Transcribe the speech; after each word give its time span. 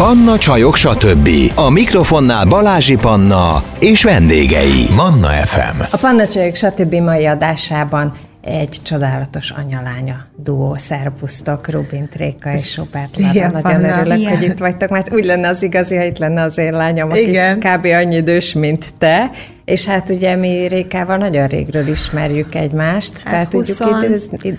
Panna 0.00 0.38
Csajok, 0.38 0.76
stb. 0.76 1.28
A 1.54 1.70
mikrofonnál 1.70 2.44
Balázsi 2.44 2.96
Panna 2.96 3.62
és 3.78 4.02
vendégei. 4.02 4.86
Manna 4.96 5.26
FM. 5.26 5.80
A 5.90 5.96
Panna 5.96 6.26
Csajok, 6.26 6.54
stb. 6.54 6.94
mai 6.94 7.26
adásában 7.26 8.12
egy 8.42 8.76
csodálatos 8.82 9.50
anyalánya 9.50 10.26
duó. 10.36 10.74
Szervusztok, 10.76 11.70
Rubin 11.70 12.08
Tréka 12.08 12.52
és 12.52 12.70
Sobert 12.70 13.16
Lara. 13.16 13.50
Nagyon 13.50 13.62
Panna. 13.62 14.00
örülök, 14.00 14.18
Szia. 14.18 14.28
hogy 14.28 14.42
itt 14.42 14.58
vagytok, 14.58 14.88
mert 14.88 15.12
úgy 15.12 15.24
lenne 15.24 15.48
az 15.48 15.62
igazi, 15.62 15.96
ha 15.96 16.04
itt 16.04 16.18
lenne 16.18 16.42
az 16.42 16.58
én 16.58 16.72
lányom, 16.72 17.10
aki 17.10 17.28
Igen. 17.28 17.58
kb. 17.58 17.84
annyi 17.84 18.16
idős, 18.16 18.52
mint 18.52 18.94
te. 18.98 19.30
És 19.64 19.86
hát 19.86 20.10
ugye 20.10 20.36
mi 20.36 20.66
Rékával 20.68 21.16
nagyon 21.16 21.46
régről 21.46 21.86
ismerjük 21.86 22.54
egymást. 22.54 23.18
Hát 23.18 23.30
Tehát 23.30 23.52
20... 23.52 23.76
tudjuk 23.76 24.04
idézni, 24.04 24.58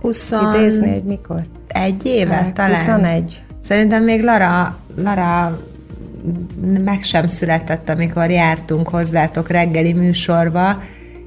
20... 0.00 0.32
idézni, 0.54 0.90
hogy 0.90 1.04
mikor? 1.04 1.46
Egy 1.68 2.06
éve 2.06 2.34
hát, 2.34 2.52
talán. 2.52 2.70
21. 2.70 3.40
Szerintem 3.68 4.04
még 4.04 4.22
Lara, 4.22 4.78
Lara 4.96 5.58
meg 6.84 7.02
sem 7.02 7.28
született, 7.28 7.88
amikor 7.88 8.30
jártunk 8.30 8.88
hozzátok 8.88 9.48
reggeli 9.48 9.92
műsorba. 9.92 10.82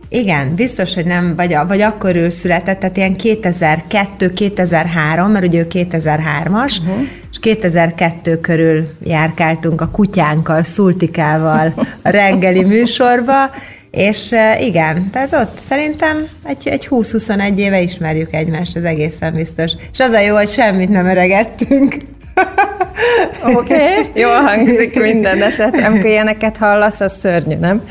Igen, 0.10 0.56
biztos, 0.56 0.94
hogy 0.94 1.06
nem, 1.06 1.36
vagy, 1.36 1.58
vagy 1.68 1.82
akkor 1.82 2.16
ő 2.16 2.30
született, 2.30 2.80
tehát 2.80 2.98
ilyen 2.98 3.16
2002-2003, 3.18 5.32
mert 5.32 5.46
ugye 5.46 5.60
ő 5.60 5.68
2003-as, 5.70 6.78
uh-huh. 6.82 7.02
és 7.32 7.40
2002 7.40 8.40
körül 8.40 8.88
járkáltunk 9.04 9.82
a 9.82 9.90
kutyánkkal, 9.90 10.64
Szultikával 10.64 11.74
a 12.02 12.10
reggeli 12.10 12.64
műsorba, 12.64 13.52
és 13.92 14.36
igen, 14.60 15.10
tehát 15.12 15.34
ott 15.34 15.58
szerintem 15.58 16.28
egy, 16.44 16.68
egy 16.68 16.88
20-21 16.90 17.58
éve 17.58 17.82
ismerjük 17.82 18.34
egymást, 18.34 18.76
az 18.76 18.84
egészen 18.84 19.34
biztos. 19.34 19.72
És 19.92 20.00
az 20.00 20.12
a 20.12 20.20
jó, 20.20 20.36
hogy 20.36 20.48
semmit 20.48 20.90
nem 20.90 21.06
öregettünk. 21.06 21.96
Oké, 23.56 23.74
okay. 23.74 24.12
jól 24.24 24.42
hangzik 24.42 25.02
minden 25.02 25.42
eset. 25.42 25.76
Amikor 25.76 26.06
ilyeneket 26.06 26.58
hallasz, 26.58 27.02
az 27.02 27.14
szörnyű, 27.18 27.56
nem? 27.56 27.84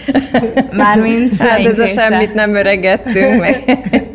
Mármint 0.73 1.37
Hát 1.43 1.67
ez 1.67 1.79
a 1.79 1.87
semmit 1.87 2.35
nem 2.35 2.55
öregettünk 2.55 3.41
meg. 3.41 3.63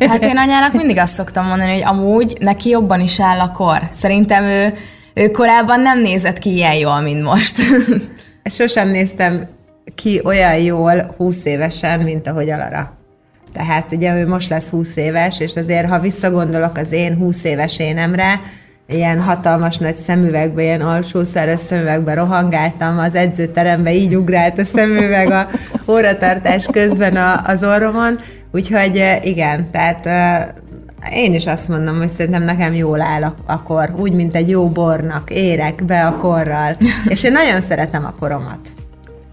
Hát 0.08 0.24
én 0.24 0.36
anyának 0.36 0.72
mindig 0.72 0.98
azt 0.98 1.14
szoktam 1.14 1.46
mondani, 1.46 1.72
hogy 1.72 1.84
amúgy 1.84 2.36
neki 2.40 2.68
jobban 2.68 3.00
is 3.00 3.20
áll 3.20 3.40
a 3.40 3.52
kor. 3.52 3.78
Szerintem 3.92 4.44
ő, 4.44 4.74
ő 5.14 5.30
korábban 5.30 5.80
nem 5.80 6.00
nézett 6.00 6.38
ki 6.38 6.50
ilyen 6.50 6.74
jól, 6.74 7.00
mint 7.00 7.22
most. 7.22 7.56
Sosem 8.44 8.88
néztem 8.88 9.48
ki 9.94 10.20
olyan 10.24 10.54
jól 10.56 11.14
20 11.16 11.44
évesen, 11.44 12.00
mint 12.00 12.26
ahogy 12.26 12.50
Alara. 12.50 12.92
Tehát 13.52 13.92
ugye 13.92 14.14
ő 14.14 14.28
most 14.28 14.48
lesz 14.48 14.68
20 14.68 14.96
éves, 14.96 15.40
és 15.40 15.56
azért, 15.56 15.88
ha 15.88 15.98
visszagondolok 15.98 16.76
az 16.76 16.92
én 16.92 17.16
20 17.16 17.44
éves 17.44 17.78
énemre, 17.78 18.40
ilyen 18.88 19.20
hatalmas 19.20 19.78
nagy 19.78 19.94
szemüvegbe, 19.94 20.62
ilyen 20.62 20.80
alsó 20.80 21.24
száraz 21.24 21.60
szemüvegbe 21.60 22.14
rohangáltam 22.14 22.98
az 22.98 23.14
edzőterembe, 23.14 23.92
így 23.92 24.16
ugrált 24.16 24.58
a 24.58 24.64
szemüveg 24.64 25.30
a 25.30 25.46
óratartás 25.88 26.66
közben 26.72 27.16
a, 27.16 27.42
az 27.46 27.64
orromon, 27.64 28.18
úgyhogy 28.52 29.20
igen, 29.22 29.70
tehát 29.70 30.06
eh, 30.06 30.46
én 31.12 31.34
is 31.34 31.46
azt 31.46 31.68
mondom, 31.68 31.98
hogy 31.98 32.08
szerintem 32.08 32.42
nekem 32.42 32.74
jól 32.74 33.00
áll 33.00 33.22
a, 33.22 33.34
a 33.46 33.62
kor, 33.62 33.94
úgy, 33.96 34.12
mint 34.12 34.34
egy 34.34 34.48
jó 34.48 34.68
bornak, 34.68 35.30
érek 35.30 35.84
be 35.84 36.06
a 36.06 36.16
korral, 36.16 36.76
és 37.08 37.24
én 37.24 37.32
nagyon 37.32 37.60
szeretem 37.60 38.04
a 38.04 38.14
koromat. 38.18 38.60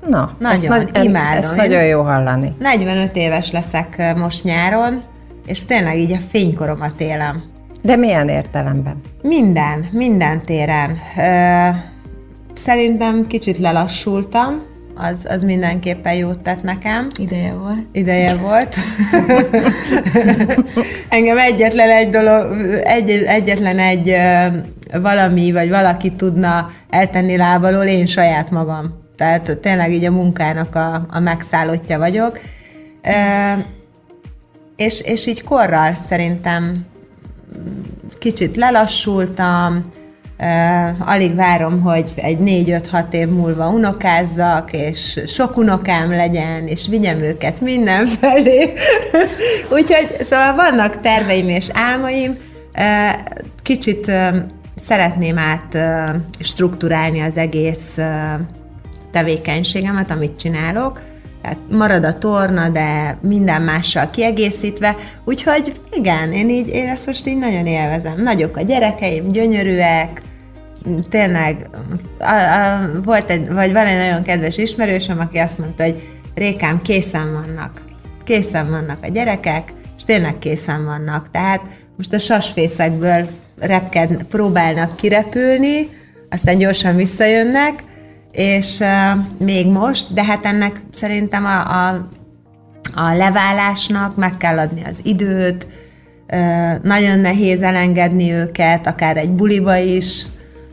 Na, 0.07 0.35
nagyon, 0.39 0.55
ezt, 0.55 0.67
nagy, 0.67 1.05
imádom. 1.05 1.37
ezt 1.37 1.55
nagyon 1.55 1.83
jó 1.83 2.01
hallani. 2.01 2.53
45 2.59 3.15
éves 3.15 3.51
leszek 3.51 4.13
most 4.15 4.43
nyáron, 4.43 5.03
és 5.45 5.65
tényleg 5.65 5.97
így 5.97 6.11
a 6.11 6.19
fénykoromat 6.29 7.01
élem. 7.01 7.50
De 7.81 7.95
milyen 7.95 8.29
értelemben? 8.29 9.01
Minden, 9.21 9.87
minden 9.91 10.41
téren. 10.41 10.97
Szerintem 12.53 13.27
kicsit 13.27 13.57
lelassultam, 13.57 14.61
az, 14.95 15.25
az 15.29 15.43
mindenképpen 15.43 16.13
jót 16.13 16.39
tett 16.39 16.63
nekem. 16.63 17.07
Ideje 17.19 17.53
volt. 17.53 17.85
Ideje 17.91 18.35
volt. 18.47 18.75
Engem 21.09 21.37
egyetlen 21.37 21.89
egy 21.89 22.09
dolog, 22.09 22.57
egy, 22.83 23.09
egyetlen 23.09 23.79
egy 23.79 24.15
valami, 25.01 25.51
vagy 25.51 25.69
valaki 25.69 26.11
tudna 26.11 26.69
eltenni 26.89 27.37
lábalól, 27.37 27.83
én 27.83 28.05
saját 28.05 28.51
magam. 28.51 28.99
Tehát 29.17 29.57
tényleg 29.61 29.93
így 29.93 30.05
a 30.05 30.11
munkának 30.11 30.75
a, 30.75 31.05
a 31.09 31.19
megszállottja 31.19 31.97
vagyok. 31.97 32.39
E, 33.01 33.65
és, 34.75 35.01
és 35.01 35.27
így 35.27 35.43
korral 35.43 35.93
szerintem 35.93 36.85
kicsit 38.19 38.55
lelassultam, 38.55 39.85
alig 40.99 41.35
várom, 41.35 41.81
hogy 41.81 42.13
egy 42.15 42.39
négy-öt-hat 42.39 43.13
év 43.13 43.27
múlva 43.27 43.69
unokázzak, 43.69 44.73
és 44.73 45.19
sok 45.27 45.57
unokám 45.57 46.09
legyen, 46.09 46.67
és 46.67 46.87
vigyem 46.87 47.19
őket 47.19 47.61
mindenfelé. 47.61 48.73
Úgyhogy 49.77 50.07
szóval 50.19 50.55
vannak 50.55 50.99
terveim 50.99 51.49
és 51.49 51.69
álmaim. 51.73 52.37
Kicsit 53.61 54.11
szeretném 54.75 55.37
át 55.37 55.77
strukturálni 56.39 57.21
az 57.21 57.37
egész 57.37 57.99
tevékenységemet, 59.11 60.11
amit 60.11 60.39
csinálok, 60.39 61.01
tehát 61.41 61.57
marad 61.69 62.05
a 62.05 62.17
torna, 62.17 62.69
de 62.69 63.17
minden 63.21 63.61
mással 63.61 64.09
kiegészítve, 64.09 64.95
úgyhogy 65.23 65.73
igen, 65.91 66.31
én, 66.31 66.49
így, 66.49 66.69
én 66.69 66.87
ezt 66.87 67.05
most 67.05 67.27
így 67.27 67.37
nagyon 67.37 67.65
élvezem. 67.65 68.21
Nagyok 68.21 68.57
a 68.57 68.61
gyerekeim, 68.61 69.31
gyönyörűek, 69.31 70.21
tényleg 71.09 71.69
a, 72.19 72.31
a, 72.31 72.89
volt 73.03 73.29
egy, 73.29 73.53
vagy 73.53 73.71
van 73.71 73.85
egy 73.85 73.97
nagyon 73.97 74.23
kedves 74.23 74.57
ismerősöm, 74.57 75.19
aki 75.19 75.37
azt 75.37 75.57
mondta, 75.57 75.83
hogy 75.83 76.01
Rékám, 76.35 76.81
készen 76.81 77.31
vannak. 77.33 77.81
Készen 78.23 78.69
vannak 78.69 78.97
a 79.03 79.07
gyerekek, 79.07 79.73
és 79.97 80.03
tényleg 80.03 80.37
készen 80.37 80.85
vannak. 80.85 81.31
Tehát 81.31 81.61
most 81.97 82.13
a 82.13 82.19
sasfészekből 82.19 83.27
repked, 83.59 84.23
próbálnak 84.23 84.95
kirepülni, 84.95 85.87
aztán 86.29 86.57
gyorsan 86.57 86.95
visszajönnek, 86.95 87.83
és 88.31 88.79
uh, 88.79 89.25
még 89.39 89.67
most, 89.67 90.13
de 90.13 90.23
hát 90.23 90.45
ennek 90.45 90.81
szerintem 90.93 91.45
a, 91.45 91.59
a, 91.59 92.07
a 92.93 93.13
leválásnak 93.15 94.15
meg 94.15 94.37
kell 94.37 94.57
adni 94.57 94.83
az 94.85 94.99
időt, 95.03 95.67
uh, 96.33 96.83
nagyon 96.83 97.19
nehéz 97.19 97.61
elengedni 97.61 98.31
őket, 98.31 98.87
akár 98.87 99.17
egy 99.17 99.31
buliba 99.31 99.77
is. 99.77 100.25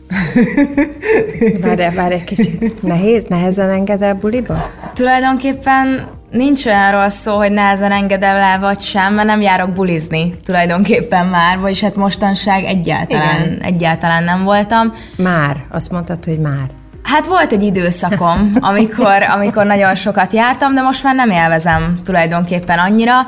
várj, 1.61 1.95
várj 1.95 2.13
egy 2.13 2.23
kicsit. 2.23 2.81
Nehéz? 2.81 3.23
Nehezen 3.23 3.69
enged 3.69 4.01
el 4.01 4.13
buliba? 4.13 4.71
Tulajdonképpen 4.93 6.07
nincs 6.31 6.65
olyanról 6.65 7.09
szó, 7.09 7.37
hogy 7.37 7.51
nehezen 7.51 7.91
engedem 7.91 8.35
el, 8.35 8.59
vagy 8.59 8.79
sem, 8.79 9.13
mert 9.13 9.27
nem 9.27 9.41
járok 9.41 9.73
bulizni 9.73 10.33
tulajdonképpen 10.43 11.25
már, 11.25 11.59
vagyis 11.59 11.81
hát 11.81 11.95
mostanság 11.95 12.63
egyáltalán, 12.63 13.57
egyáltalán 13.61 14.23
nem 14.23 14.43
voltam. 14.43 14.93
Már, 15.17 15.65
azt 15.69 15.91
mondtad, 15.91 16.25
hogy 16.25 16.39
már. 16.39 16.78
Hát 17.03 17.25
volt 17.25 17.51
egy 17.51 17.63
időszakom, 17.63 18.57
amikor, 18.59 19.23
amikor 19.23 19.65
nagyon 19.65 19.95
sokat 19.95 20.33
jártam, 20.33 20.75
de 20.75 20.81
most 20.81 21.03
már 21.03 21.15
nem 21.15 21.29
élvezem 21.29 21.99
tulajdonképpen 22.05 22.79
annyira. 22.79 23.25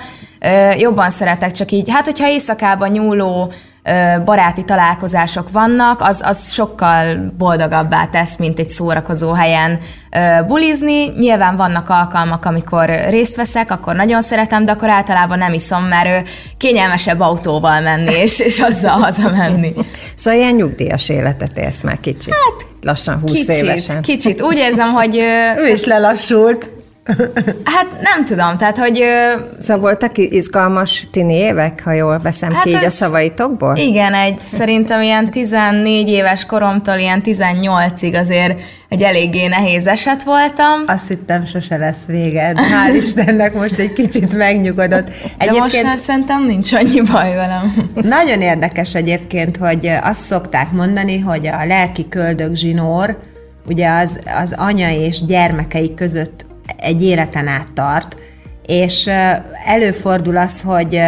Jobban 0.78 1.10
szeretek 1.10 1.52
csak 1.52 1.72
így, 1.72 1.90
hát 1.92 2.06
hogyha 2.06 2.28
éjszakában 2.28 2.90
nyúló 2.90 3.52
baráti 4.26 4.64
találkozások 4.64 5.52
vannak, 5.52 6.02
az, 6.02 6.22
az 6.26 6.52
sokkal 6.52 7.34
boldogabbá 7.38 8.06
tesz, 8.06 8.38
mint 8.38 8.60
egy 8.60 8.70
szórakozó 8.70 9.32
helyen 9.32 9.80
bulizni. 10.48 11.08
Nyilván 11.08 11.56
vannak 11.56 11.90
alkalmak, 11.90 12.46
amikor 12.46 12.90
részt 13.10 13.36
veszek, 13.36 13.72
akkor 13.72 13.96
nagyon 13.96 14.22
szeretem, 14.22 14.64
de 14.64 14.72
akkor 14.72 14.90
általában 14.90 15.38
nem 15.38 15.54
iszom, 15.54 15.84
mert 15.84 16.30
kényelmesebb 16.58 17.20
autóval 17.20 17.82
menni, 17.82 18.14
és, 18.14 18.40
és 18.40 18.60
azzal 18.60 18.98
hazamenni. 18.98 19.74
Szóval 20.16 20.40
ilyen 20.40 20.56
nyugdíjas 20.56 21.10
életet 21.10 21.58
élsz 21.58 21.82
már 21.82 22.00
kicsit. 22.00 22.34
Hát 22.34 22.68
lassan 22.82 23.20
20 23.20 23.32
kicsit, 23.32 23.50
évesen. 23.50 24.02
Kicsit. 24.02 24.42
Úgy 24.42 24.58
érzem, 24.58 24.94
hogy... 24.94 25.16
Ő 25.58 25.68
is 25.68 25.84
lelassult. 25.86 26.70
Hát 27.64 27.88
nem 28.02 28.26
tudom, 28.26 28.58
tehát 28.58 28.78
hogy... 28.78 29.04
Szóval 29.60 29.82
voltak 29.82 30.18
izgalmas 30.18 31.08
tini 31.12 31.34
évek, 31.34 31.84
ha 31.84 31.92
jól 31.92 32.20
veszem 32.20 32.54
hát 32.54 32.64
ki 32.64 32.70
így 32.70 32.84
a 32.84 32.90
szavaitokból? 32.90 33.76
Igen, 33.76 34.14
egy 34.14 34.40
szerintem 34.40 35.02
ilyen 35.02 35.32
14 35.32 36.10
éves 36.10 36.46
koromtól 36.46 36.96
ilyen 36.96 37.22
18-ig 37.26 38.20
azért 38.20 38.62
egy 38.90 39.02
eléggé 39.02 39.48
nehéz 39.48 39.88
eset 39.88 40.24
voltam. 40.24 40.84
Azt 40.88 41.08
hittem, 41.08 41.46
sose 41.46 41.78
lesz 41.78 42.06
véged. 42.06 42.58
Hál' 42.58 42.96
Istennek 42.96 43.54
most 43.54 43.80
egy 43.80 43.94
kicsit 43.94 44.38
megnyugodott. 44.38 45.08
Egyébként... 45.38 45.54
De 45.54 45.60
most 45.60 45.84
már 45.84 45.98
szerintem 45.98 46.46
nincs 46.46 46.74
annyi 46.74 47.02
baj 47.02 47.36
velem. 47.36 47.74
Nagyon 47.94 48.42
érdekes 48.42 48.96
egyébként, 48.96 49.58
hogy 49.58 49.92
azt 50.02 50.22
szokták 50.22 50.72
mondani, 50.72 51.20
hogy 51.20 51.48
a 51.48 51.66
lelki 51.66 52.08
köldög 52.10 52.56
zsinór, 52.56 53.18
ugye 53.68 53.90
az, 53.90 54.20
az 54.42 54.56
anya 54.58 54.90
és 54.90 55.26
gyermekei 55.26 55.94
között 55.94 56.50
egy 56.82 57.04
életen 57.04 57.48
át 57.48 57.68
tart, 57.74 58.18
és 58.66 59.10
előfordul 59.66 60.38
az, 60.38 60.62
hogy 60.62 61.02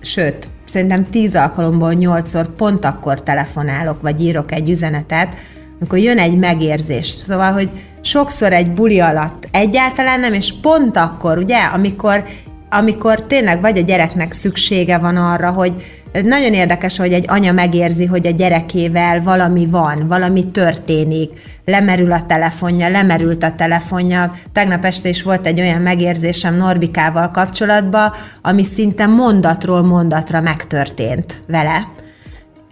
sőt, 0.00 0.48
szerintem 0.64 1.10
tíz 1.10 1.36
alkalomból 1.36 1.92
nyolcszor 1.92 2.54
pont 2.54 2.84
akkor 2.84 3.22
telefonálok, 3.22 4.02
vagy 4.02 4.20
írok 4.20 4.52
egy 4.52 4.70
üzenetet, 4.70 5.36
amikor 5.78 5.98
jön 5.98 6.18
egy 6.18 6.38
megérzés. 6.38 7.06
Szóval, 7.06 7.52
hogy 7.52 7.70
sokszor 8.00 8.52
egy 8.52 8.70
buli 8.70 9.00
alatt 9.00 9.48
egyáltalán 9.50 10.20
nem, 10.20 10.32
és 10.32 10.54
pont 10.60 10.96
akkor, 10.96 11.38
ugye, 11.38 11.58
amikor, 11.58 12.24
amikor 12.70 13.26
tényleg 13.26 13.60
vagy 13.60 13.78
a 13.78 13.82
gyereknek 13.82 14.32
szüksége 14.32 14.98
van 14.98 15.16
arra, 15.16 15.50
hogy 15.50 16.01
nagyon 16.12 16.52
érdekes, 16.52 16.98
hogy 16.98 17.12
egy 17.12 17.24
anya 17.28 17.52
megérzi, 17.52 18.06
hogy 18.06 18.26
a 18.26 18.30
gyerekével 18.30 19.22
valami 19.22 19.66
van, 19.66 20.06
valami 20.08 20.44
történik, 20.44 21.30
lemerül 21.64 22.12
a 22.12 22.26
telefonja, 22.26 22.88
lemerült 22.88 23.42
a 23.42 23.52
telefonja. 23.52 24.34
Tegnap 24.52 24.84
este 24.84 25.08
is 25.08 25.22
volt 25.22 25.46
egy 25.46 25.60
olyan 25.60 25.80
megérzésem 25.80 26.56
Norbikával 26.56 27.30
kapcsolatban, 27.30 28.12
ami 28.42 28.64
szinte 28.64 29.06
mondatról 29.06 29.82
mondatra 29.82 30.40
megtörtént 30.40 31.42
vele 31.46 31.88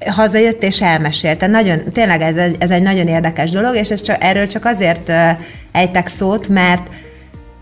hazajött 0.07 0.63
és 0.63 0.83
elmesélte. 0.83 1.47
Nagyon, 1.47 1.83
tényleg 1.93 2.23
ez, 2.23 2.37
ez 2.59 2.71
egy 2.71 2.83
nagyon 2.83 3.07
érdekes 3.07 3.51
dolog, 3.51 3.75
és 3.75 3.91
ez 3.91 4.01
csak, 4.03 4.17
erről 4.21 4.47
csak 4.47 4.65
azért 4.65 5.13
ejtek 5.73 6.09
szót, 6.09 6.49
mert 6.49 6.91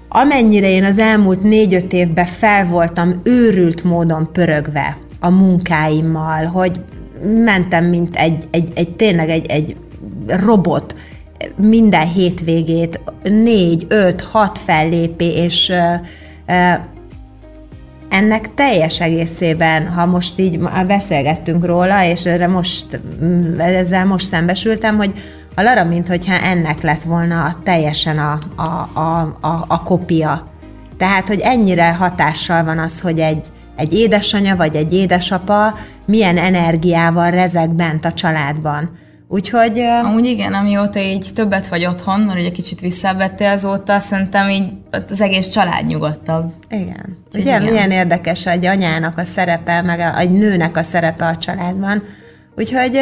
amennyire 0.08 0.68
én 0.68 0.84
az 0.84 0.98
elmúlt 0.98 1.42
négy-öt 1.42 1.92
évben 1.92 2.26
fel 2.26 2.66
voltam 2.66 3.20
őrült 3.24 3.84
módon 3.84 4.32
pörögve 4.32 4.96
a 5.20 5.28
munkáimmal, 5.28 6.44
hogy 6.44 6.80
mentem, 7.44 7.84
mint 7.84 8.16
egy, 8.16 8.44
egy, 8.50 8.72
egy 8.74 8.96
tényleg 8.96 9.28
egy, 9.28 9.46
egy 9.46 9.76
robot, 10.26 10.96
minden 11.56 12.06
hétvégét 12.06 13.00
négy, 13.22 13.86
öt, 13.88 14.22
hat 14.22 14.58
fellépé, 14.58 15.32
és 15.34 15.72
ennek 18.08 18.54
teljes 18.54 19.00
egészében, 19.00 19.88
ha 19.88 20.06
most 20.06 20.38
így 20.38 20.58
beszélgettünk 20.86 21.64
róla, 21.64 22.04
és 22.04 22.26
erre 22.26 22.46
most, 22.46 23.00
ezzel 23.58 24.06
most 24.06 24.28
szembesültem, 24.28 24.96
hogy 24.96 25.12
a 25.54 25.62
Lara, 25.62 25.84
mint 25.84 26.08
hogyha 26.08 26.34
ennek 26.34 26.82
lett 26.82 27.02
volna 27.02 27.54
teljesen 27.62 28.16
a, 28.16 28.38
a, 28.56 29.00
a, 29.00 29.36
a, 29.40 29.64
a 29.68 29.82
kopia. 29.82 30.46
Tehát, 30.96 31.28
hogy 31.28 31.40
ennyire 31.40 31.94
hatással 31.94 32.64
van 32.64 32.78
az, 32.78 33.00
hogy 33.00 33.18
egy, 33.18 33.46
egy 33.78 33.92
édesanya 33.92 34.56
vagy 34.56 34.76
egy 34.76 34.92
édesapa 34.92 35.74
milyen 36.06 36.38
energiával 36.38 37.30
rezeg 37.30 37.70
bent 37.70 38.04
a 38.04 38.12
családban 38.12 39.06
Úgyhogy... 39.30 39.78
Amúgy 39.78 40.26
igen, 40.26 40.54
amióta 40.54 41.00
így 41.00 41.30
többet 41.34 41.68
vagy 41.68 41.86
otthon, 41.86 42.20
mert 42.20 42.38
ugye 42.38 42.50
kicsit 42.50 42.80
visszavettél 42.80 43.50
azóta, 43.50 43.98
szerintem 43.98 44.48
így 44.48 44.72
az 45.08 45.20
egész 45.20 45.48
család 45.48 45.86
nyugodtabb. 45.86 46.52
Igen. 46.68 47.16
Úgyhogy 47.26 47.40
ugye 47.40 47.56
igen. 47.56 47.62
milyen 47.62 47.90
érdekes 47.90 48.46
egy 48.46 48.66
anyának 48.66 49.18
a 49.18 49.24
szerepe, 49.24 49.82
meg 49.82 50.00
a, 50.00 50.18
egy 50.18 50.30
nőnek 50.30 50.76
a 50.76 50.82
szerepe 50.82 51.26
a 51.26 51.36
családban. 51.36 52.02
Úgyhogy 52.56 53.00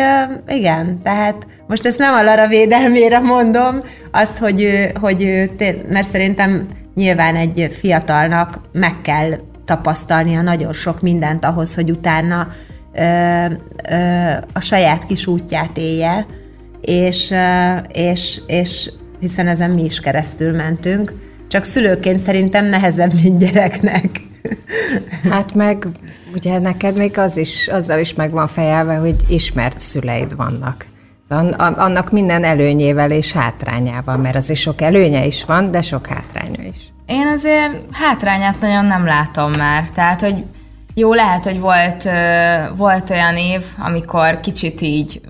igen, 0.48 1.02
tehát 1.02 1.46
most 1.66 1.86
ezt 1.86 1.98
nem 1.98 2.14
a 2.14 2.22
Lara 2.22 2.46
védelmére 2.46 3.18
mondom, 3.18 3.80
az, 4.12 4.38
hogy 4.38 4.62
ő, 4.62 4.90
hogy 5.00 5.22
ő 5.22 5.50
mert 5.88 6.08
szerintem 6.08 6.68
nyilván 6.94 7.36
egy 7.36 7.76
fiatalnak 7.80 8.60
meg 8.72 8.94
kell 9.02 9.30
tapasztalnia 9.66 10.42
nagyon 10.42 10.72
sok 10.72 11.00
mindent 11.00 11.44
ahhoz, 11.44 11.74
hogy 11.74 11.90
utána 11.90 12.48
a 14.52 14.60
saját 14.60 15.04
kis 15.04 15.26
útját 15.26 15.76
élje, 15.76 16.26
és, 16.80 17.34
és, 17.92 18.40
és 18.46 18.90
hiszen 19.20 19.48
ezen 19.48 19.70
mi 19.70 19.84
is 19.84 20.00
keresztül 20.00 20.52
mentünk, 20.52 21.12
csak 21.48 21.64
szülőként 21.64 22.20
szerintem 22.20 22.66
nehezebb, 22.66 23.12
mint 23.22 23.38
gyereknek. 23.38 24.06
Hát 25.30 25.54
meg 25.54 25.88
ugye 26.34 26.58
neked 26.58 26.96
még 26.96 27.18
az 27.18 27.36
is, 27.36 27.68
azzal 27.68 27.98
is 27.98 28.14
meg 28.14 28.30
van 28.30 28.46
fejelve, 28.46 28.94
hogy 28.94 29.16
ismert 29.28 29.80
szüleid 29.80 30.36
vannak. 30.36 30.86
Annak 31.58 32.12
minden 32.12 32.44
előnyével 32.44 33.10
és 33.10 33.32
hátrányával, 33.32 34.16
mert 34.16 34.36
azért 34.36 34.58
sok 34.58 34.80
előnye 34.80 35.26
is 35.26 35.44
van, 35.44 35.70
de 35.70 35.80
sok 35.80 36.06
hátránya 36.06 36.62
is. 36.68 36.92
Én 37.06 37.26
azért 37.26 37.72
hátrányát 37.92 38.60
nagyon 38.60 38.84
nem 38.84 39.06
látom 39.06 39.52
már. 39.52 39.88
Tehát, 39.88 40.20
hogy 40.20 40.44
jó, 40.94 41.12
lehet, 41.14 41.44
hogy 41.44 41.60
volt, 41.60 42.08
volt 42.76 43.10
olyan 43.10 43.36
év, 43.36 43.62
amikor 43.78 44.40
kicsit 44.40 44.80
így 44.80 45.20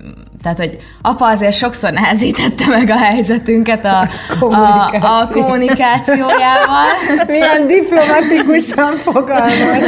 tehát, 0.41 0.57
hogy 0.57 0.77
apa 1.01 1.25
azért 1.27 1.55
sokszor 1.55 1.91
nehezítette 1.91 2.67
meg 2.67 2.89
a 2.89 2.97
helyzetünket 2.97 3.85
a, 3.85 4.07
Kommunikáció. 4.39 4.99
a, 5.01 5.19
a 5.19 5.27
kommunikációjával. 5.27 6.85
Milyen 7.27 7.67
diplomatikusan 7.67 8.95
fogalmaz. 8.95 9.85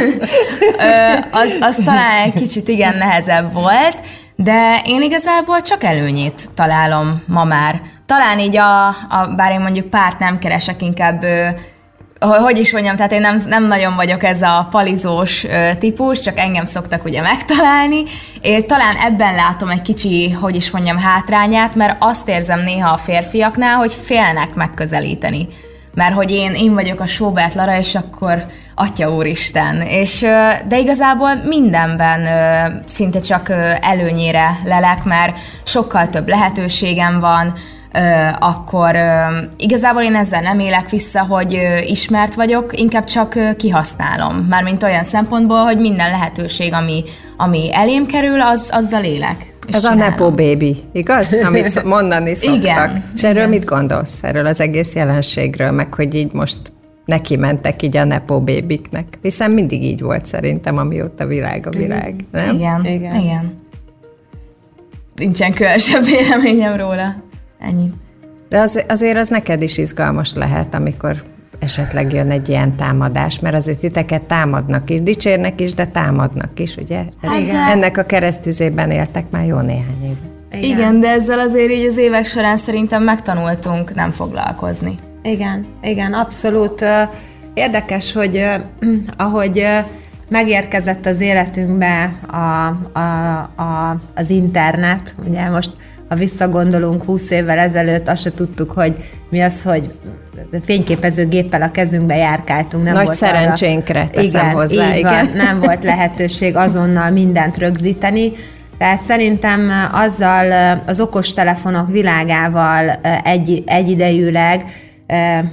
az, 1.30 1.56
az 1.60 1.76
talán 1.84 2.22
egy 2.22 2.32
kicsit 2.32 2.68
igen 2.68 2.96
nehezebb 2.96 3.52
volt, 3.52 4.00
de 4.36 4.80
én 4.84 5.02
igazából 5.02 5.60
csak 5.60 5.84
előnyét 5.84 6.42
találom 6.54 7.22
ma 7.26 7.44
már. 7.44 7.80
Talán 8.06 8.38
így 8.38 8.56
a, 8.56 8.86
a 8.88 9.32
bár 9.36 9.52
én 9.52 9.60
mondjuk 9.60 9.86
párt 9.86 10.18
nem 10.18 10.38
keresek, 10.38 10.82
inkább 10.82 11.24
hogy 12.20 12.58
is 12.58 12.72
mondjam, 12.72 12.96
tehát 12.96 13.12
én 13.12 13.20
nem, 13.20 13.36
nem 13.48 13.66
nagyon 13.66 13.94
vagyok 13.94 14.22
ez 14.22 14.42
a 14.42 14.66
palizós 14.70 15.46
típus, 15.78 16.20
csak 16.20 16.38
engem 16.38 16.64
szoktak 16.64 17.04
ugye 17.04 17.20
megtalálni, 17.20 18.02
és 18.40 18.62
talán 18.66 18.96
ebben 18.96 19.34
látom 19.34 19.68
egy 19.68 19.82
kicsi, 19.82 20.30
hogy 20.30 20.54
is 20.54 20.70
mondjam, 20.70 20.98
hátrányát, 20.98 21.74
mert 21.74 21.96
azt 21.98 22.28
érzem 22.28 22.60
néha 22.60 22.92
a 22.92 22.96
férfiaknál, 22.96 23.76
hogy 23.76 23.92
félnek 23.92 24.54
megközelíteni. 24.54 25.48
Mert 25.94 26.14
hogy 26.14 26.30
én, 26.30 26.52
én 26.52 26.74
vagyok 26.74 27.00
a 27.00 27.06
Sobert 27.06 27.54
Lara, 27.54 27.78
és 27.78 27.94
akkor 27.94 28.44
Atya 28.74 29.14
Úristen. 29.14 29.80
És, 29.80 30.20
de 30.68 30.78
igazából 30.78 31.34
mindenben 31.34 32.28
szinte 32.86 33.20
csak 33.20 33.52
előnyére 33.80 34.60
lelek, 34.64 35.04
mert 35.04 35.38
sokkal 35.64 36.08
több 36.08 36.28
lehetőségem 36.28 37.20
van, 37.20 37.54
akkor 38.38 38.96
igazából 39.56 40.02
én 40.02 40.14
ezzel 40.14 40.42
nem 40.42 40.58
élek 40.58 40.90
vissza, 40.90 41.22
hogy 41.22 41.58
ismert 41.86 42.34
vagyok, 42.34 42.78
inkább 42.80 43.04
csak 43.04 43.56
kihasználom. 43.56 44.46
Mármint 44.48 44.82
olyan 44.82 45.04
szempontból, 45.04 45.64
hogy 45.64 45.78
minden 45.78 46.10
lehetőség, 46.10 46.72
ami, 46.72 47.04
ami 47.36 47.74
elém 47.74 48.06
kerül, 48.06 48.40
az, 48.40 48.70
azzal 48.72 49.04
élek. 49.04 49.54
Ez 49.72 49.82
csinálom. 49.82 50.00
a 50.00 50.08
Nepo 50.08 50.30
Baby, 50.30 50.76
igaz? 50.92 51.32
Amit 51.46 51.84
mondani 51.84 52.34
szoktak. 52.34 52.62
Igen. 52.62 53.04
És 53.14 53.22
erről 53.22 53.36
igen. 53.36 53.48
mit 53.48 53.64
gondolsz? 53.64 54.22
Erről 54.22 54.46
az 54.46 54.60
egész 54.60 54.94
jelenségről, 54.94 55.70
meg 55.70 55.94
hogy 55.94 56.14
így 56.14 56.32
most 56.32 56.58
neki 57.04 57.36
mentek 57.36 57.82
így 57.82 57.96
a 57.96 58.04
Nepo 58.04 58.40
bébiknek. 58.40 59.18
Hiszen 59.22 59.50
mindig 59.50 59.82
így 59.84 60.00
volt 60.00 60.26
szerintem, 60.26 60.76
amióta 60.76 61.26
világ 61.26 61.66
a 61.66 61.70
világ. 61.70 62.14
Nem? 62.30 62.54
Igen, 62.54 62.84
igen. 62.84 63.14
igen. 63.14 63.58
Nincsen 65.16 65.52
különösebb 65.52 66.04
véleményem 66.04 66.76
róla. 66.76 67.28
Ennyi. 67.60 67.92
De 68.48 68.58
az, 68.58 68.84
azért 68.88 69.16
az 69.16 69.28
neked 69.28 69.62
is 69.62 69.78
izgalmas 69.78 70.34
lehet, 70.34 70.74
amikor 70.74 71.22
esetleg 71.58 72.12
jön 72.12 72.30
egy 72.30 72.48
ilyen 72.48 72.76
támadás, 72.76 73.38
mert 73.38 73.54
azért 73.54 73.80
titeket 73.80 74.22
támadnak 74.22 74.90
is, 74.90 75.02
dicsérnek 75.02 75.60
is, 75.60 75.74
de 75.74 75.86
támadnak 75.86 76.58
is, 76.58 76.76
ugye? 76.76 77.04
Hát 77.22 77.40
Igen. 77.40 77.68
Ennek 77.68 77.98
a 77.98 78.02
keresztüzében 78.02 78.90
éltek 78.90 79.30
már 79.30 79.46
jó 79.46 79.58
néhány 79.58 80.04
év. 80.04 80.16
Igen. 80.52 80.78
Igen, 80.78 81.00
de 81.00 81.08
ezzel 81.08 81.38
azért 81.38 81.70
így 81.70 81.86
az 81.86 81.96
évek 81.96 82.24
során 82.24 82.56
szerintem 82.56 83.02
megtanultunk 83.02 83.94
nem 83.94 84.10
foglalkozni. 84.10 84.98
Igen, 85.22 85.66
igen, 85.82 86.12
abszolút. 86.12 86.84
Érdekes, 87.54 88.12
hogy 88.12 88.44
ahogy 89.16 89.66
megérkezett 90.30 91.06
az 91.06 91.20
életünkbe 91.20 92.12
a, 92.26 92.66
a, 92.98 93.38
a, 93.62 94.00
az 94.14 94.30
internet, 94.30 95.14
ugye 95.28 95.48
most 95.48 95.70
ha 96.10 96.16
visszagondolunk 96.16 97.04
20 97.04 97.30
évvel 97.30 97.58
ezelőtt, 97.58 98.08
azt 98.08 98.22
se 98.22 98.34
tudtuk, 98.34 98.70
hogy 98.70 98.96
mi 99.28 99.40
az, 99.40 99.62
hogy 99.62 99.90
fényképezőgéppel 100.64 101.62
a 101.62 101.70
kezünkbe 101.70 102.16
járkáltunk. 102.16 102.84
Nem 102.84 102.92
Nagy 102.92 103.04
volt 103.04 103.16
szerencsénkre 103.16 104.00
arra, 104.00 104.10
teszem 104.10 104.46
igen, 104.46 104.54
hozzá. 104.54 104.96
Igen. 104.96 105.12
Van, 105.12 105.36
nem 105.36 105.60
volt 105.60 105.84
lehetőség 105.84 106.56
azonnal 106.56 107.10
mindent 107.10 107.58
rögzíteni, 107.58 108.32
tehát 108.78 109.02
szerintem 109.02 109.70
azzal 109.92 110.78
az 110.86 111.00
okostelefonok 111.00 111.90
világával 111.90 112.90
egy, 113.24 113.62
egyidejűleg 113.66 114.64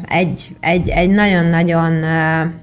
egy, 0.10 0.48
egy, 0.60 0.90
egy 0.90 1.10
nagyon-nagyon 1.10 1.94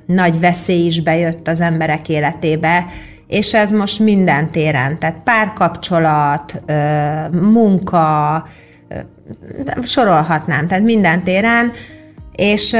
nagy 0.06 0.40
veszély 0.40 0.86
is 0.86 1.00
bejött 1.00 1.48
az 1.48 1.60
emberek 1.60 2.08
életébe, 2.08 2.86
és 3.34 3.54
ez 3.54 3.70
most 3.70 3.98
minden 3.98 4.50
téren, 4.50 4.98
tehát 4.98 5.20
párkapcsolat, 5.24 6.62
munka, 7.32 8.46
sorolhatnám, 9.82 10.66
tehát 10.66 10.84
minden 10.84 11.22
téren, 11.22 11.72
és 12.32 12.76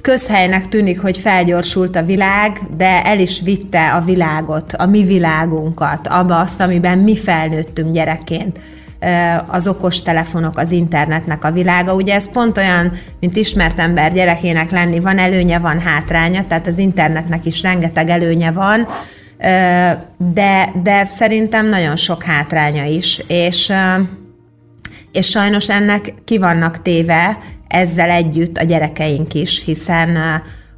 közhelynek 0.00 0.68
tűnik, 0.68 1.00
hogy 1.00 1.18
felgyorsult 1.18 1.96
a 1.96 2.02
világ, 2.02 2.58
de 2.76 3.02
el 3.02 3.18
is 3.18 3.40
vitte 3.40 3.92
a 3.92 4.00
világot, 4.00 4.72
a 4.72 4.86
mi 4.86 5.04
világunkat, 5.04 6.06
abba 6.06 6.38
azt, 6.38 6.60
amiben 6.60 6.98
mi 6.98 7.16
felnőttünk 7.16 7.92
gyerekként. 7.92 8.60
Az 9.46 9.68
okos 9.68 10.02
telefonok, 10.02 10.58
az 10.58 10.70
internetnek 10.70 11.44
a 11.44 11.52
világa. 11.52 11.94
Ugye 11.94 12.14
ez 12.14 12.30
pont 12.30 12.58
olyan, 12.58 12.92
mint 13.20 13.36
ismert 13.36 13.78
ember 13.78 14.12
gyerekének 14.12 14.70
lenni, 14.70 15.00
van 15.00 15.18
előnye, 15.18 15.58
van 15.58 15.80
hátránya, 15.80 16.46
tehát 16.46 16.66
az 16.66 16.78
internetnek 16.78 17.44
is 17.44 17.62
rengeteg 17.62 18.10
előnye 18.10 18.50
van, 18.50 18.86
de, 20.16 20.72
de 20.82 21.04
szerintem 21.04 21.68
nagyon 21.68 21.96
sok 21.96 22.22
hátránya 22.22 22.84
is, 22.84 23.22
és 23.26 23.72
és 25.12 25.28
sajnos 25.28 25.68
ennek 25.68 26.14
ki 26.24 26.38
vannak 26.38 26.82
téve 26.82 27.38
ezzel 27.68 28.10
együtt 28.10 28.58
a 28.58 28.64
gyerekeink 28.64 29.34
is, 29.34 29.64
hiszen 29.64 30.18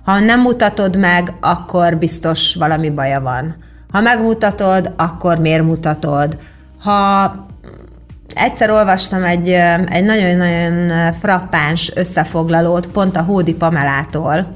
ha 0.05 0.19
nem 0.19 0.41
mutatod 0.41 0.97
meg, 0.97 1.35
akkor 1.41 1.97
biztos 1.97 2.55
valami 2.55 2.91
baja 2.91 3.21
van. 3.21 3.57
Ha 3.93 4.01
megmutatod, 4.01 4.93
akkor 4.97 5.39
miért 5.39 5.63
mutatod? 5.63 6.39
Ha 6.83 7.35
egyszer 8.35 8.71
olvastam 8.71 9.25
egy, 9.25 9.49
egy 9.87 10.05
nagyon-nagyon 10.05 11.13
frappáns 11.13 11.93
összefoglalót 11.95 12.87
pont 12.87 13.17
a 13.17 13.23
Hódi 13.23 13.55
Pamelától, 13.55 14.49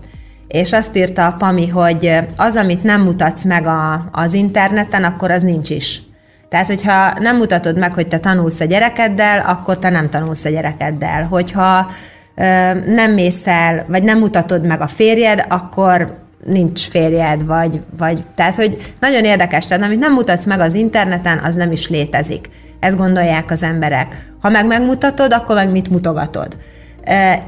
és 0.51 0.73
azt 0.73 0.97
írta 0.97 1.27
a 1.27 1.33
Pami, 1.33 1.69
hogy 1.69 2.19
az, 2.37 2.57
amit 2.57 2.83
nem 2.83 3.03
mutatsz 3.03 3.45
meg 3.45 3.67
a, 3.67 4.09
az 4.13 4.33
interneten, 4.33 5.05
akkor 5.05 5.31
az 5.31 5.43
nincs 5.43 5.71
is. 5.71 6.03
Tehát, 6.49 6.67
hogyha 6.67 7.13
nem 7.19 7.37
mutatod 7.37 7.79
meg, 7.79 7.93
hogy 7.93 8.09
te 8.09 8.19
tanulsz 8.19 8.61
a 8.61 8.65
gyerekeddel, 8.65 9.41
akkor 9.41 9.79
te 9.79 9.91
nem 9.91 10.09
tanulsz 10.09 10.45
a 10.45 10.49
gyerekeddel. 10.49 11.23
Hogyha 11.23 11.91
ö, 12.35 12.43
nem 12.75 13.13
mész 13.13 13.47
el, 13.47 13.85
vagy 13.89 14.03
nem 14.03 14.19
mutatod 14.19 14.67
meg 14.67 14.81
a 14.81 14.87
férjed, 14.87 15.45
akkor 15.49 16.19
nincs 16.45 16.89
férjed, 16.89 17.47
vagy, 17.47 17.81
vagy 17.99 18.23
tehát, 18.35 18.57
hogy 18.57 18.93
nagyon 19.01 19.25
érdekes, 19.25 19.67
tehát 19.67 19.85
amit 19.85 19.99
nem 19.99 20.13
mutatsz 20.13 20.47
meg 20.47 20.61
az 20.61 20.75
interneten, 20.75 21.39
az 21.39 21.57
nem 21.57 21.73
is 21.73 21.89
létezik. 21.89 22.49
Ezt 22.81 22.97
gondolják 22.97 23.51
az 23.51 23.63
emberek. 23.63 24.33
Ha 24.41 24.49
meg 24.49 24.67
megmutatod, 24.67 25.33
akkor 25.33 25.55
meg 25.55 25.71
mit 25.71 25.91
mutogatod. 25.91 26.57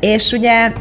És 0.00 0.32
ugye 0.32 0.72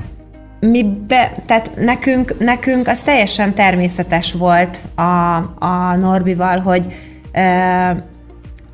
mi 0.62 0.84
be, 1.08 1.36
tehát 1.46 1.72
nekünk, 1.76 2.36
nekünk 2.40 2.88
az 2.88 3.02
teljesen 3.02 3.54
természetes 3.54 4.34
volt 4.34 4.82
a, 4.96 5.36
a 5.60 5.96
Norbival, 6.00 6.60
hogy 6.60 6.94
e, 7.32 8.06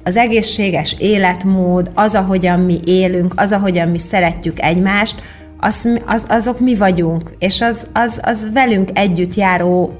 az 0.03 0.15
egészséges 0.15 0.95
életmód, 0.99 1.91
az, 1.93 2.15
ahogyan 2.15 2.59
mi 2.59 2.79
élünk, 2.85 3.33
az, 3.35 3.51
ahogyan 3.51 3.87
mi 3.87 3.99
szeretjük 3.99 4.61
egymást, 4.61 5.21
az, 5.59 5.99
az, 6.05 6.25
azok 6.29 6.59
mi 6.59 6.75
vagyunk, 6.75 7.35
és 7.39 7.61
az, 7.61 7.87
az, 7.93 8.21
az 8.23 8.47
velünk 8.53 8.89
együtt 8.93 9.35
járó 9.35 9.93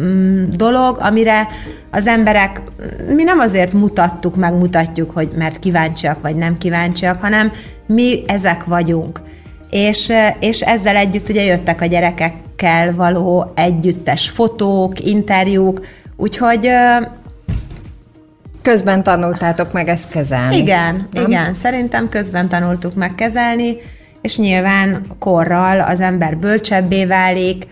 mm, 0.00 0.44
dolog, 0.50 0.98
amire 1.00 1.48
az 1.90 2.06
emberek, 2.06 2.62
mi 3.14 3.22
nem 3.22 3.38
azért 3.38 3.72
mutattuk, 3.72 4.36
megmutatjuk, 4.36 5.10
hogy 5.10 5.28
mert 5.36 5.58
kíváncsiak 5.58 6.20
vagy 6.20 6.36
nem 6.36 6.58
kíváncsiak, 6.58 7.20
hanem 7.20 7.52
mi 7.86 8.22
ezek 8.26 8.64
vagyunk. 8.64 9.20
És, 9.72 10.12
és 10.40 10.60
ezzel 10.60 10.96
együtt 10.96 11.28
ugye 11.28 11.42
jöttek 11.42 11.80
a 11.80 11.86
gyerekekkel 11.86 12.94
való 12.94 13.52
együttes 13.54 14.28
fotók, 14.28 15.00
interjúk, 15.00 15.86
úgyhogy 16.16 16.70
Közben 18.62 19.02
tanultátok 19.02 19.72
meg 19.72 19.88
ezt 19.88 20.10
kezelni. 20.10 20.56
Igen, 20.56 21.08
nem? 21.12 21.26
igen, 21.26 21.52
szerintem 21.52 22.08
közben 22.08 22.48
tanultuk 22.48 22.94
meg 22.94 23.14
kezelni, 23.14 23.76
és 24.20 24.38
nyilván 24.38 25.06
korral 25.18 25.80
az 25.80 26.00
ember 26.00 26.36
bölcsebbé 26.36 27.04
válik, 27.04 27.66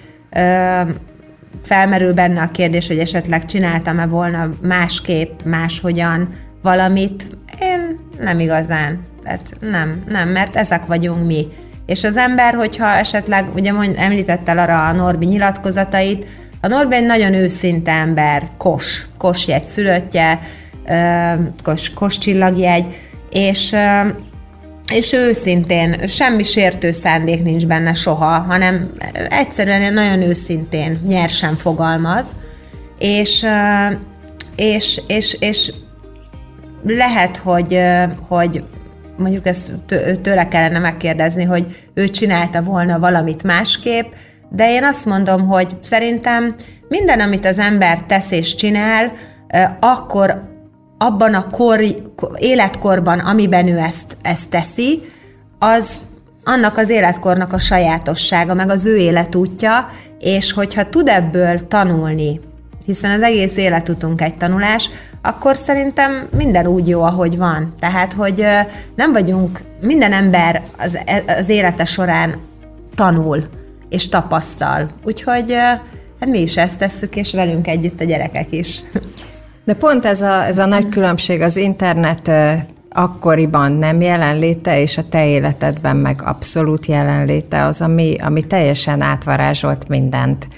felmerül 1.62 2.14
benne 2.14 2.40
a 2.40 2.50
kérdés, 2.50 2.86
hogy 2.86 2.98
esetleg 2.98 3.44
csináltam-e 3.44 4.06
volna 4.06 4.50
másképp, 4.62 5.40
máshogyan 5.44 6.28
valamit. 6.62 7.26
Én 7.60 7.98
nem 8.18 8.40
igazán. 8.40 9.00
Tehát 9.22 9.56
nem, 9.60 10.02
nem, 10.08 10.28
mert 10.28 10.56
ezek 10.56 10.86
vagyunk 10.86 11.26
mi. 11.26 11.46
És 11.90 12.04
az 12.04 12.16
ember, 12.16 12.54
hogyha 12.54 12.86
esetleg, 12.86 13.44
ugye 13.54 13.72
mond, 13.72 13.94
említettel 13.98 14.58
arra 14.58 14.86
a 14.86 14.92
Norbi 14.92 15.26
nyilatkozatait, 15.26 16.26
a 16.60 16.66
Norbi 16.66 16.94
egy 16.94 17.06
nagyon 17.06 17.34
őszinte 17.34 17.92
ember, 17.92 18.48
kos, 18.58 19.06
kos 19.18 19.46
jegy 19.46 19.64
szülöttje, 19.64 20.40
kos, 21.62 21.90
kos 21.94 22.18
csillagjegy, 22.18 22.84
és 23.30 23.76
és 24.92 25.12
őszintén, 25.12 26.08
semmi 26.08 26.42
sértő 26.42 26.90
szándék 26.90 27.42
nincs 27.42 27.66
benne 27.66 27.92
soha, 27.92 28.38
hanem 28.38 28.90
egyszerűen 29.28 29.94
nagyon 29.94 30.22
őszintén, 30.22 31.00
nyersen 31.06 31.54
fogalmaz, 31.56 32.26
és, 32.98 33.46
és, 34.56 35.00
és, 35.06 35.36
és 35.40 35.72
lehet, 36.84 37.36
hogy, 37.36 37.80
hogy 38.28 38.64
mondjuk 39.20 39.46
ezt 39.46 39.72
tőle 40.22 40.48
kellene 40.48 40.78
megkérdezni, 40.78 41.44
hogy 41.44 41.66
ő 41.94 42.08
csinálta 42.08 42.62
volna 42.62 42.98
valamit 42.98 43.42
másképp, 43.42 44.12
de 44.48 44.70
én 44.70 44.84
azt 44.84 45.06
mondom, 45.06 45.46
hogy 45.46 45.76
szerintem 45.82 46.54
minden, 46.88 47.20
amit 47.20 47.44
az 47.44 47.58
ember 47.58 48.02
tesz 48.02 48.30
és 48.30 48.54
csinál, 48.54 49.12
akkor 49.80 50.48
abban 50.98 51.34
a 51.34 51.46
kor, 51.46 51.80
életkorban, 52.36 53.18
amiben 53.18 53.68
ő 53.68 53.78
ezt, 53.78 54.16
ezt 54.22 54.50
teszi, 54.50 55.02
az 55.58 56.00
annak 56.44 56.76
az 56.76 56.90
életkornak 56.90 57.52
a 57.52 57.58
sajátossága, 57.58 58.54
meg 58.54 58.70
az 58.70 58.86
ő 58.86 58.96
életútja, 58.96 59.88
és 60.18 60.52
hogyha 60.52 60.88
tud 60.88 61.08
ebből 61.08 61.68
tanulni, 61.68 62.40
hiszen 62.84 63.10
az 63.10 63.22
egész 63.22 63.56
életutunk 63.56 64.20
egy 64.20 64.36
tanulás, 64.36 64.90
akkor 65.22 65.56
szerintem 65.56 66.28
minden 66.36 66.66
úgy 66.66 66.88
jó, 66.88 67.02
ahogy 67.02 67.36
van. 67.36 67.72
Tehát, 67.78 68.12
hogy 68.12 68.44
nem 68.94 69.12
vagyunk, 69.12 69.60
minden 69.80 70.12
ember 70.12 70.62
az, 70.78 70.98
az 71.38 71.48
élete 71.48 71.84
során 71.84 72.36
tanul 72.94 73.44
és 73.88 74.08
tapasztal. 74.08 74.90
Úgyhogy 75.04 75.52
hát 76.20 76.28
mi 76.28 76.40
is 76.40 76.56
ezt 76.56 76.78
tesszük, 76.78 77.16
és 77.16 77.32
velünk 77.32 77.68
együtt 77.68 78.00
a 78.00 78.04
gyerekek 78.04 78.52
is. 78.52 78.82
De 79.64 79.74
pont 79.74 80.04
ez 80.04 80.22
a, 80.22 80.44
ez 80.44 80.58
a 80.58 80.66
nagy 80.66 80.88
különbség 80.88 81.40
az 81.40 81.56
internet 81.56 82.30
akkoriban 82.90 83.72
nem 83.72 84.00
jelenléte, 84.00 84.80
és 84.80 84.98
a 84.98 85.02
te 85.02 85.26
életedben 85.26 85.96
meg 85.96 86.22
abszolút 86.24 86.86
jelenléte 86.86 87.64
az, 87.64 87.82
ami, 87.82 88.16
ami 88.20 88.46
teljesen 88.46 89.00
átvarázsolt 89.00 89.88
mindent. 89.88 90.48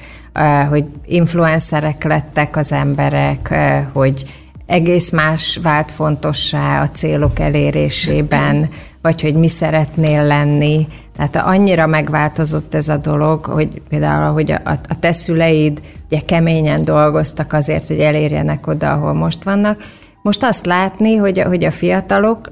Hogy 0.68 0.84
influencerek 1.04 2.04
lettek 2.04 2.56
az 2.56 2.72
emberek, 2.72 3.54
hogy 3.92 4.41
egész 4.72 5.10
más 5.10 5.58
vált 5.62 5.90
fontossá 5.90 6.82
a 6.82 6.88
célok 6.88 7.38
elérésében, 7.38 8.68
vagy 9.02 9.22
hogy 9.22 9.34
mi 9.34 9.48
szeretnél 9.48 10.24
lenni. 10.24 10.86
Tehát 11.16 11.36
annyira 11.36 11.86
megváltozott 11.86 12.74
ez 12.74 12.88
a 12.88 12.96
dolog, 12.96 13.44
hogy 13.44 13.82
például, 13.88 14.32
hogy 14.32 14.50
a, 14.50 14.60
a 14.64 14.98
te 15.00 15.12
szüleid 15.12 15.80
ugye 16.10 16.20
keményen 16.20 16.80
dolgoztak 16.84 17.52
azért, 17.52 17.86
hogy 17.86 17.98
elérjenek 17.98 18.66
oda, 18.66 18.92
ahol 18.92 19.12
most 19.12 19.44
vannak. 19.44 19.82
Most 20.22 20.44
azt 20.44 20.66
látni, 20.66 21.16
hogy, 21.16 21.42
hogy 21.42 21.64
a 21.64 21.70
fiatalok 21.70 22.50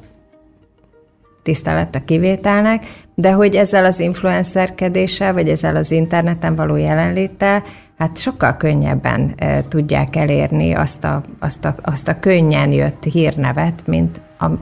tisztelet 1.42 1.94
a 1.94 2.04
kivételnek, 2.04 2.86
de 3.14 3.32
hogy 3.32 3.54
ezzel 3.54 3.84
az 3.84 4.00
influencerkedéssel, 4.00 5.32
vagy 5.32 5.48
ezzel 5.48 5.76
az 5.76 5.90
interneten 5.90 6.54
való 6.54 6.76
jelenléttel, 6.76 7.62
hát 8.00 8.18
sokkal 8.18 8.56
könnyebben 8.56 9.34
tudják 9.68 10.16
elérni 10.16 10.72
azt 10.74 11.04
a, 11.04 11.22
azt, 11.38 11.64
a, 11.64 11.74
azt 11.82 12.08
a 12.08 12.18
könnyen 12.18 12.72
jött 12.72 13.04
hírnevet, 13.04 13.86
mint 13.86 14.20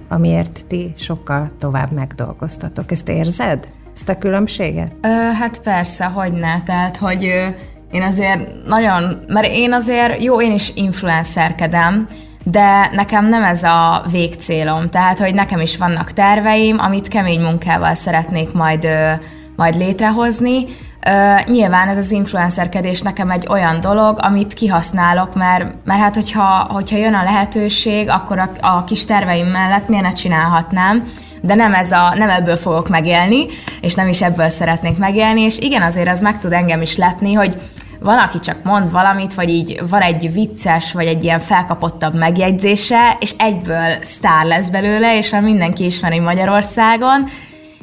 amiért 0.08 0.66
ti 0.66 0.92
sokkal 0.96 1.50
tovább 1.58 1.92
megdolgoztatok. 1.92 2.90
Ezt 2.90 3.08
érzed? 3.08 3.68
Ezt 3.92 4.08
a 4.08 4.18
különbséget? 4.18 4.92
Ö, 5.00 5.08
hát 5.08 5.60
persze, 5.60 6.04
hogy 6.04 6.32
ne. 6.32 6.62
Tehát, 6.62 6.96
hogy 6.96 7.24
ö, 7.24 7.46
én 7.90 8.02
azért 8.02 8.66
nagyon, 8.66 9.24
mert 9.26 9.46
én 9.46 9.72
azért, 9.72 10.22
jó, 10.22 10.42
én 10.42 10.52
is 10.52 10.72
influencerkedem, 10.74 12.06
de 12.44 12.90
nekem 12.92 13.28
nem 13.28 13.42
ez 13.42 13.62
a 13.62 14.02
végcélom. 14.10 14.90
Tehát, 14.90 15.18
hogy 15.18 15.34
nekem 15.34 15.60
is 15.60 15.76
vannak 15.76 16.12
terveim, 16.12 16.78
amit 16.78 17.08
kemény 17.08 17.40
munkával 17.40 17.94
szeretnék 17.94 18.52
majd, 18.52 18.84
ö, 18.84 19.12
majd 19.56 19.76
létrehozni, 19.76 20.64
Uh, 21.06 21.46
nyilván 21.46 21.88
ez 21.88 21.96
az 21.96 22.10
influencerkedés 22.10 23.02
nekem 23.02 23.30
egy 23.30 23.46
olyan 23.50 23.80
dolog, 23.80 24.18
amit 24.20 24.54
kihasználok, 24.54 25.34
mert, 25.34 25.74
mert 25.84 26.00
hát 26.00 26.14
hogyha, 26.14 26.66
hogyha 26.70 26.96
jön 26.96 27.14
a 27.14 27.22
lehetőség, 27.22 28.08
akkor 28.08 28.38
a, 28.38 28.50
a 28.60 28.84
kis 28.84 29.04
terveim 29.04 29.46
mellett 29.46 29.88
miért 29.88 30.04
ne 30.04 30.12
csinálhatnám, 30.12 31.08
de 31.40 31.54
nem, 31.54 31.74
ez 31.74 31.92
a, 31.92 32.14
nem 32.16 32.28
ebből 32.28 32.56
fogok 32.56 32.88
megélni, 32.88 33.46
és 33.80 33.94
nem 33.94 34.08
is 34.08 34.22
ebből 34.22 34.48
szeretnék 34.48 34.98
megélni, 34.98 35.40
és 35.40 35.58
igen, 35.58 35.82
azért 35.82 36.08
az 36.08 36.20
meg 36.20 36.38
tud 36.38 36.52
engem 36.52 36.82
is 36.82 36.96
lepni, 36.96 37.32
hogy 37.32 37.56
van, 38.00 38.18
aki 38.18 38.38
csak 38.38 38.62
mond 38.62 38.90
valamit, 38.90 39.34
vagy 39.34 39.48
így 39.48 39.80
van 39.88 40.00
egy 40.00 40.32
vicces, 40.32 40.92
vagy 40.92 41.06
egy 41.06 41.24
ilyen 41.24 41.38
felkapottabb 41.38 42.14
megjegyzése, 42.14 43.16
és 43.20 43.34
egyből 43.38 43.94
sztár 44.02 44.44
lesz 44.44 44.68
belőle, 44.68 45.16
és 45.16 45.30
már 45.30 45.42
mindenki 45.42 45.84
ismeri 45.84 46.18
Magyarországon, 46.18 47.28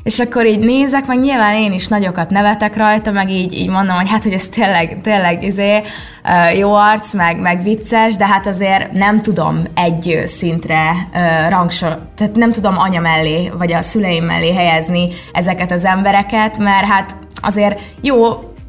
és 0.06 0.20
akkor 0.20 0.46
így 0.46 0.60
nézek, 0.60 1.06
meg 1.06 1.20
nyilván 1.20 1.56
én 1.56 1.74
is 1.74 1.88
nagyokat 1.88 2.30
nevetek 2.30 2.78
rajta, 2.78 3.12
meg 3.12 3.30
így, 3.30 3.54
így 3.54 3.70
mondom, 3.70 3.96
hogy 3.96 4.10
hát, 4.10 4.24
hogy 4.24 4.32
ez 4.32 4.48
tényleg, 4.48 4.98
tényleg 5.02 5.44
izé, 5.44 5.82
jó 6.58 6.74
arc, 6.74 7.14
meg, 7.14 7.40
meg 7.40 7.64
vicces, 7.64 8.16
de 8.16 8.28
hát 8.28 8.48
azért 8.48 8.92
nem 8.92 9.22
tudom 9.22 9.64
egy 9.76 10.22
szintre 10.26 10.92
rangsor, 11.50 12.00
tehát 12.16 12.36
nem 12.36 12.52
tudom 12.52 12.78
anya 12.78 13.00
mellé, 13.00 13.52
vagy 13.58 13.74
a 13.74 13.82
szüleim 13.82 14.24
mellé 14.24 14.54
helyezni 14.54 15.08
ezeket 15.34 15.72
az 15.72 15.86
embereket, 15.86 16.58
mert 16.58 16.86
hát 16.86 17.16
azért 17.42 17.82
jó, 18.02 18.26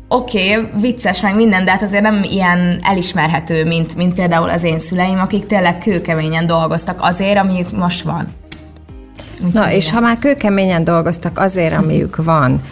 oké, 0.08 0.56
okay, 0.56 0.70
vicces 0.80 1.20
meg 1.20 1.34
minden, 1.34 1.64
de 1.64 1.70
hát 1.70 1.82
azért 1.82 2.02
nem 2.02 2.22
ilyen 2.22 2.80
elismerhető, 2.82 3.64
mint, 3.64 3.96
mint 3.96 4.14
például 4.14 4.48
az 4.50 4.64
én 4.64 4.78
szüleim, 4.78 5.18
akik 5.18 5.46
tényleg 5.46 5.78
kőkeményen 5.78 6.46
dolgoztak 6.46 6.98
azért, 7.00 7.38
ami 7.38 7.66
most 7.72 8.02
van. 8.02 8.44
Úgy 9.44 9.52
Na, 9.52 9.72
és 9.72 9.90
ha 9.90 10.00
már 10.00 10.18
kőkeményen 10.18 10.84
dolgoztak 10.84 11.38
azért, 11.38 11.74
amiük 11.74 12.24
van, 12.24 12.62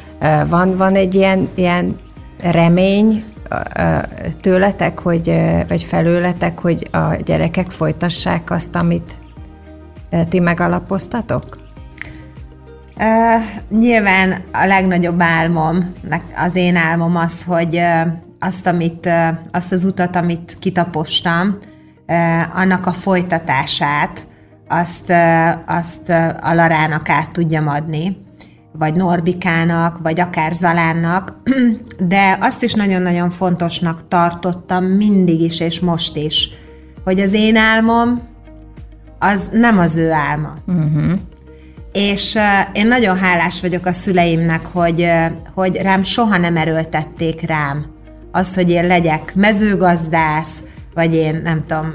van, 0.49 0.76
van 0.76 0.94
egy 0.94 1.14
ilyen, 1.14 1.49
ilyen 1.54 1.97
remény 2.42 3.25
tőletek, 4.40 4.99
hogy, 4.99 5.40
vagy 5.68 5.83
felőletek, 5.83 6.59
hogy 6.59 6.88
a 6.92 7.14
gyerekek 7.25 7.71
folytassák 7.71 8.50
azt, 8.50 8.76
amit 8.76 9.12
ti 10.28 10.40
megalapoztatok? 10.40 11.62
Uh, 12.97 13.78
nyilván 13.78 14.42
a 14.52 14.66
legnagyobb 14.66 15.23
álmom, 15.23 15.92
az 16.37 16.56
én 16.56 16.76
álmom 16.76 17.16
az, 17.16 17.42
hogy 17.42 17.76
uh, 17.76 18.12
azt, 18.38 18.66
amit, 18.66 19.06
uh, 19.06 19.28
azt 19.50 19.73
az 19.73 19.85
utat, 19.85 20.16
amit 20.16 20.56
kitapostam, 20.61 21.59
uh, 22.06 22.59
annak 22.59 22.87
a 22.87 22.92
folytatását, 22.92 24.23
azt, 24.68 25.12
azt 25.66 26.09
uh, 26.09 26.49
a 26.49 26.54
Larának 26.54 27.09
át 27.09 27.33
tudjam 27.33 27.68
adni, 27.68 28.16
vagy 28.73 28.94
Norbikának, 28.94 29.99
vagy 30.02 30.21
akár 30.21 30.52
Zalánnak, 30.52 31.42
de 32.09 32.38
azt 32.40 32.62
is 32.62 32.75
nagyon-nagyon 32.75 33.30
fontosnak 33.30 34.09
tartottam 34.09 34.85
mindig 34.85 35.40
is, 35.40 35.61
és 35.61 35.80
most 35.80 36.16
is, 36.16 36.49
hogy 37.04 37.21
az 37.21 37.33
én 37.33 37.56
álmom 37.56 38.23
az 39.18 39.50
nem 39.52 39.78
az 39.78 39.97
ő 39.97 40.12
álma. 40.12 40.56
Uh-huh. 40.66 41.12
És 41.92 42.38
én 42.73 42.87
nagyon 42.87 43.18
hálás 43.18 43.61
vagyok 43.61 43.87
a 43.87 43.92
szüleimnek, 43.92 44.66
hogy, 44.73 45.11
hogy 45.54 45.76
rám 45.76 46.02
soha 46.02 46.38
nem 46.38 46.56
erőltették 46.56 47.47
rám 47.47 47.87
azt, 48.33 48.54
hogy 48.54 48.71
én 48.71 48.87
legyek 48.87 49.35
mezőgazdász, 49.35 50.62
vagy 50.95 51.15
én 51.15 51.41
nem 51.45 51.61
tudom, 51.67 51.93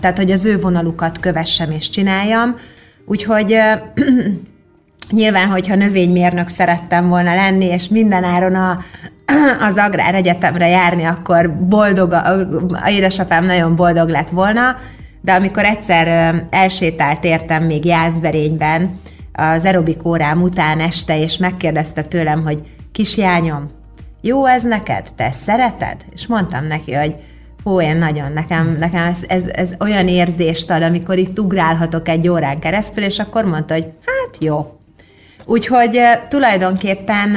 tehát 0.00 0.16
hogy 0.16 0.30
az 0.30 0.44
ő 0.44 0.60
vonalukat 0.60 1.18
kövessem 1.18 1.70
és 1.70 1.90
csináljam. 1.90 2.56
Úgyhogy 3.06 3.56
nyilván, 5.10 5.48
hogyha 5.48 5.74
növénymérnök 5.74 6.48
szerettem 6.48 7.08
volna 7.08 7.34
lenni, 7.34 7.64
és 7.64 7.88
minden 7.88 8.24
áron 8.24 8.54
a, 8.54 8.78
az 9.68 9.76
Agrár 9.76 10.14
Egyetemre 10.14 10.68
járni, 10.68 11.04
akkor 11.04 11.52
boldog, 11.52 12.12
a, 12.12 12.34
édesapám 12.88 13.44
nagyon 13.44 13.76
boldog 13.76 14.08
lett 14.08 14.30
volna, 14.30 14.76
de 15.20 15.32
amikor 15.32 15.64
egyszer 15.64 16.34
elsétált 16.50 17.24
értem 17.24 17.64
még 17.64 17.84
Jászberényben, 17.84 18.98
az 19.32 19.64
aerobik 19.64 20.06
órám 20.06 20.42
után 20.42 20.80
este, 20.80 21.18
és 21.18 21.36
megkérdezte 21.36 22.02
tőlem, 22.02 22.42
hogy 22.42 22.62
kisjányom, 22.92 23.70
jó 24.20 24.46
ez 24.46 24.62
neked? 24.62 25.08
Te 25.16 25.32
szereted? 25.32 26.04
És 26.12 26.26
mondtam 26.26 26.66
neki, 26.66 26.92
hogy 26.92 27.14
hú, 27.66 27.80
én 27.80 27.96
nagyon, 27.96 28.32
nekem, 28.32 28.76
nekem 28.78 29.04
ez, 29.04 29.18
ez, 29.28 29.44
ez 29.46 29.72
olyan 29.80 30.08
érzést 30.08 30.70
ad, 30.70 30.82
amikor 30.82 31.18
itt 31.18 31.38
ugrálhatok 31.38 32.08
egy 32.08 32.28
órán 32.28 32.58
keresztül, 32.58 33.04
és 33.04 33.18
akkor 33.18 33.44
mondta, 33.44 33.74
hogy 33.74 33.84
hát 33.84 34.36
jó. 34.38 34.78
Úgyhogy 35.44 36.00
tulajdonképpen 36.28 37.34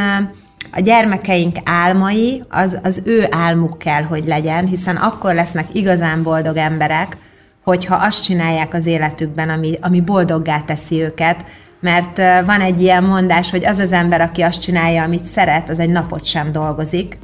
a 0.71 0.79
gyermekeink 0.79 1.57
álmai, 1.63 2.43
az, 2.49 2.79
az 2.83 3.01
ő 3.05 3.27
álmuk 3.29 3.77
kell, 3.77 4.03
hogy 4.03 4.25
legyen, 4.25 4.65
hiszen 4.65 4.95
akkor 4.95 5.33
lesznek 5.33 5.65
igazán 5.73 6.23
boldog 6.23 6.57
emberek, 6.57 7.17
hogyha 7.63 7.95
azt 7.95 8.23
csinálják 8.23 8.73
az 8.73 8.85
életükben, 8.85 9.49
ami, 9.49 9.77
ami 9.81 10.01
boldoggá 10.01 10.61
teszi 10.61 11.01
őket, 11.01 11.45
mert 11.81 12.17
van 12.45 12.61
egy 12.61 12.81
ilyen 12.81 13.03
mondás, 13.03 13.49
hogy 13.51 13.65
az 13.65 13.79
az 13.79 13.91
ember, 13.91 14.21
aki 14.21 14.41
azt 14.41 14.61
csinálja, 14.61 15.03
amit 15.03 15.25
szeret, 15.25 15.69
az 15.69 15.79
egy 15.79 15.89
napot 15.89 16.25
sem 16.25 16.51
dolgozik, 16.51 17.17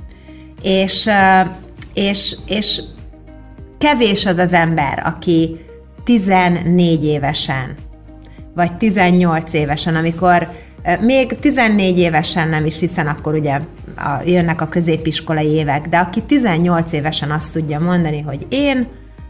és, 0.62 1.10
és, 1.94 2.36
és 2.46 2.82
kevés 3.86 4.25
az 4.25 4.38
az 4.38 4.54
ember, 4.54 5.01
aki 5.06 5.60
14 6.04 7.06
évesen, 7.06 7.75
vagy 8.56 8.74
18 8.74 9.54
évesen, 9.54 9.96
amikor 9.96 10.50
még 11.00 11.39
14 11.39 12.00
évesen 12.00 12.50
nem 12.50 12.65
is, 12.65 12.80
hiszen 12.80 13.08
akkor 13.08 13.34
ugye 13.34 13.60
a, 13.98 14.22
jönnek 14.25 14.62
a 14.62 14.68
középiskolai 14.68 15.48
évek, 15.48 15.88
de 15.88 15.98
aki 15.98 16.22
18 16.22 16.92
évesen 16.92 17.31
azt 17.31 17.53
tudja 17.53 17.79
mondani, 17.79 18.22
hogy 18.22 18.46
én 18.50 18.88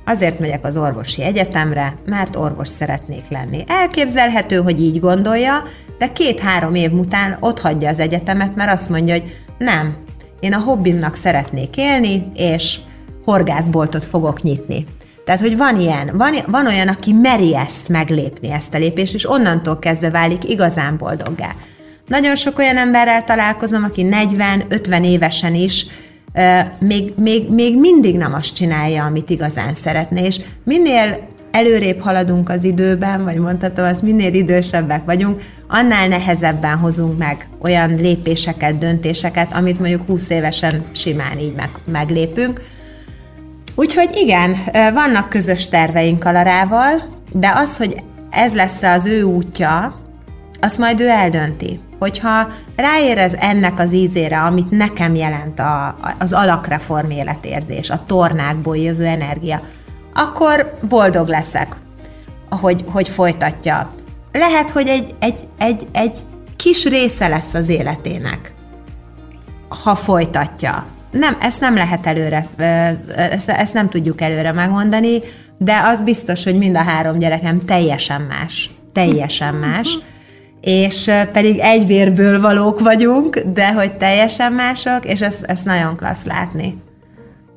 Azért 0.08 0.40
megyek 0.40 0.66
az 0.66 0.78
orvosi 0.78 1.24
egyetemre, 1.24 1.96
mert 2.06 2.36
orvos 2.36 2.68
szeretnék 2.68 3.24
lenni. 3.30 3.64
Elképzelhető, 3.68 4.58
hogy 4.58 4.82
így 4.82 5.00
gondolja, 5.00 5.64
de 5.98 6.12
két-három 6.12 6.76
év 6.76 6.94
után 6.94 7.38
ott 7.40 7.60
hagyja 7.60 7.90
az 7.90 8.00
egyetemet, 8.00 8.56
mert 8.56 8.72
azt 8.72 8.90
mondja, 8.90 9.14
hogy 9.14 9.36
nem, 9.58 9.96
én 10.40 10.54
a 10.54 10.60
hobbimnak 10.60 11.16
szeretnék 11.16 11.78
élni, 11.78 12.32
és 12.36 12.80
horgászboltot 13.26 14.06
fogok 14.06 14.42
nyitni. 14.42 14.86
Tehát, 15.26 15.42
hogy 15.42 15.58
van 15.58 15.80
ilyen, 15.80 16.12
van, 16.14 16.34
van 16.48 16.68
olyan, 16.68 16.88
aki 16.88 17.14
meri 17.14 17.56
ezt 17.56 17.90
meglépni, 17.90 18.52
ezt 18.52 18.74
a 18.74 18.78
lépést, 18.78 19.14
és 19.14 19.30
onnantól 19.30 19.80
kezdve 19.80 20.10
válik 20.10 20.50
igazán 20.50 20.98
boldoggá. 20.98 21.56
Nagyon 22.08 22.36
sok 22.36 22.58
olyan 22.58 22.78
emberrel 22.78 23.24
találkozom, 23.24 23.84
aki 23.84 24.08
40-50 24.10 25.06
évesen 25.06 25.56
is 25.56 25.86
még, 26.80 27.14
még, 27.18 27.50
még 27.50 27.80
mindig 27.80 28.18
nem 28.18 28.34
azt 28.34 28.56
csinálja, 28.56 29.04
amit 29.04 29.30
igazán 29.30 29.74
szeretné, 29.74 30.26
és 30.26 30.40
minél 30.64 31.28
előrébb 31.52 32.00
haladunk 32.00 32.50
az 32.50 32.64
időben, 32.64 33.24
vagy 33.24 33.38
mondhatom, 33.38 33.86
azt 33.86 34.02
minél 34.02 34.34
idősebbek 34.34 35.06
vagyunk, 35.06 35.42
annál 35.68 36.08
nehezebben 36.08 36.78
hozunk 36.78 37.18
meg 37.18 37.48
olyan 37.62 37.96
lépéseket, 37.96 38.78
döntéseket, 38.78 39.54
amit 39.54 39.80
mondjuk 39.80 40.08
20 40.08 40.30
évesen 40.30 40.84
simán 40.92 41.40
így 41.40 41.54
meg, 41.56 41.70
meglépünk. 41.86 42.62
Úgyhogy 43.76 44.10
igen, 44.14 44.58
vannak 44.94 45.30
közös 45.30 45.70
terveink 45.70 46.26
Alarával, 46.26 47.02
de 47.32 47.52
az, 47.56 47.78
hogy 47.78 48.04
ez 48.30 48.54
lesz 48.54 48.84
az 48.84 49.06
ő 49.06 49.24
útja, 49.24 49.96
azt 50.60 50.78
majd 50.78 51.00
ő 51.00 51.08
eldönti 51.10 51.80
hogyha 52.00 52.48
ráérez 52.76 53.34
ennek 53.34 53.80
az 53.80 53.94
ízére, 53.94 54.42
amit 54.42 54.70
nekem 54.70 55.16
jelent 55.16 55.60
a, 55.60 55.96
az 56.20 56.34
alakreform 56.34 57.10
életérzés, 57.10 57.90
a 57.90 58.06
tornákból 58.06 58.78
jövő 58.78 59.06
energia, 59.06 59.62
akkor 60.14 60.78
boldog 60.90 61.28
leszek, 61.28 61.76
hogy, 62.50 62.84
hogy 62.88 63.10
folytatja. 63.10 63.90
Lehet, 64.32 64.72
hogy 64.72 64.88
egy, 64.88 65.16
egy, 65.20 65.48
egy, 65.58 65.88
egy 65.92 66.20
kis 66.56 66.86
része 66.86 67.28
lesz 67.28 67.54
az 67.54 67.70
életének, 67.70 68.54
ha 69.84 69.96
folytatja. 69.96 70.86
Nem, 71.20 71.38
ezt 71.42 71.60
nem 71.62 71.76
lehet 71.76 72.06
előre, 72.06 72.48
ezt, 73.16 73.50
ezt 73.50 73.74
nem 73.74 73.90
tudjuk 73.90 74.22
előre 74.22 74.52
megmondani, 74.52 75.20
de 75.58 75.82
az 75.86 76.02
biztos, 76.02 76.44
hogy 76.44 76.58
mind 76.58 76.76
a 76.76 76.82
három 76.82 77.18
gyerekem 77.18 77.60
teljesen 77.60 78.22
más. 78.22 78.70
Teljesen 78.94 79.54
más 79.54 79.98
és 80.66 81.12
pedig 81.32 81.60
egy 81.60 81.86
vérből 81.86 82.42
valók 82.42 82.80
vagyunk, 82.80 83.40
de 83.54 83.74
hogy 83.74 83.98
teljesen 83.98 84.54
mások, 84.54 85.06
és 85.06 85.22
ezt, 85.22 85.44
ezt 85.44 85.66
nagyon 85.66 85.96
klassz 85.96 86.26
látni. 86.26 86.82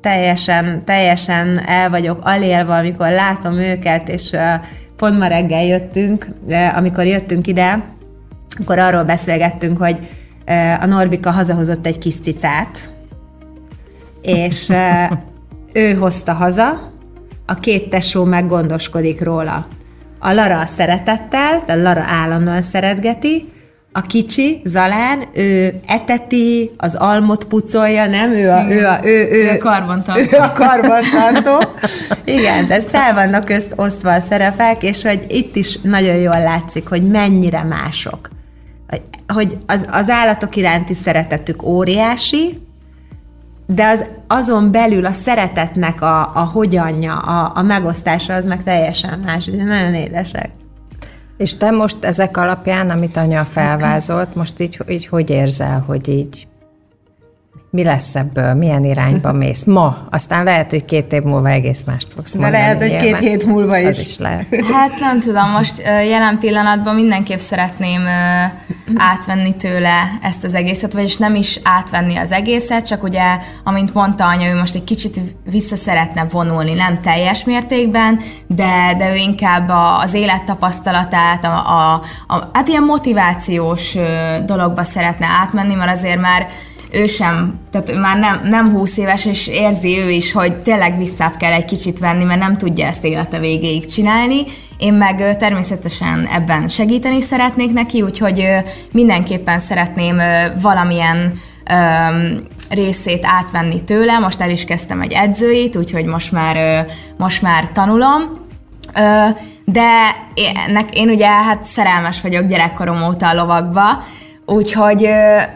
Teljesen, 0.01 0.85
teljesen 0.85 1.61
el 1.65 1.89
vagyok 1.89 2.19
alélve, 2.23 2.73
amikor 2.73 3.09
látom 3.09 3.57
őket, 3.57 4.09
és 4.09 4.31
pont 4.95 5.19
ma 5.19 5.27
reggel 5.27 5.63
jöttünk, 5.63 6.27
amikor 6.75 7.05
jöttünk 7.05 7.47
ide, 7.47 7.83
akkor 8.61 8.79
arról 8.79 9.03
beszélgettünk, 9.03 9.77
hogy 9.77 9.97
a 10.79 10.85
Norbika 10.85 11.31
hazahozott 11.31 11.85
egy 11.85 11.97
kis 11.97 12.19
cicát, 12.19 12.89
és 14.21 14.71
ő 15.73 15.93
hozta 15.93 16.33
haza, 16.33 16.91
a 17.45 17.53
két 17.53 17.89
tesó 17.89 18.23
meggondoskodik 18.23 19.23
róla. 19.23 19.67
A 20.19 20.31
Lara 20.31 20.59
a 20.59 20.65
szeretettel, 20.65 21.63
de 21.65 21.75
Lara 21.75 22.03
állandóan 22.07 22.61
szeretgeti, 22.61 23.45
a 23.91 24.01
kicsi, 24.01 24.61
Zalán, 24.63 25.23
ő 25.33 25.73
eteti, 25.87 26.71
az 26.77 26.95
almot 26.95 27.45
pucolja, 27.45 28.05
nem? 28.05 28.31
Ő 28.31 28.49
a, 28.49 28.65
ő 28.69 28.85
a, 28.85 28.99
ő, 29.03 29.27
ő, 29.31 29.43
ő 29.43 29.49
a 29.49 29.57
karbantartó. 29.57 30.37
Ő 30.37 30.41
a 30.41 30.51
karbantartó. 30.51 31.69
Igen, 32.25 32.67
tehát 32.67 32.83
fel 32.83 33.13
vannak 33.13 33.45
közt 33.45 33.73
osztva 33.75 34.13
a 34.13 34.19
szerepek, 34.19 34.83
és 34.83 35.03
hogy 35.03 35.25
itt 35.27 35.55
is 35.55 35.79
nagyon 35.81 36.15
jól 36.15 36.39
látszik, 36.39 36.87
hogy 36.87 37.09
mennyire 37.09 37.63
mások. 37.63 38.29
Hogy 39.27 39.57
az, 39.65 39.87
az 39.91 40.09
állatok 40.09 40.55
iránti 40.55 40.93
szeretetük 40.93 41.63
óriási, 41.63 42.68
de 43.73 43.87
az, 43.87 44.05
azon 44.27 44.71
belül 44.71 45.05
a 45.05 45.11
szeretetnek 45.11 46.01
a, 46.01 46.35
a 46.35 46.49
hogyanja, 46.53 47.17
a, 47.17 47.51
a 47.55 47.61
megosztása 47.61 48.33
az 48.33 48.45
meg 48.45 48.63
teljesen 48.63 49.19
más, 49.19 49.47
ugye 49.47 49.63
nagyon 49.63 49.93
édesek. 49.93 50.49
És 51.37 51.57
te 51.57 51.71
most 51.71 52.05
ezek 52.05 52.37
alapján, 52.37 52.89
amit 52.89 53.17
anya 53.17 53.43
felvázolt, 53.43 54.35
most 54.35 54.59
így, 54.59 54.79
így 54.87 55.07
hogy 55.07 55.29
érzel, 55.29 55.83
hogy 55.87 56.09
így 56.09 56.47
mi 57.71 57.83
lesz 57.83 58.15
ebből, 58.15 58.53
milyen 58.53 58.83
irányba 58.83 59.31
mész. 59.43 59.63
Ma, 59.63 59.97
aztán 60.09 60.43
lehet, 60.43 60.69
hogy 60.69 60.85
két 60.85 61.13
év 61.13 61.23
múlva 61.23 61.49
egész 61.49 61.83
mást 61.85 62.13
fogsz 62.13 62.33
mondani. 62.33 62.55
De 62.55 62.61
lehet, 62.61 62.81
hogy 62.81 62.89
nyilván. 62.89 63.21
két 63.21 63.29
hét 63.29 63.45
múlva 63.45 63.77
is. 63.77 63.87
Az 63.87 63.99
is 63.99 64.17
lehet. 64.17 64.45
Hát 64.73 64.99
nem 64.99 65.19
tudom, 65.19 65.49
most 65.49 65.81
jelen 65.85 66.37
pillanatban 66.39 66.95
mindenképp 66.95 67.37
szeretném 67.37 68.01
átvenni 68.95 69.55
tőle 69.55 70.17
ezt 70.21 70.43
az 70.43 70.53
egészet, 70.53 70.93
vagyis 70.93 71.17
nem 71.17 71.35
is 71.35 71.59
átvenni 71.63 72.15
az 72.15 72.31
egészet, 72.31 72.87
csak 72.87 73.03
ugye, 73.03 73.37
amint 73.63 73.93
mondta 73.93 74.25
anya, 74.25 74.49
ő 74.49 74.55
most 74.55 74.75
egy 74.75 74.83
kicsit 74.83 75.19
vissza 75.51 75.75
szeretne 75.75 76.25
vonulni, 76.29 76.73
nem 76.73 76.99
teljes 77.01 77.43
mértékben, 77.43 78.19
de, 78.47 78.95
de 78.97 79.11
ő 79.11 79.15
inkább 79.15 79.69
az 80.03 80.13
élettapasztalatát, 80.13 81.43
a, 81.43 81.69
a, 81.69 82.01
a, 82.27 82.49
hát 82.53 82.67
ilyen 82.67 82.83
motivációs 82.83 83.95
dologba 84.45 84.83
szeretne 84.83 85.25
átmenni, 85.41 85.73
mert 85.73 85.91
azért 85.91 86.19
már 86.19 86.47
ő 86.91 87.07
sem, 87.07 87.59
tehát 87.71 87.89
ő 87.89 87.99
már 87.99 88.17
nem, 88.17 88.41
nem 88.43 88.71
20 88.71 88.97
éves, 88.97 89.25
és 89.25 89.47
érzi 89.47 89.97
ő 89.97 90.09
is, 90.09 90.31
hogy 90.31 90.55
tényleg 90.55 90.97
vissza 90.97 91.31
kell 91.39 91.51
egy 91.51 91.65
kicsit 91.65 91.99
venni, 91.99 92.23
mert 92.23 92.39
nem 92.39 92.57
tudja 92.57 92.85
ezt 92.85 93.03
élete 93.03 93.39
végéig 93.39 93.85
csinálni. 93.85 94.43
Én 94.77 94.93
meg 94.93 95.37
természetesen 95.37 96.25
ebben 96.25 96.67
segíteni 96.67 97.21
szeretnék 97.21 97.73
neki, 97.73 98.01
úgyhogy 98.01 98.47
mindenképpen 98.91 99.59
szeretném 99.59 100.21
valamilyen 100.61 101.33
részét 102.69 103.25
átvenni 103.25 103.83
tőle. 103.83 104.19
Most 104.19 104.41
el 104.41 104.49
is 104.49 104.65
kezdtem 104.65 105.01
egy 105.01 105.13
edzőit, 105.13 105.75
úgyhogy 105.75 106.05
most 106.05 106.31
már, 106.31 106.85
most 107.17 107.41
már 107.41 107.71
tanulom. 107.71 108.47
De 109.65 110.15
én, 110.33 110.85
én 110.93 111.09
ugye 111.09 111.27
hát 111.27 111.63
szerelmes 111.63 112.21
vagyok 112.21 112.47
gyerekkorom 112.47 113.03
óta 113.03 113.27
a 113.27 113.33
lovakba, 113.33 114.03
Úgyhogy, 114.49 115.01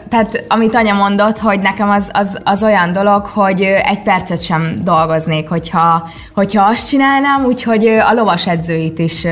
tehát 0.08 0.44
amit 0.48 0.74
anya 0.74 0.94
mondott, 0.94 1.38
hogy 1.38 1.60
nekem 1.60 1.90
az, 1.90 2.10
az, 2.12 2.40
az 2.44 2.62
olyan 2.62 2.92
dolog, 2.92 3.26
hogy 3.26 3.62
egy 3.62 4.02
percet 4.02 4.42
sem 4.42 4.78
dolgoznék, 4.82 5.48
hogyha, 5.48 6.08
hogyha 6.34 6.64
azt 6.64 6.88
csinálnám, 6.88 7.44
úgyhogy 7.44 7.86
a 7.86 8.12
lovas 8.12 8.46
edzőit 8.46 8.98
is 8.98 9.26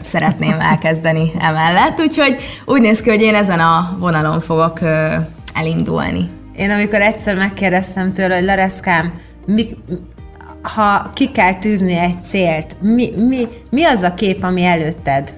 szeretném 0.00 0.60
elkezdeni 0.70 1.30
emellett, 1.38 2.00
úgyhogy 2.00 2.36
úgy 2.64 2.80
néz 2.80 3.00
ki, 3.00 3.10
hogy 3.10 3.22
én 3.22 3.34
ezen 3.34 3.60
a 3.60 3.96
vonalon 3.98 4.40
fogok 4.40 4.78
elindulni. 5.54 6.30
Én 6.56 6.70
amikor 6.70 7.00
egyszer 7.00 7.36
megkérdeztem 7.36 8.12
tőle, 8.12 8.34
hogy 8.34 8.44
Lereszkám, 8.44 9.12
mi, 9.46 9.66
ha 10.62 11.10
ki 11.14 11.30
kell 11.30 11.54
tűzni 11.54 11.96
egy 11.96 12.22
célt, 12.22 12.76
mi, 12.80 13.10
mi, 13.28 13.46
mi 13.70 13.84
az 13.84 14.02
a 14.02 14.14
kép, 14.14 14.42
ami 14.42 14.64
előtted, 14.64 15.32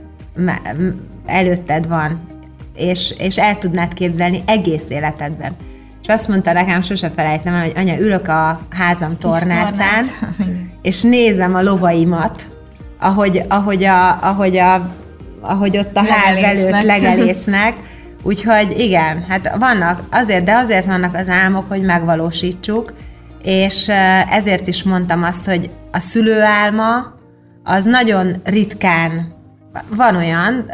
előtted 1.27 1.88
van? 1.88 2.37
És, 2.79 3.14
és 3.19 3.38
el 3.38 3.59
tudnád 3.59 3.95
képzelni 3.95 4.41
egész 4.47 4.88
életedben. 4.88 5.57
És 6.03 6.09
azt 6.09 6.29
mondta 6.29 6.53
nekem, 6.53 6.81
sose 6.81 7.11
felejtem 7.11 7.55
el, 7.55 7.62
hogy 7.62 7.73
anya, 7.77 7.99
ülök 7.99 8.29
a 8.29 8.61
házam 8.71 9.19
tornácán, 9.19 10.05
és 10.83 11.03
nézem 11.03 11.55
a 11.55 11.62
lovaimat, 11.62 12.43
ahogy, 13.01 13.43
ahogy, 13.49 13.85
a, 13.85 14.23
ahogy, 14.23 14.57
a, 14.57 14.91
ahogy 15.41 15.77
ott 15.77 15.97
a 15.97 16.05
ház 16.05 16.37
előtt 16.37 16.83
legelésznek. 16.83 17.75
Úgyhogy 18.23 18.75
igen, 18.79 19.25
hát 19.29 19.57
vannak, 19.59 20.03
azért, 20.11 20.45
de 20.45 20.55
azért 20.55 20.87
vannak 20.87 21.14
az 21.14 21.29
álmok, 21.29 21.64
hogy 21.69 21.83
megvalósítsuk, 21.83 22.93
és 23.43 23.88
ezért 24.31 24.67
is 24.67 24.83
mondtam 24.83 25.23
azt, 25.23 25.47
hogy 25.47 25.71
a 25.93 25.99
szülőálma 25.99 27.14
az 27.64 27.85
nagyon 27.85 28.35
ritkán 28.45 29.35
van 29.97 30.17
olyan, 30.17 30.71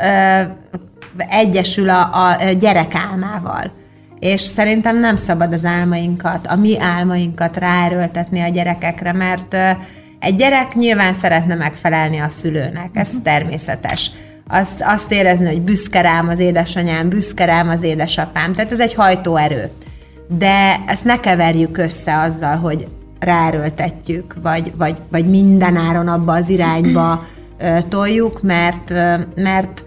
egyesül 1.17 1.89
a, 1.89 2.27
a 2.29 2.53
gyerek 2.59 2.95
álmával. 2.95 3.71
És 4.19 4.41
szerintem 4.41 5.01
nem 5.01 5.17
szabad 5.17 5.53
az 5.53 5.65
álmainkat, 5.65 6.47
a 6.47 6.57
mi 6.57 6.81
álmainkat 6.81 7.57
ráerőltetni 7.57 8.41
a 8.41 8.49
gyerekekre, 8.49 9.13
mert 9.13 9.57
egy 10.19 10.37
gyerek 10.37 10.75
nyilván 10.75 11.13
szeretne 11.13 11.55
megfelelni 11.55 12.19
a 12.19 12.31
szülőnek, 12.31 12.91
ez 12.93 13.09
uh-huh. 13.09 13.23
természetes. 13.23 14.11
Azt, 14.49 14.83
azt 14.87 15.13
érezni, 15.13 15.47
hogy 15.47 15.61
büszke 15.61 16.01
rám 16.01 16.29
az 16.29 16.39
édesanyám, 16.39 17.09
büszke 17.09 17.45
rám 17.45 17.69
az 17.69 17.83
édesapám, 17.83 18.53
tehát 18.53 18.73
ez 18.73 18.81
egy 18.81 18.95
hajtóerő. 18.95 19.71
De 20.29 20.81
ezt 20.87 21.05
ne 21.05 21.21
keverjük 21.21 21.79
össze 21.79 22.19
azzal, 22.19 22.57
hogy 22.57 22.87
ráerőltetjük, 23.19 24.35
vagy, 24.43 24.73
vagy, 24.77 24.97
vagy 25.09 25.29
mindenáron 25.29 26.09
abba 26.09 26.33
az 26.33 26.49
irányba 26.49 27.27
toljuk, 27.89 28.43
mert, 28.43 28.93
mert 29.35 29.85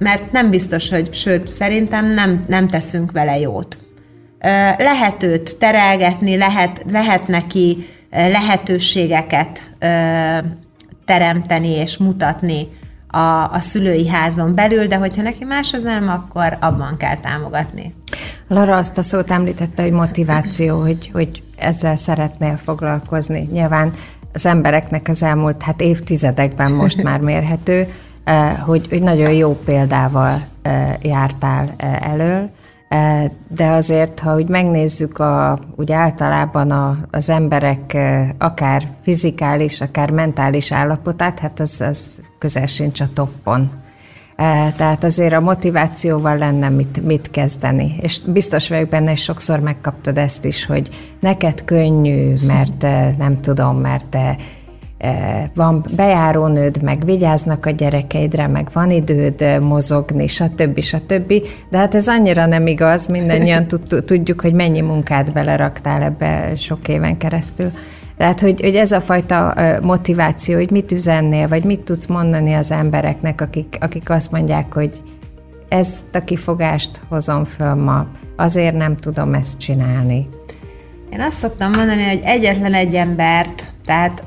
mert 0.00 0.32
nem 0.32 0.50
biztos, 0.50 0.90
hogy, 0.90 1.14
sőt, 1.14 1.46
szerintem 1.48 2.06
nem, 2.06 2.44
nem 2.48 2.68
teszünk 2.68 3.12
vele 3.12 3.38
jót. 3.38 3.78
Lehet 4.78 5.22
őt 5.22 5.58
terelgetni, 5.58 6.36
lehet, 6.36 6.84
lehet 6.90 7.26
neki 7.26 7.86
lehetőségeket 8.10 9.76
teremteni 11.04 11.68
és 11.68 11.96
mutatni 11.96 12.68
a, 13.06 13.52
a 13.52 13.60
szülői 13.60 14.08
házon 14.08 14.54
belül, 14.54 14.86
de 14.86 14.96
hogyha 14.96 15.22
neki 15.22 15.44
más 15.44 15.72
az 15.72 15.82
nem, 15.82 16.08
akkor 16.08 16.56
abban 16.60 16.96
kell 16.96 17.16
támogatni. 17.16 17.94
Lara 18.48 18.76
azt 18.76 18.98
a 18.98 19.02
szót 19.02 19.30
említette, 19.30 19.82
hogy 19.82 19.92
motiváció, 19.92 20.80
hogy, 20.80 21.10
hogy 21.12 21.42
ezzel 21.56 21.96
szeretnél 21.96 22.56
foglalkozni. 22.56 23.48
Nyilván 23.52 23.90
az 24.32 24.46
embereknek 24.46 25.08
az 25.08 25.22
elmúlt 25.22 25.62
hát 25.62 25.80
évtizedekben 25.80 26.72
most 26.72 27.02
már 27.02 27.20
mérhető, 27.20 27.86
hogy, 28.64 28.86
hogy 28.88 29.02
nagyon 29.02 29.32
jó 29.32 29.56
példával 29.64 30.40
eh, 30.62 30.94
jártál 31.02 31.74
eh, 31.76 32.10
elől, 32.12 32.50
de 33.48 33.66
azért, 33.68 34.20
ha 34.20 34.34
úgy 34.34 34.48
megnézzük 34.48 35.18
a, 35.18 35.58
úgy 35.76 35.92
általában 35.92 36.70
a, 36.70 36.98
az 37.10 37.30
emberek 37.30 37.96
akár 38.38 38.88
fizikális, 39.02 39.80
akár 39.80 40.10
mentális 40.10 40.72
állapotát, 40.72 41.38
hát 41.38 41.60
az, 41.60 41.80
az 41.80 42.20
közel 42.38 42.66
sincs 42.66 43.00
a 43.00 43.06
toppon. 43.14 43.70
Tehát 44.76 45.04
azért 45.04 45.32
a 45.32 45.40
motivációval 45.40 46.36
lenne 46.36 46.68
mit, 46.68 47.04
mit 47.04 47.30
kezdeni. 47.30 47.96
És 48.00 48.20
biztos 48.20 48.68
vagyok 48.68 48.88
benne, 48.88 49.10
és 49.10 49.22
sokszor 49.22 49.60
megkaptad 49.60 50.18
ezt 50.18 50.44
is, 50.44 50.66
hogy 50.66 50.88
neked 51.20 51.64
könnyű, 51.64 52.34
mert 52.46 52.82
nem 53.18 53.40
tudom, 53.40 53.76
mert 53.76 54.16
van 55.54 55.84
bejárónőd, 55.96 56.82
meg 56.82 57.04
vigyáznak 57.04 57.66
a 57.66 57.70
gyerekeidre, 57.70 58.46
meg 58.46 58.68
van 58.72 58.90
időd 58.90 59.60
mozogni, 59.60 60.26
stb. 60.26 60.80
stb. 60.80 61.32
De 61.70 61.78
hát 61.78 61.94
ez 61.94 62.08
annyira 62.08 62.46
nem 62.46 62.66
igaz, 62.66 63.06
mindannyian 63.06 63.66
tudjuk, 64.06 64.40
hogy 64.40 64.52
mennyi 64.52 64.80
munkát 64.80 65.32
beleraktál 65.32 66.02
ebbe 66.02 66.52
sok 66.56 66.88
éven 66.88 67.16
keresztül. 67.16 67.70
Tehát, 68.16 68.40
hogy, 68.40 68.60
hogy 68.60 68.74
ez 68.74 68.92
a 68.92 69.00
fajta 69.00 69.54
motiváció, 69.82 70.54
hogy 70.54 70.70
mit 70.70 70.92
üzennél, 70.92 71.48
vagy 71.48 71.64
mit 71.64 71.80
tudsz 71.80 72.06
mondani 72.06 72.54
az 72.54 72.70
embereknek, 72.70 73.40
akik, 73.40 73.76
akik 73.80 74.10
azt 74.10 74.30
mondják, 74.30 74.74
hogy 74.74 75.02
ezt 75.68 76.14
a 76.14 76.24
kifogást 76.24 77.02
hozom 77.08 77.44
föl 77.44 77.74
ma, 77.74 78.06
azért 78.36 78.76
nem 78.76 78.96
tudom 78.96 79.34
ezt 79.34 79.58
csinálni. 79.58 80.28
Én 81.12 81.20
azt 81.20 81.38
szoktam 81.38 81.72
mondani, 81.72 82.04
hogy 82.04 82.20
egyetlen 82.24 82.74
egy 82.74 82.94
embert, 82.94 83.72
tehát 83.84 84.22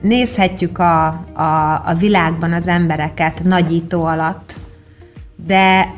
nézhetjük 0.00 0.78
a, 0.78 1.06
a, 1.32 1.82
a 1.84 1.94
világban 1.98 2.52
az 2.52 2.66
embereket 2.66 3.42
nagyító 3.44 4.04
alatt, 4.04 4.56
de 5.46 5.88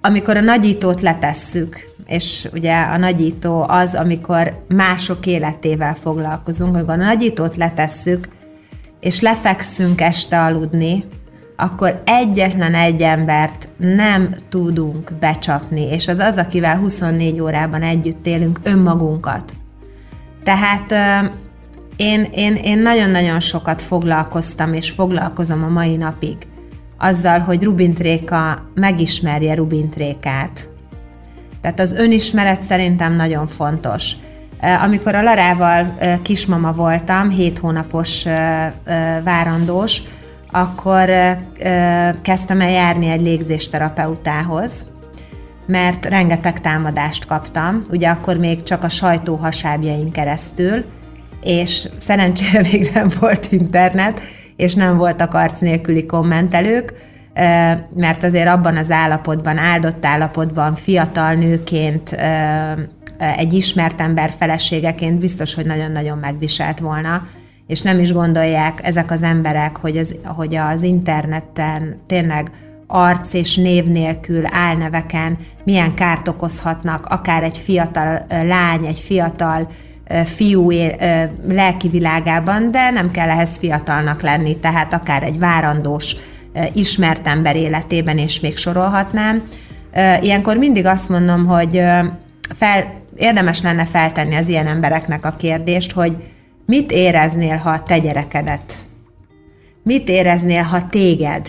amikor 0.00 0.36
a 0.36 0.40
nagyítót 0.40 1.00
letesszük, 1.00 1.88
és 2.06 2.48
ugye 2.52 2.80
a 2.80 2.96
nagyító 2.96 3.64
az, 3.68 3.94
amikor 3.94 4.64
mások 4.68 5.26
életével 5.26 5.94
foglalkozunk, 5.94 6.74
amikor 6.74 6.94
a 6.94 7.04
nagyítót 7.04 7.56
letesszük, 7.56 8.28
és 9.00 9.20
lefekszünk 9.20 10.00
este 10.00 10.40
aludni, 10.40 11.04
akkor 11.56 12.02
egyetlen 12.04 12.74
egy 12.74 13.02
embert 13.02 13.68
nem 13.76 14.34
tudunk 14.48 15.12
becsapni, 15.20 15.82
és 15.82 16.08
az 16.08 16.18
az, 16.18 16.38
akivel 16.38 16.76
24 16.76 17.40
órában 17.40 17.82
együtt 17.82 18.26
élünk, 18.26 18.60
önmagunkat. 18.62 19.54
Tehát 20.42 20.94
én, 22.00 22.28
én, 22.32 22.54
én 22.54 22.78
nagyon-nagyon 22.78 23.40
sokat 23.40 23.82
foglalkoztam, 23.82 24.72
és 24.72 24.90
foglalkozom 24.90 25.64
a 25.64 25.68
mai 25.68 25.96
napig 25.96 26.36
azzal, 26.98 27.38
hogy 27.38 27.62
Rubintréka 27.62 28.70
megismerje 28.74 29.54
Rubintrékát. 29.54 30.68
Tehát 31.60 31.80
az 31.80 31.92
önismeret 31.92 32.62
szerintem 32.62 33.16
nagyon 33.16 33.46
fontos. 33.46 34.12
Amikor 34.82 35.14
a 35.14 35.22
Larával 35.22 35.98
kismama 36.22 36.72
voltam, 36.72 37.30
7 37.30 37.58
hónapos 37.58 38.24
várandós, 39.24 40.02
akkor 40.50 41.10
kezdtem 42.22 42.60
el 42.60 42.70
járni 42.70 43.08
egy 43.08 43.22
légzésterapeutához, 43.22 44.86
mert 45.66 46.04
rengeteg 46.04 46.60
támadást 46.60 47.26
kaptam, 47.26 47.82
ugye 47.90 48.08
akkor 48.08 48.36
még 48.36 48.62
csak 48.62 48.82
a 48.82 48.88
sajtó 48.88 49.34
hasábjain 49.34 50.10
keresztül, 50.10 50.84
és 51.42 51.88
szerencsére 51.96 52.60
még 52.72 52.90
nem 52.94 53.10
volt 53.20 53.48
internet, 53.50 54.20
és 54.56 54.74
nem 54.74 54.96
voltak 54.96 55.34
arc 55.34 55.60
nélküli 55.60 56.06
kommentelők, 56.06 56.94
mert 57.94 58.24
azért 58.24 58.48
abban 58.48 58.76
az 58.76 58.90
állapotban, 58.90 59.58
áldott 59.58 60.04
állapotban, 60.04 60.74
fiatal 60.74 61.34
nőként, 61.34 62.16
egy 63.36 63.52
ismert 63.52 64.00
ember 64.00 64.32
feleségeként 64.38 65.18
biztos, 65.18 65.54
hogy 65.54 65.66
nagyon-nagyon 65.66 66.18
megviselt 66.18 66.78
volna, 66.78 67.26
és 67.66 67.82
nem 67.82 67.98
is 67.98 68.12
gondolják 68.12 68.80
ezek 68.82 69.10
az 69.10 69.22
emberek, 69.22 69.76
hogy 69.76 69.96
az, 69.96 70.16
hogy 70.24 70.54
az 70.54 70.82
interneten 70.82 71.96
tényleg 72.06 72.50
arc 72.86 73.32
és 73.32 73.56
név 73.56 73.84
nélkül 73.84 74.42
álneveken 74.46 75.38
milyen 75.64 75.94
kárt 75.94 76.28
okozhatnak 76.28 77.06
akár 77.06 77.42
egy 77.42 77.58
fiatal 77.58 78.26
lány, 78.28 78.84
egy 78.84 78.98
fiatal 78.98 79.68
fiú 80.24 80.70
lelki 81.48 81.88
világában, 81.88 82.70
de 82.70 82.90
nem 82.90 83.10
kell 83.10 83.28
ehhez 83.28 83.58
fiatalnak 83.58 84.22
lenni, 84.22 84.56
tehát 84.56 84.92
akár 84.92 85.22
egy 85.22 85.38
várandós, 85.38 86.16
ismert 86.72 87.26
ember 87.26 87.56
életében, 87.56 88.18
és 88.18 88.40
még 88.40 88.56
sorolhatnám. 88.56 89.42
Ilyenkor 90.20 90.56
mindig 90.56 90.86
azt 90.86 91.08
mondom, 91.08 91.46
hogy 91.46 91.82
fel, 92.54 92.94
érdemes 93.16 93.62
lenne 93.62 93.84
feltenni 93.84 94.34
az 94.34 94.48
ilyen 94.48 94.66
embereknek 94.66 95.24
a 95.24 95.34
kérdést, 95.38 95.92
hogy 95.92 96.16
mit 96.66 96.92
éreznél, 96.92 97.56
ha 97.56 97.82
te 97.82 97.98
gyerekedet, 97.98 98.74
mit 99.82 100.08
éreznél, 100.08 100.62
ha 100.62 100.88
téged 100.88 101.48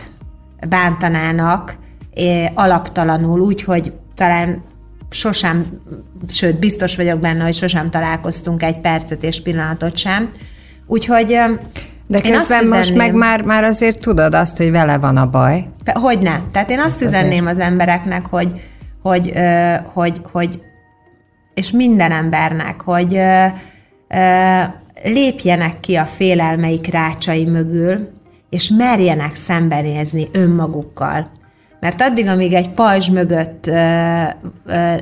bántanának 0.69 1.77
alaptalanul, 2.53 3.39
úgy, 3.39 3.63
hogy 3.63 3.93
talán 4.15 4.63
sosem, 5.13 5.65
sőt, 6.27 6.59
biztos 6.59 6.95
vagyok 6.95 7.19
benne, 7.19 7.43
hogy 7.43 7.53
sosem 7.53 7.89
találkoztunk 7.89 8.63
egy 8.63 8.79
percet 8.79 9.23
és 9.23 9.41
pillanatot 9.41 9.97
sem. 9.97 10.31
Úgyhogy 10.87 11.39
de 12.07 12.17
én 12.17 12.31
közben 12.31 12.67
most 12.67 12.95
meg 12.95 13.13
már, 13.13 13.41
már 13.41 13.63
azért 13.63 14.01
tudod 14.01 14.35
azt, 14.35 14.57
hogy 14.57 14.71
vele 14.71 14.97
van 14.97 15.17
a 15.17 15.29
baj. 15.29 15.67
Hogy 15.93 16.19
nem. 16.19 16.47
Tehát 16.51 16.69
én 16.69 16.79
azt 16.79 17.01
üzenném 17.01 17.45
az 17.45 17.59
embereknek, 17.59 18.25
hogy, 18.25 18.61
hogy, 19.01 19.33
hogy, 19.93 20.21
hogy 20.31 20.61
és 21.53 21.71
minden 21.71 22.11
embernek, 22.11 22.81
hogy 22.81 23.19
lépjenek 25.03 25.79
ki 25.79 25.95
a 25.95 26.05
félelmeik 26.05 26.87
rácsai 26.91 27.45
mögül, 27.45 28.09
és 28.49 28.69
merjenek 28.69 29.35
szembenézni 29.35 30.27
önmagukkal. 30.31 31.29
Mert 31.81 32.01
addig, 32.01 32.27
amíg 32.27 32.53
egy 32.53 32.69
pajzs 32.69 33.09
mögött 33.09 33.67
ö, 33.67 34.23
ö, 34.65 34.93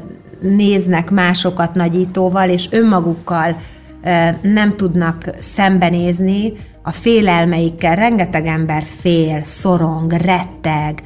néznek 0.42 1.10
másokat 1.10 1.74
nagyítóval, 1.74 2.50
és 2.50 2.68
önmagukkal 2.72 3.56
nem 4.42 4.76
tudnak 4.76 5.24
szembenézni, 5.40 6.54
a 6.84 6.92
félelmeikkel 6.92 7.96
rengeteg 7.96 8.46
ember 8.46 8.84
fél, 8.84 9.44
szorong, 9.44 10.12
retteg, 10.12 11.04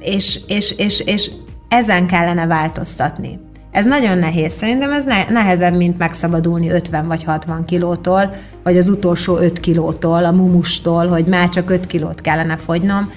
és, 0.00 0.40
és, 0.46 0.74
és, 0.78 1.00
és 1.00 1.30
ezen 1.68 2.06
kellene 2.06 2.46
változtatni. 2.46 3.40
Ez 3.70 3.86
nagyon 3.86 4.18
nehéz. 4.18 4.52
Szerintem 4.52 4.92
ez 4.92 5.04
nehezebb, 5.28 5.76
mint 5.76 5.98
megszabadulni 5.98 6.70
50 6.70 7.06
vagy 7.06 7.24
60 7.24 7.64
kilótól, 7.64 8.34
vagy 8.62 8.76
az 8.76 8.88
utolsó 8.88 9.36
5 9.36 9.60
kilótól, 9.60 10.24
a 10.24 10.30
mumustól, 10.30 11.06
hogy 11.06 11.24
már 11.24 11.48
csak 11.48 11.70
5 11.70 11.86
kilót 11.86 12.20
kellene 12.20 12.56
fogynom. 12.56 13.12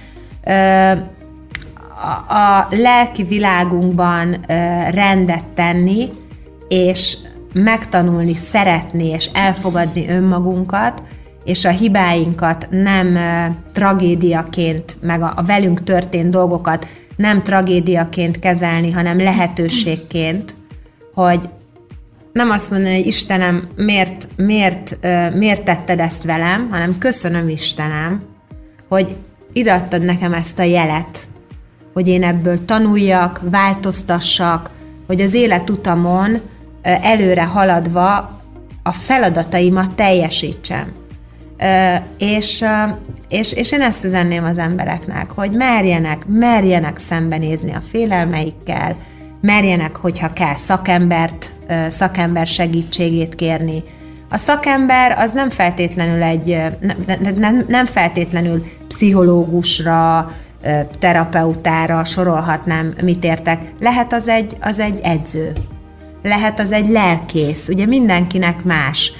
A 2.27 2.67
lelki 2.69 3.23
világunkban 3.23 4.45
rendet 4.91 5.43
tenni, 5.55 6.09
és 6.67 7.17
megtanulni, 7.53 8.33
szeretni 8.33 9.05
és 9.07 9.29
elfogadni 9.33 10.09
önmagunkat, 10.09 11.03
és 11.43 11.65
a 11.65 11.69
hibáinkat 11.69 12.67
nem 12.69 13.17
tragédiaként, 13.73 14.97
meg 15.01 15.21
a 15.21 15.43
velünk 15.45 15.83
történt 15.83 16.29
dolgokat 16.29 16.87
nem 17.21 17.43
tragédiaként 17.43 18.39
kezelni, 18.39 18.91
hanem 18.91 19.17
lehetőségként, 19.17 20.55
hogy 21.13 21.49
nem 22.33 22.49
azt 22.49 22.71
mondani, 22.71 22.95
hogy 22.95 23.07
Istenem, 23.07 23.67
miért, 23.75 24.27
miért, 24.35 24.97
miért 25.33 25.63
tetted 25.63 25.99
ezt 25.99 26.23
velem, 26.23 26.67
hanem 26.69 26.97
köszönöm 26.97 27.49
Istenem, 27.49 28.21
hogy 28.87 29.15
ideadtad 29.53 30.03
nekem 30.03 30.33
ezt 30.33 30.59
a 30.59 30.63
jelet, 30.63 31.19
hogy 31.93 32.07
én 32.07 32.23
ebből 32.23 32.65
tanuljak, 32.65 33.41
változtassak, 33.43 34.69
hogy 35.07 35.21
az 35.21 35.33
életutamon 35.33 36.39
előre 36.81 37.43
haladva 37.43 38.39
a 38.83 38.91
feladataimat 38.91 39.91
teljesítsem. 39.91 41.00
És, 42.17 42.65
és, 43.29 43.53
és 43.53 43.71
én 43.71 43.81
ezt 43.81 44.05
üzenném 44.05 44.43
az 44.43 44.57
embereknek, 44.57 45.31
hogy 45.31 45.51
merjenek, 45.51 46.25
merjenek 46.27 46.97
szembenézni 46.97 47.73
a 47.73 47.81
félelmeikkel, 47.91 48.95
merjenek, 49.41 49.95
hogyha 49.95 50.33
kell 50.33 50.55
szakembert, 50.55 51.53
szakember 51.87 52.47
segítségét 52.47 53.35
kérni. 53.35 53.83
A 54.29 54.37
szakember 54.37 55.11
az 55.17 55.31
nem 55.31 55.49
feltétlenül 55.49 56.23
egy, 56.23 56.61
nem, 56.79 57.33
nem, 57.35 57.65
nem 57.67 57.85
feltétlenül 57.85 58.65
pszichológusra, 58.87 60.31
terapeutára 60.99 62.03
sorolhatnám, 62.03 62.93
mit 63.03 63.23
értek. 63.23 63.61
Lehet 63.79 64.13
az 64.13 64.27
egy, 64.27 64.57
az 64.61 64.79
egy 64.79 64.99
edző, 65.03 65.51
lehet 66.23 66.59
az 66.59 66.71
egy 66.71 66.89
lelkész, 66.89 67.67
ugye 67.67 67.85
mindenkinek 67.85 68.63
más. 68.63 69.11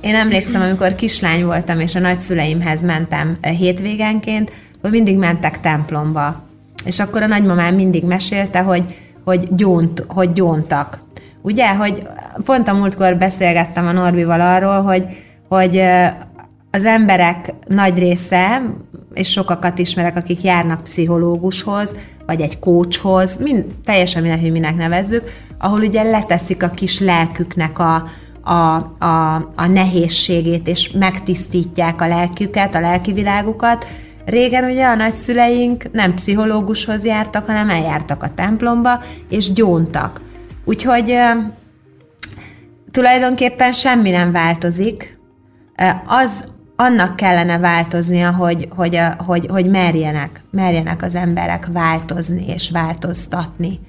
Én 0.00 0.14
emlékszem, 0.14 0.60
amikor 0.60 0.94
kislány 0.94 1.44
voltam, 1.44 1.80
és 1.80 1.94
a 1.94 1.98
nagyszüleimhez 1.98 2.82
mentem 2.82 3.36
hétvégenként, 3.40 4.52
hogy 4.80 4.90
mindig 4.90 5.18
mentek 5.18 5.60
templomba. 5.60 6.42
És 6.84 6.98
akkor 6.98 7.22
a 7.22 7.26
nagymamám 7.26 7.74
mindig 7.74 8.04
mesélte, 8.04 8.60
hogy, 8.60 8.98
hogy, 9.24 9.48
gyónt, 9.54 10.04
hogy 10.08 10.32
gyóntak. 10.32 11.00
Ugye, 11.42 11.74
hogy 11.74 12.06
pont 12.44 12.68
a 12.68 12.74
múltkor 12.74 13.16
beszélgettem 13.16 13.86
a 13.86 13.92
Norbival 13.92 14.40
arról, 14.40 14.82
hogy, 14.82 15.06
hogy 15.48 15.82
az 16.70 16.84
emberek 16.84 17.54
nagy 17.66 17.98
része, 17.98 18.62
és 19.14 19.30
sokakat 19.30 19.78
ismerek, 19.78 20.16
akik 20.16 20.42
járnak 20.42 20.82
pszichológushoz, 20.82 21.96
vagy 22.26 22.40
egy 22.40 22.58
coachhoz, 22.58 23.36
mind, 23.36 23.64
teljesen 23.84 24.22
mindegy, 24.22 24.40
hogy 24.40 24.52
minek 24.52 24.76
nevezzük, 24.76 25.30
ahol 25.58 25.80
ugye 25.80 26.02
leteszik 26.02 26.62
a 26.62 26.68
kis 26.68 27.00
lelküknek 27.00 27.78
a, 27.78 28.08
a, 28.42 28.74
a, 29.04 29.34
a 29.56 29.66
nehézségét, 29.66 30.68
és 30.68 30.90
megtisztítják 30.90 32.00
a 32.00 32.08
lelküket, 32.08 32.74
a 32.74 32.80
lelki 32.80 33.12
világukat. 33.12 33.86
Régen 34.24 34.64
ugye 34.64 34.86
a 34.86 34.94
nagyszüleink 34.94 35.92
nem 35.92 36.14
pszichológushoz 36.14 37.04
jártak, 37.04 37.46
hanem 37.46 37.70
eljártak 37.70 38.22
a 38.22 38.34
templomba, 38.34 39.02
és 39.28 39.52
gyóntak. 39.52 40.20
Úgyhogy 40.64 41.18
tulajdonképpen 42.90 43.72
semmi 43.72 44.10
nem 44.10 44.32
változik. 44.32 45.18
Az 46.06 46.44
annak 46.76 47.16
kellene 47.16 47.58
változnia, 47.58 48.32
hogy, 48.32 48.68
hogy, 48.76 49.00
hogy, 49.16 49.46
hogy 49.50 49.70
merjenek, 49.70 50.40
merjenek 50.50 51.02
az 51.02 51.14
emberek 51.14 51.68
változni 51.72 52.44
és 52.46 52.70
változtatni 52.70 53.80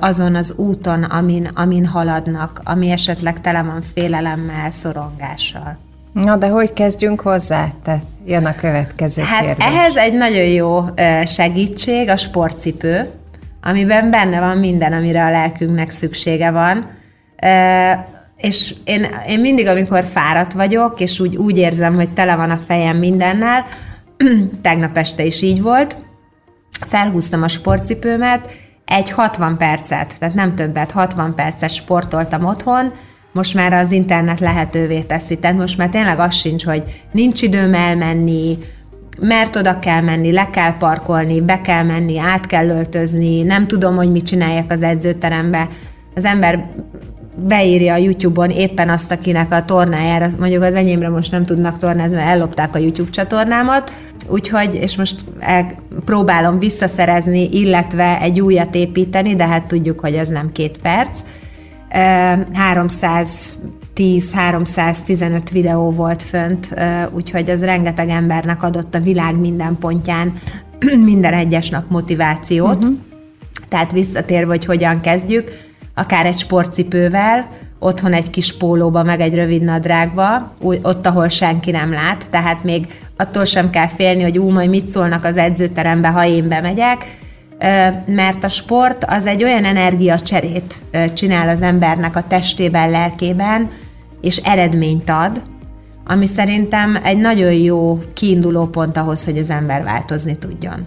azon 0.00 0.34
az 0.34 0.54
úton, 0.56 1.02
amin, 1.02 1.50
amin 1.54 1.86
haladnak, 1.86 2.60
ami 2.64 2.90
esetleg 2.90 3.40
tele 3.40 3.62
van 3.62 3.82
félelemmel, 3.94 4.70
szorongással. 4.70 5.78
Na, 6.12 6.36
de 6.36 6.48
hogy 6.48 6.72
kezdjünk 6.72 7.20
hozzá? 7.20 7.68
Te 7.82 8.00
jön 8.26 8.44
a 8.44 8.54
következő 8.54 9.22
hát 9.22 9.44
kérdés. 9.44 9.64
ehhez 9.64 9.96
egy 9.96 10.14
nagyon 10.14 10.44
jó 10.44 10.84
segítség 11.26 12.08
a 12.08 12.16
sportcipő, 12.16 13.10
amiben 13.62 14.10
benne 14.10 14.40
van 14.40 14.56
minden, 14.56 14.92
amire 14.92 15.24
a 15.24 15.30
lelkünknek 15.30 15.90
szüksége 15.90 16.50
van. 16.50 16.90
És 18.36 18.74
én, 18.84 19.06
én 19.28 19.40
mindig, 19.40 19.66
amikor 19.66 20.04
fáradt 20.04 20.52
vagyok, 20.52 21.00
és 21.00 21.20
úgy, 21.20 21.36
úgy 21.36 21.58
érzem, 21.58 21.94
hogy 21.94 22.08
tele 22.08 22.36
van 22.36 22.50
a 22.50 22.60
fejem 22.66 22.96
mindennel, 22.96 23.64
tegnap 24.62 24.96
este 24.96 25.24
is 25.24 25.42
így 25.42 25.62
volt, 25.62 25.98
felhúztam 26.88 27.42
a 27.42 27.48
sportcipőmet, 27.48 28.50
egy 28.84 29.10
60 29.10 29.56
percet, 29.56 30.18
tehát 30.18 30.34
nem 30.34 30.54
többet, 30.54 30.90
60 30.90 31.34
percet 31.34 31.70
sportoltam 31.70 32.44
otthon, 32.44 32.92
most 33.32 33.54
már 33.54 33.72
az 33.72 33.90
internet 33.90 34.40
lehetővé 34.40 35.00
teszi, 35.00 35.38
tehát 35.38 35.56
most 35.56 35.78
már 35.78 35.88
tényleg 35.88 36.18
az 36.18 36.34
sincs, 36.34 36.64
hogy 36.64 36.82
nincs 37.12 37.42
időm 37.42 37.74
elmenni, 37.74 38.58
mert 39.20 39.56
oda 39.56 39.78
kell 39.78 40.00
menni, 40.00 40.32
le 40.32 40.50
kell 40.50 40.76
parkolni, 40.76 41.40
be 41.40 41.60
kell 41.60 41.82
menni, 41.82 42.18
át 42.18 42.46
kell 42.46 42.68
öltözni, 42.68 43.42
nem 43.42 43.66
tudom, 43.66 43.96
hogy 43.96 44.10
mit 44.10 44.26
csináljak 44.26 44.70
az 44.70 44.82
edzőterembe. 44.82 45.68
Az 46.14 46.24
ember 46.24 46.70
beírja 47.34 47.94
a 47.94 47.96
YouTube-on 47.96 48.50
éppen 48.50 48.88
azt, 48.88 49.12
akinek 49.12 49.52
a 49.52 49.64
tornájára, 49.64 50.30
mondjuk 50.38 50.62
az 50.62 50.74
enyémre 50.74 51.08
most 51.08 51.30
nem 51.30 51.44
tudnak 51.44 51.78
tornázni, 51.78 52.16
mert 52.16 52.28
ellopták 52.28 52.74
a 52.74 52.78
YouTube 52.78 53.10
csatornámat, 53.10 53.92
úgyhogy, 54.28 54.74
és 54.74 54.96
most 54.96 55.24
el, 55.38 55.74
próbálom 56.04 56.58
visszaszerezni, 56.58 57.48
illetve 57.50 58.20
egy 58.20 58.40
újat 58.40 58.74
építeni, 58.74 59.34
de 59.34 59.46
hát 59.46 59.66
tudjuk, 59.66 60.00
hogy 60.00 60.14
ez 60.14 60.28
nem 60.28 60.52
két 60.52 60.78
perc. 60.78 61.20
300 62.52 63.58
10-315 63.96 65.40
videó 65.52 65.90
volt 65.90 66.22
fönt, 66.22 66.74
úgyhogy 67.10 67.50
az 67.50 67.64
rengeteg 67.64 68.08
embernek 68.08 68.62
adott 68.62 68.94
a 68.94 69.00
világ 69.00 69.38
minden 69.38 69.76
pontján 69.78 70.32
minden 71.10 71.32
egyes 71.32 71.70
nap 71.70 71.84
motivációt. 71.88 72.76
Uh-huh. 72.76 72.98
Tehát 73.68 73.92
visszatérve, 73.92 74.46
hogy 74.46 74.64
hogyan 74.64 75.00
kezdjük, 75.00 75.50
akár 75.94 76.26
egy 76.26 76.38
sportcipővel, 76.38 77.48
otthon 77.78 78.12
egy 78.12 78.30
kis 78.30 78.56
pólóba, 78.56 79.02
meg 79.02 79.20
egy 79.20 79.34
rövid 79.34 79.62
nadrágba, 79.62 80.52
ott, 80.82 81.06
ahol 81.06 81.28
senki 81.28 81.70
nem 81.70 81.92
lát, 81.92 82.30
tehát 82.30 82.64
még 82.64 82.86
attól 83.16 83.44
sem 83.44 83.70
kell 83.70 83.88
félni, 83.88 84.22
hogy 84.22 84.38
ú, 84.38 84.50
majd 84.50 84.68
mit 84.68 84.86
szólnak 84.86 85.24
az 85.24 85.36
edzőterembe, 85.36 86.08
ha 86.08 86.26
én 86.26 86.48
bemegyek, 86.48 87.06
mert 88.06 88.44
a 88.44 88.48
sport 88.48 89.04
az 89.04 89.26
egy 89.26 89.44
olyan 89.44 89.64
energiacserét 89.64 90.82
csinál 91.14 91.48
az 91.48 91.62
embernek 91.62 92.16
a 92.16 92.26
testében, 92.26 92.90
lelkében, 92.90 93.70
és 94.20 94.36
eredményt 94.36 95.10
ad, 95.10 95.42
ami 96.06 96.26
szerintem 96.26 96.98
egy 97.02 97.18
nagyon 97.18 97.52
jó 97.52 98.00
kiinduló 98.14 98.66
pont 98.66 98.96
ahhoz, 98.96 99.24
hogy 99.24 99.38
az 99.38 99.50
ember 99.50 99.82
változni 99.82 100.38
tudjon. 100.38 100.86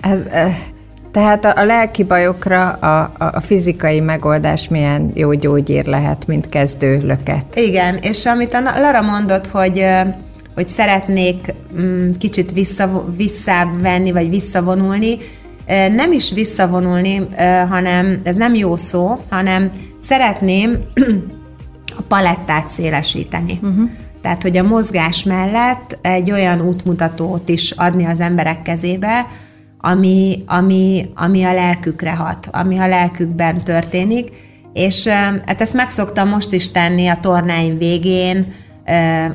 Ez, 0.00 0.22
tehát 1.12 1.44
a, 1.44 1.52
a 1.56 1.64
lelki 1.64 2.04
bajokra 2.04 2.68
a, 2.68 3.12
a 3.18 3.40
fizikai 3.40 4.00
megoldás 4.00 4.68
milyen 4.68 5.10
jó 5.14 5.32
gyógyír 5.32 5.86
lehet, 5.86 6.26
mint 6.26 6.48
kezdő 6.48 7.00
löket. 7.02 7.56
Igen, 7.56 7.96
és 7.96 8.26
amit 8.26 8.54
a 8.54 8.60
Lara 8.60 9.02
mondott, 9.02 9.46
hogy 9.46 9.86
hogy 10.54 10.68
szeretnék 10.68 11.54
mm, 11.80 12.10
kicsit 12.18 12.52
vissza, 12.52 13.04
visszavenni, 13.16 14.12
vagy 14.12 14.28
visszavonulni, 14.28 15.18
nem 15.94 16.12
is 16.12 16.32
visszavonulni, 16.32 17.28
hanem 17.68 18.20
ez 18.22 18.36
nem 18.36 18.54
jó 18.54 18.76
szó, 18.76 19.20
hanem 19.30 19.72
szeretném 20.00 20.78
a 21.98 22.02
palettát 22.08 22.68
szélesíteni. 22.68 23.58
Uh-huh. 23.62 23.90
Tehát, 24.22 24.42
hogy 24.42 24.56
a 24.56 24.62
mozgás 24.62 25.22
mellett 25.22 25.98
egy 26.02 26.30
olyan 26.30 26.60
útmutatót 26.60 27.48
is 27.48 27.70
adni 27.70 28.04
az 28.04 28.20
emberek 28.20 28.62
kezébe, 28.62 29.26
ami, 29.80 30.42
ami, 30.46 31.10
ami 31.14 31.44
a 31.44 31.52
lelkükre 31.52 32.10
hat, 32.10 32.48
ami 32.52 32.78
a 32.78 32.88
lelkükben 32.88 33.64
történik, 33.64 34.32
és 34.72 35.06
hát 35.46 35.60
ezt 35.60 35.74
megszoktam 35.74 36.28
most 36.28 36.52
is 36.52 36.70
tenni 36.70 37.08
a 37.08 37.18
tornáim 37.20 37.78
végén, 37.78 38.54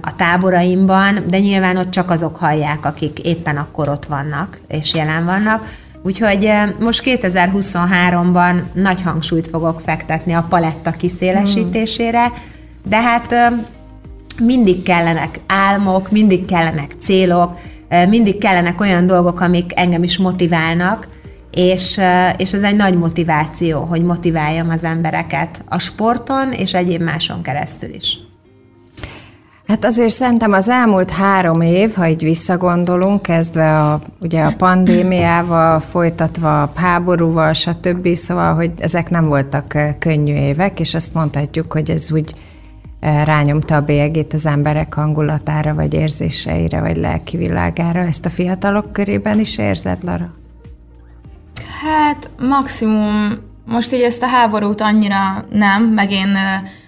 a 0.01 0.15
táboraimban, 0.15 1.23
de 1.29 1.39
nyilván 1.39 1.77
ott 1.77 1.89
csak 1.89 2.12
azok 2.12 2.36
hallják, 2.36 2.86
akik 2.86 3.19
éppen 3.19 3.58
akkor 3.58 3.89
ott 3.89 4.05
vannak 4.05 4.60
és 4.67 4.93
jelen 4.93 5.25
vannak. 5.25 5.73
Úgyhogy 6.03 6.51
most 6.79 7.01
2023-ban 7.05 8.62
nagy 8.73 9.01
hangsúlyt 9.01 9.47
fogok 9.47 9.81
fektetni 9.86 10.34
a 10.34 10.45
paletta 10.49 10.91
kiszélesítésére, 10.91 12.31
de 12.88 13.01
hát 13.01 13.36
mindig 14.39 14.84
kellenek 14.84 15.39
álmok, 15.47 16.12
mindig 16.12 16.45
kellenek 16.45 16.91
célok, 16.99 17.58
mindig 17.89 18.38
kellenek 18.38 18.82
olyan 18.82 19.06
dolgok, 19.06 19.39
amik 19.39 19.71
engem 19.76 20.04
is 20.04 20.17
motiválnak, 20.17 21.08
és, 21.52 22.02
és 22.38 22.54
ez 22.54 22.62
egy 22.62 22.76
nagy 22.76 22.98
motiváció, 22.98 23.82
hogy 23.82 24.04
motiváljam 24.04 24.69
az 24.69 24.84
embereket 24.84 25.63
a 25.65 25.80
sporton 25.80 26.52
és 26.52 26.74
egyéb 26.74 27.02
máson 27.02 27.41
keresztül 27.41 27.93
is. 27.93 28.17
Hát 29.67 29.86
azért 29.86 30.13
szerintem 30.13 30.52
az 30.52 30.69
elmúlt 30.69 31.12
három 31.12 31.62
év, 31.62 31.93
ha 31.93 32.08
így 32.08 32.24
visszagondolunk, 32.24 33.21
kezdve 33.21 33.80
a, 33.82 34.02
ugye 34.19 34.41
a 34.41 34.54
pandémiával, 34.58 35.80
folytatva 35.80 36.62
a 36.62 36.71
háborúval, 36.76 37.54
stb., 37.54 38.13
szóval, 38.13 38.54
hogy 38.54 38.71
ezek 38.78 39.10
nem 39.10 39.28
voltak 39.28 39.78
könnyű 40.00 40.34
évek, 40.34 40.80
és 40.80 40.93
azt 40.93 41.13
mondhatjuk, 41.13 41.71
hogy 41.74 41.89
ez 41.89 42.12
úgy 42.12 42.34
rányomta 43.24 43.76
a 43.76 43.82
bélyegét 43.82 44.34
az 44.34 44.46
emberek 44.46 44.94
hangulatára, 44.94 45.74
vagy 45.74 45.94
érzéseire, 45.94 46.80
vagy 46.80 46.98
lelki 46.98 47.38
világára. 47.38 48.00
Ezt 48.00 48.26
a 48.26 48.30
fiatalok 48.30 48.94
körében 48.94 49.39
is 49.39 49.58
érzed, 49.58 50.04
Lara? 50.04 50.34
Hát 51.84 52.30
maximum 52.39 53.38
most 53.65 53.94
így 53.94 54.02
ezt 54.02 54.24
a 54.24 54.28
háborút 54.28 54.82
annyira 54.82 55.46
nem, 55.50 55.84
meg 55.84 56.12
én 56.12 56.38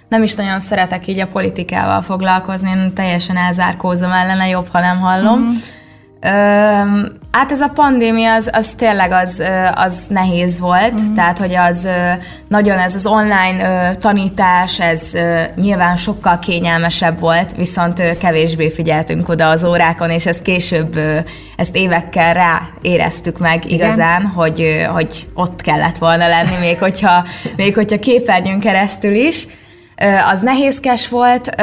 nem 0.08 0.24
is 0.24 0.36
nagyon 0.36 0.60
szeretek 0.60 1.08
így 1.08 1.20
a 1.20 1.28
politikával 1.28 2.02
foglalkozni, 2.02 2.70
én 2.70 2.94
teljesen 2.94 3.38
elzárkózom 3.38 4.12
ellene, 4.12 4.48
jobb, 4.48 4.68
ha 4.68 4.80
nem 4.80 5.00
hallom. 5.00 5.48
Ö, 6.22 7.08
hát 7.32 7.52
ez 7.52 7.62
a 7.62 7.70
pandémia 7.70 8.34
az, 8.34 8.50
az 8.54 8.74
tényleg 8.78 9.12
az, 9.12 9.44
az 9.76 10.06
nehéz 10.10 10.60
volt, 10.60 10.94
uh-huh. 10.94 11.16
tehát 11.16 11.38
hogy 11.38 11.56
az 11.56 11.90
nagyon 12.48 12.80
ez 12.80 12.96
az 12.96 13.06
online 13.06 13.96
tanítás, 13.96 14.80
ez 14.80 15.12
nyilván 15.56 15.96
sokkal 15.96 16.40
kényelmesebb 16.40 17.20
volt, 17.20 17.56
viszont 17.56 18.18
kevésbé 18.18 18.70
figyeltünk 18.70 19.30
oda 19.30 19.50
az 19.50 19.64
órákon, 19.64 20.10
és 20.10 20.26
ezt 20.26 20.42
később, 20.42 21.00
ezt 21.56 21.76
évekkel 21.76 22.34
rá 22.34 22.62
éreztük 22.82 23.38
meg 23.38 23.72
igazán, 23.72 24.26
hogy, 24.26 24.88
hogy 24.94 25.28
ott 25.34 25.62
kellett 25.62 25.98
volna 25.98 26.28
lenni, 26.28 26.58
még 26.60 26.78
hogyha, 26.78 27.26
még 27.58 27.76
hogyha 27.76 28.00
képernyőn 28.00 28.60
keresztül 28.60 29.16
is 29.16 29.48
az 30.32 30.42
nehézkes 30.42 31.10
volt, 31.10 31.56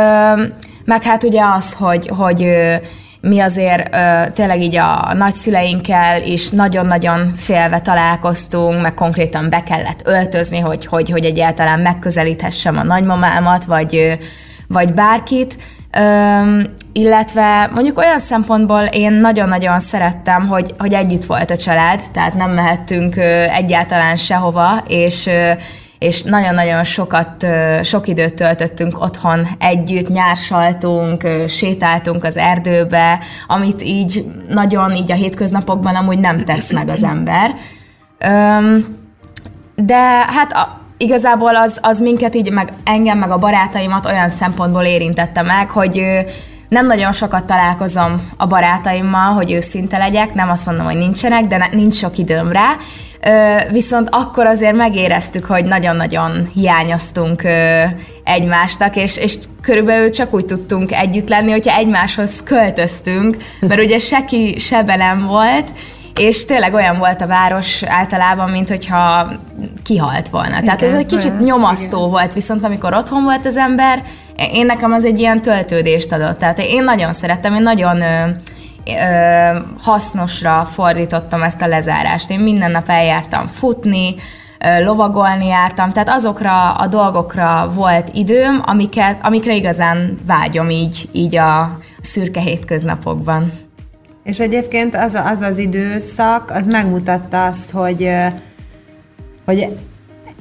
meg 0.85 1.03
hát 1.03 1.25
ugye 1.25 1.43
az, 1.57 1.73
hogy, 1.73 2.11
hogy 2.17 2.47
mi 3.25 3.41
azért 3.41 3.97
tényleg 4.33 4.63
így 4.63 4.77
a 4.77 5.15
nagyszüleinkkel 5.15 6.23
is 6.23 6.51
nagyon-nagyon 6.51 7.33
félve 7.35 7.81
találkoztunk, 7.81 8.83
meg 8.83 8.95
konkrétan 8.95 9.51
be 9.51 9.63
kellett 9.63 10.01
öltözni, 10.05 10.59
hogy, 10.59 10.87
hogy, 10.87 11.11
hogy 11.11 11.25
egyáltalán 11.25 11.81
megközelíthessem 11.81 12.77
a 12.77 12.83
nagymamámat, 12.83 13.65
vagy, 13.65 14.19
vagy 14.69 14.95
bárkit. 14.95 15.57
Üm, 15.99 16.65
illetve 16.93 17.71
mondjuk 17.75 17.99
olyan 17.99 18.19
szempontból 18.19 18.83
én 18.83 19.13
nagyon-nagyon 19.13 19.81
szerettem, 19.81 20.49
hogy, 20.49 20.75
hogy 20.79 20.93
együtt 20.93 21.25
volt 21.25 21.51
a 21.51 21.57
család, 21.57 22.03
tehát 22.13 22.35
nem 22.35 22.51
mehettünk 22.51 23.17
egyáltalán 23.57 24.17
sehova, 24.17 24.85
és 24.89 25.31
és 25.99 26.23
nagyon-nagyon 26.23 26.85
sokat, 26.85 27.47
sok 27.83 28.07
időt 28.07 28.35
töltöttünk 28.35 29.01
otthon 29.01 29.47
együtt, 29.59 30.09
nyársaltunk, 30.09 31.27
sétáltunk 31.49 32.25
az 32.25 32.37
erdőbe, 32.37 33.19
amit 33.47 33.83
így 33.83 34.25
nagyon 34.51 34.93
így 34.93 35.13
a 35.13 35.15
hétköznapokban 35.15 35.95
amúgy 35.95 36.19
nem 36.19 36.45
tesz 36.45 36.73
meg 36.73 36.89
az 36.89 37.03
ember. 37.03 37.55
De 39.75 39.99
hát 40.27 40.53
a, 40.53 40.81
igazából 40.97 41.57
az, 41.57 41.79
az 41.83 42.01
minket 42.01 42.35
így, 42.35 42.51
meg 42.51 42.73
engem, 42.85 43.19
meg 43.19 43.31
a 43.31 43.39
barátaimat 43.39 44.07
olyan 44.07 44.29
szempontból 44.29 44.83
érintette 44.83 45.43
meg, 45.43 45.69
hogy 45.69 46.03
nem 46.75 46.87
nagyon 46.87 47.13
sokat 47.13 47.45
találkozom 47.45 48.31
a 48.37 48.47
barátaimmal, 48.47 49.33
hogy 49.33 49.53
őszinte 49.53 49.99
legyek, 49.99 50.35
nem 50.35 50.51
azt 50.51 50.67
mondom, 50.67 50.85
hogy 50.85 50.97
nincsenek, 50.97 51.45
de 51.45 51.69
nincs 51.73 51.95
sok 51.95 52.19
időm 52.19 52.53
rá, 52.53 52.77
viszont 53.71 54.09
akkor 54.11 54.47
azért 54.47 54.77
megéreztük, 54.77 55.45
hogy 55.45 55.65
nagyon-nagyon 55.65 56.51
hiányoztunk 56.55 57.43
egymástak, 58.25 58.97
és, 58.97 59.17
és 59.17 59.35
körülbelül 59.63 60.11
csak 60.11 60.35
úgy 60.35 60.45
tudtunk 60.45 60.93
együtt 60.93 61.29
lenni, 61.29 61.51
hogyha 61.51 61.77
egymáshoz 61.77 62.43
költöztünk, 62.43 63.37
mert 63.61 63.81
ugye 63.81 63.99
seki 63.99 64.59
sebelem 64.59 65.27
volt, 65.27 65.73
és 66.21 66.45
tényleg 66.45 66.75
olyan 66.75 66.99
volt 66.99 67.21
a 67.21 67.27
város 67.27 67.83
általában, 67.83 68.51
mint 68.51 68.69
hogyha 68.69 69.29
kihalt 69.83 70.29
volna. 70.29 70.49
Igen, 70.49 70.65
Tehát 70.65 70.83
ez 70.83 70.93
egy 70.93 71.07
kicsit 71.07 71.31
olyan, 71.31 71.43
nyomasztó 71.43 71.99
igen. 71.99 72.11
volt, 72.11 72.33
viszont 72.33 72.65
amikor 72.65 72.95
otthon 72.95 73.25
volt 73.25 73.47
az 73.47 73.57
ember, 73.57 74.03
én 74.53 74.67
nekem 74.67 74.93
az 74.93 75.05
egy 75.05 75.19
ilyen 75.19 75.41
töltődést 75.41 76.13
adott. 76.13 76.39
Tehát 76.39 76.59
én 76.59 76.85
nagyon 76.85 77.13
szerettem, 77.13 77.55
én 77.55 77.63
nagyon 77.63 78.01
ö, 78.01 78.29
ö, 78.87 79.59
hasznosra 79.81 80.69
fordítottam 80.73 81.43
ezt 81.43 81.63
a 81.63 81.67
lezárást. 81.67 82.31
Én 82.31 82.41
minden 82.41 82.71
nap 82.71 82.89
eljártam 82.89 83.47
futni, 83.47 84.15
lovagolni 84.81 85.47
jártam, 85.47 85.91
tehát 85.91 86.09
azokra 86.09 86.73
a 86.73 86.87
dolgokra 86.87 87.71
volt 87.75 88.11
időm, 88.13 88.63
amiket, 88.67 89.17
amikre 89.23 89.55
igazán 89.55 90.19
vágyom 90.27 90.71
így, 90.71 91.09
így 91.13 91.37
a 91.37 91.79
szürke 92.01 92.41
hétköznapokban. 92.41 93.53
És 94.25 94.41
egyébként 94.41 94.97
az 94.97 95.15
az, 95.25 95.41
az 95.41 95.59
időszak, 95.59 96.51
az 96.51 96.67
megmutatta 96.67 97.45
azt, 97.47 97.71
hogy, 97.71 98.11
hogy 99.45 99.69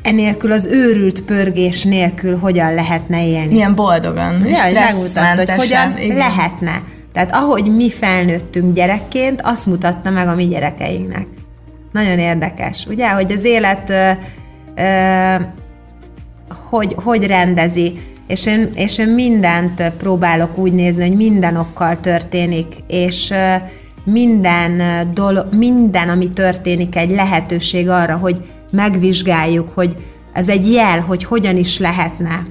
enélkül 0.01 0.51
az 0.51 0.65
őrült 0.65 1.21
pörgés 1.21 1.83
nélkül 1.83 2.37
hogyan 2.37 2.73
lehetne 2.73 3.27
élni. 3.27 3.53
Milyen 3.53 3.75
boldogan, 3.75 4.45
ja, 4.45 4.73
megmutatta, 4.73 5.35
hogy 5.35 5.49
hogyan 5.49 5.97
igen. 5.97 6.17
lehetne. 6.17 6.81
Tehát 7.13 7.35
ahogy 7.35 7.75
mi 7.75 7.89
felnőttünk 7.89 8.73
gyerekként, 8.73 9.41
azt 9.43 9.65
mutatta 9.65 10.09
meg 10.09 10.27
a 10.27 10.35
mi 10.35 10.47
gyerekeinknek. 10.47 11.27
Nagyon 11.91 12.19
érdekes, 12.19 12.85
ugye, 12.85 13.09
hogy 13.09 13.31
az 13.31 13.43
élet 13.43 13.89
ö, 13.89 14.11
ö, 14.75 15.36
hogy, 16.69 16.95
hogy 17.03 17.27
rendezi. 17.27 17.99
És 18.34 18.45
én, 18.45 18.71
és 18.75 18.97
én 18.97 19.07
mindent 19.07 19.91
próbálok 19.97 20.57
úgy 20.57 20.73
nézni, 20.73 21.07
hogy 21.07 21.17
minden 21.17 21.55
okkal 21.55 21.99
történik, 21.99 22.67
és 22.88 23.34
minden, 24.03 24.81
dolog, 25.13 25.53
minden, 25.53 26.09
ami 26.09 26.29
történik, 26.29 26.95
egy 26.95 27.09
lehetőség 27.09 27.89
arra, 27.89 28.17
hogy 28.17 28.41
megvizsgáljuk, 28.71 29.69
hogy 29.73 29.97
ez 30.31 30.47
egy 30.47 30.71
jel, 30.71 30.99
hogy 30.99 31.23
hogyan 31.23 31.57
is 31.57 31.79
lehetne, 31.79 32.47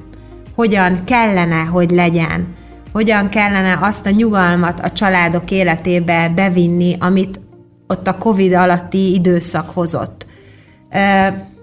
hogyan 0.55 1.05
kellene, 1.05 1.61
hogy 1.61 1.91
legyen, 1.91 2.55
hogyan 2.93 3.29
kellene 3.29 3.79
azt 3.81 4.07
a 4.07 4.11
nyugalmat 4.11 4.81
a 4.81 4.93
családok 4.93 5.51
életébe 5.51 6.33
bevinni, 6.35 6.97
amit 6.99 7.41
ott 7.87 8.09
a 8.09 8.19
Covid 8.19 8.53
alatti 8.53 9.13
időszak 9.13 9.71
hozott. 9.71 10.27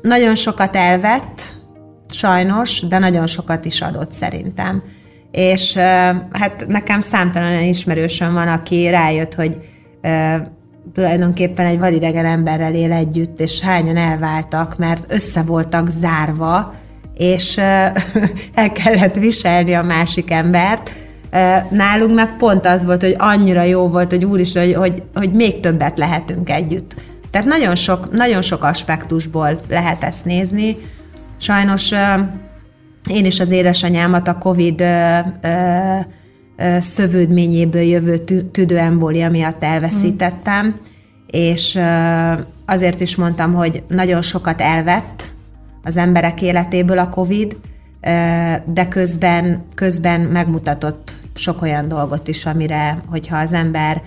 Nagyon 0.01 0.36
sokat 0.36 0.76
elvett, 0.76 1.57
sajnos, 2.12 2.80
de 2.88 2.97
nagyon 2.97 3.28
sokat 3.28 3.66
is 3.66 3.82
adott 3.82 4.12
szerintem. 4.12 4.84
És 5.32 5.76
hát 6.32 6.66
nekem 6.68 7.01
számtalan 7.01 7.64
ismerősöm 7.64 8.34
van, 8.34 8.47
aki 8.47 8.89
rájött, 8.89 9.34
hogy 9.34 9.57
tulajdonképpen 10.93 11.66
egy 11.66 11.80
vadidegen 11.80 12.26
emberrel 12.26 12.74
él 12.74 12.91
együtt, 12.91 13.39
és 13.39 13.60
hányan 13.60 13.97
elváltak, 13.97 14.78
mert 14.78 15.05
össze 15.07 15.41
voltak 15.41 15.89
zárva, 15.89 16.74
és 17.18 17.57
el 18.53 18.72
kellett 18.74 19.16
viselni 19.16 19.74
a 19.74 19.84
másik 19.84 20.32
embert. 20.32 20.91
Nálunk 21.70 22.14
meg 22.14 22.38
pont 22.38 22.66
az 22.66 22.86
volt, 22.86 23.01
hogy 23.01 23.16
annyira 23.18 23.64
jó 23.64 23.88
volt, 23.88 24.10
hogy 24.10 24.26
úr 24.26 24.39
is, 24.39 24.53
hogy, 24.53 24.74
hogy, 24.74 25.03
hogy 25.14 25.32
még 25.32 25.60
többet 25.60 25.97
lehetünk 25.97 26.49
együtt. 26.49 26.95
Tehát 27.32 27.47
nagyon 27.47 27.76
sok, 27.76 28.12
nagyon 28.12 28.41
sok 28.41 28.64
aspektusból 28.64 29.60
lehet 29.70 30.03
ezt 30.03 30.26
nézni. 30.26 30.78
Sajnos 31.40 31.92
én 33.10 33.26
is 33.26 33.40
az 33.40 33.52
édesanyámat 33.52 34.28
a 34.28 34.38
COVID 34.38 34.84
szövődményéből 36.80 37.82
jövő 37.82 38.18
tüdőembólia 38.52 39.30
miatt 39.30 39.64
elveszítettem, 39.64 40.76
és 41.28 41.80
azért 42.66 43.00
is 43.00 43.16
mondtam, 43.16 43.54
hogy 43.54 43.84
nagyon 43.88 44.22
sokat 44.22 44.62
elvett 44.62 45.34
az 45.84 45.98
emberek 45.98 46.42
életéből 46.42 46.98
a 46.98 47.10
COVID, 47.10 47.58
de 48.66 48.88
közben, 48.90 49.66
közben 49.76 50.22
megmutatott 50.22 51.14
sok 51.36 51.62
olyan 51.62 51.88
dolgot 51.88 52.28
is, 52.28 52.46
amire, 52.46 53.04
hogyha 53.08 53.38
az 53.38 53.54
ember 53.54 54.02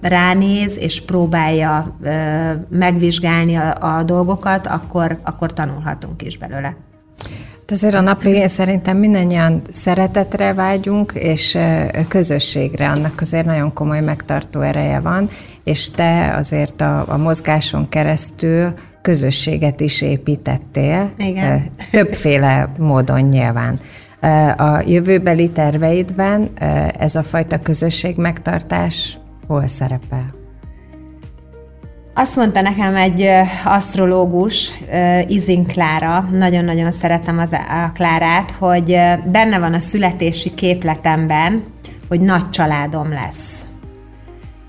ránéz 0.00 0.76
és 0.78 1.04
próbálja 1.04 1.96
megvizsgálni 2.68 3.54
a, 3.54 3.96
a 3.96 4.02
dolgokat, 4.02 4.66
akkor, 4.66 5.18
akkor 5.22 5.52
tanulhatunk 5.52 6.22
is 6.22 6.38
belőle. 6.38 6.76
Hát 7.68 7.76
azért 7.76 7.94
a 7.94 8.00
nap 8.00 8.22
végén 8.22 8.48
szerintem 8.48 8.96
mindannyian 8.96 9.62
szeretetre 9.70 10.52
vágyunk, 10.52 11.12
és 11.14 11.56
közösségre, 12.08 12.88
annak 12.90 13.20
azért 13.20 13.46
nagyon 13.46 13.72
komoly 13.72 14.00
megtartó 14.00 14.60
ereje 14.60 15.00
van, 15.00 15.28
és 15.64 15.90
te 15.90 16.34
azért 16.36 16.80
a, 16.80 17.04
a 17.08 17.16
mozgáson 17.16 17.88
keresztül 17.88 18.72
közösséget 19.02 19.80
is 19.80 20.02
építettél. 20.02 21.12
Igen. 21.16 21.70
Többféle 21.90 22.68
módon 22.78 23.20
nyilván. 23.20 23.78
A 24.56 24.82
jövőbeli 24.86 25.50
terveidben 25.50 26.50
ez 26.98 27.16
a 27.16 27.22
fajta 27.22 27.58
közösség 27.58 28.16
megtartás 28.16 29.18
hol 29.48 29.66
szerepel? 29.66 30.34
Azt 32.14 32.36
mondta 32.36 32.60
nekem 32.60 32.96
egy 32.96 33.28
asztrológus, 33.64 34.70
Izin 35.26 35.66
Klára, 35.66 36.28
nagyon-nagyon 36.32 36.92
szeretem 36.92 37.38
az, 37.38 37.52
a 37.52 37.90
Klárát, 37.94 38.50
hogy 38.50 38.98
benne 39.24 39.58
van 39.58 39.74
a 39.74 39.78
születési 39.78 40.54
képletemben, 40.54 41.62
hogy 42.08 42.20
nagy 42.20 42.48
családom 42.48 43.12
lesz. 43.12 43.66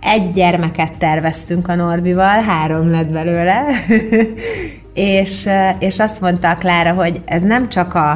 Egy 0.02 0.32
gyermeket 0.32 0.98
terveztünk 0.98 1.68
a 1.68 1.76
Norbival, 1.76 2.42
három 2.42 2.90
lett 2.90 3.12
belőle, 3.12 3.64
és, 4.94 5.50
és 5.80 6.00
azt 6.00 6.22
mondta 6.22 6.50
a 6.50 6.56
Klára, 6.56 6.94
hogy 6.94 7.22
ez 7.26 7.42
nem 7.42 7.70
csak 7.70 7.96
a, 7.96 8.12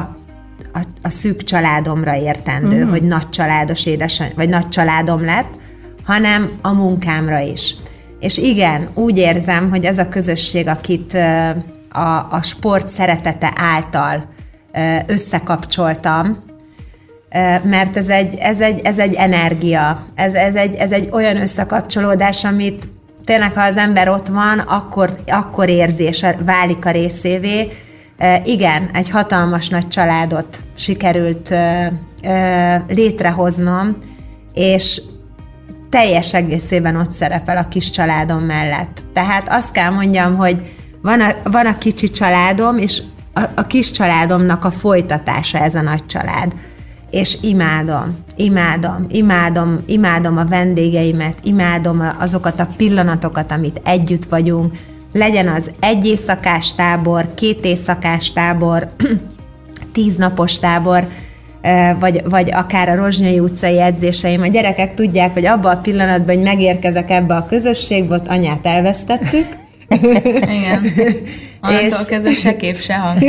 a, 0.72 0.80
a 1.02 1.08
szűk 1.08 1.42
családomra 1.42 2.16
értendő, 2.16 2.76
uh-huh. 2.76 2.90
hogy 2.90 3.02
nagy 3.02 3.28
családos 3.28 3.86
édesany, 3.86 4.32
vagy 4.36 4.48
nagy 4.48 4.68
családom 4.68 5.24
lett, 5.24 5.62
hanem 6.04 6.50
a 6.62 6.72
munkámra 6.72 7.38
is. 7.38 7.74
És 8.20 8.38
igen, 8.38 8.88
úgy 8.94 9.18
érzem, 9.18 9.70
hogy 9.70 9.84
ez 9.84 9.98
a 9.98 10.08
közösség, 10.08 10.68
akit 10.68 11.12
a, 11.92 12.16
a 12.30 12.38
sport 12.42 12.86
szeretete 12.86 13.52
által 13.56 14.24
összekapcsoltam, 15.06 16.42
mert 17.62 17.96
ez 17.96 18.08
egy, 18.08 18.34
ez 18.34 18.60
egy, 18.60 18.80
ez 18.80 18.98
egy 18.98 19.14
energia, 19.14 20.06
ez, 20.14 20.34
ez, 20.34 20.54
egy, 20.54 20.74
ez 20.74 20.90
egy 20.90 21.08
olyan 21.12 21.36
összekapcsolódás, 21.36 22.44
amit 22.44 22.88
tényleg, 23.24 23.52
ha 23.52 23.62
az 23.62 23.76
ember 23.76 24.08
ott 24.08 24.26
van, 24.26 24.58
akkor, 24.58 25.10
akkor 25.26 25.68
érzés 25.68 26.24
válik 26.44 26.86
a 26.86 26.90
részévé. 26.90 27.72
Igen, 28.44 28.90
egy 28.92 29.10
hatalmas 29.10 29.68
nagy 29.68 29.88
családot 29.88 30.60
sikerült 30.76 31.54
létrehoznom, 32.88 33.96
és 34.54 35.00
teljes 35.94 36.34
egészében 36.34 36.96
ott 36.96 37.10
szerepel 37.10 37.56
a 37.56 37.68
kis 37.68 37.90
családom 37.90 38.42
mellett. 38.42 39.02
Tehát 39.12 39.48
azt 39.48 39.70
kell 39.70 39.90
mondjam, 39.90 40.36
hogy 40.36 40.74
van 41.02 41.20
a, 41.20 41.34
van 41.44 41.66
a 41.66 41.78
kicsi 41.78 42.10
családom, 42.10 42.78
és 42.78 43.02
a, 43.32 43.40
a 43.54 43.62
kis 43.62 43.90
családomnak 43.90 44.64
a 44.64 44.70
folytatása 44.70 45.58
ez 45.58 45.74
a 45.74 45.80
nagy 45.80 46.06
család. 46.06 46.52
És 47.10 47.38
imádom, 47.42 48.16
imádom, 48.36 49.06
imádom, 49.08 49.78
imádom 49.86 50.36
a 50.36 50.44
vendégeimet, 50.44 51.38
imádom 51.42 52.02
azokat 52.18 52.60
a 52.60 52.68
pillanatokat, 52.76 53.52
amit 53.52 53.80
együtt 53.84 54.24
vagyunk, 54.24 54.76
legyen 55.12 55.48
az 55.48 55.70
egy 55.80 56.06
éjszakás 56.06 56.74
tábor, 56.74 57.34
két 57.34 57.64
éjszakás 57.64 58.32
tábor, 58.32 58.88
tíz 59.92 60.16
napos 60.16 60.58
tábor, 60.58 61.06
vagy, 61.98 62.22
vagy 62.24 62.50
akár 62.52 62.88
a 62.88 62.94
Rozsnyai 62.94 63.38
utcai 63.38 63.80
edzéseim. 63.80 64.42
A 64.42 64.46
gyerekek 64.46 64.94
tudják, 64.94 65.32
hogy 65.32 65.46
abban 65.46 65.76
a 65.76 65.80
pillanatban, 65.80 66.34
hogy 66.34 66.44
megérkezek 66.44 67.10
ebbe 67.10 67.34
a 67.34 67.46
közösségbe, 67.46 68.14
ott 68.14 68.28
anyát 68.28 68.66
elvesztettük, 68.66 69.46
igen. 69.88 70.84
Onnantól 71.62 71.88
és, 71.88 72.06
kezdve 72.08 72.32
se 72.32 72.56
kép, 72.56 72.80
se 72.80 72.94
hang. 72.94 73.22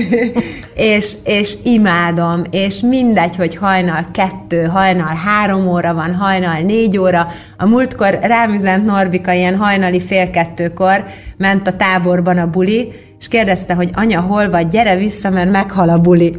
és, 0.74 1.12
és 1.24 1.54
imádom, 1.64 2.42
és 2.50 2.80
mindegy, 2.80 3.36
hogy 3.36 3.56
hajnal 3.56 4.06
kettő, 4.12 4.64
hajnal 4.64 5.14
három 5.14 5.68
óra 5.68 5.94
van, 5.94 6.14
hajnal 6.14 6.58
négy 6.58 6.98
óra. 6.98 7.28
A 7.56 7.66
múltkor 7.66 8.18
rám 8.22 8.54
üzent 8.54 8.84
Norbika 8.84 9.32
ilyen 9.32 9.56
hajnali 9.56 10.00
fél 10.00 10.30
kettőkor, 10.30 11.04
ment 11.36 11.66
a 11.66 11.76
táborban 11.76 12.38
a 12.38 12.50
buli, 12.50 12.92
és 13.22 13.28
kérdezte, 13.28 13.74
hogy 13.74 13.90
anya, 13.92 14.20
hol 14.20 14.50
vagy, 14.50 14.68
gyere 14.68 14.96
vissza, 14.96 15.30
mert 15.30 15.50
meghal 15.50 15.88
a 15.88 15.98
buli. 15.98 16.34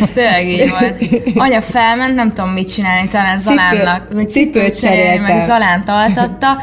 Ez 0.00 0.10
tényleg 0.14 0.48
így 0.48 0.70
volt. 0.70 1.02
Anya 1.34 1.60
felment, 1.60 2.14
nem 2.14 2.32
tudom 2.32 2.52
mit 2.52 2.72
csinálni, 2.72 3.08
talán 3.08 3.38
Zalánnak, 3.38 4.12
vagy 4.12 4.30
cipőt 4.30 4.80
cserélni, 4.80 5.18
meg 5.18 5.44
Zalánt 5.44 5.88
altatta, 5.88 6.56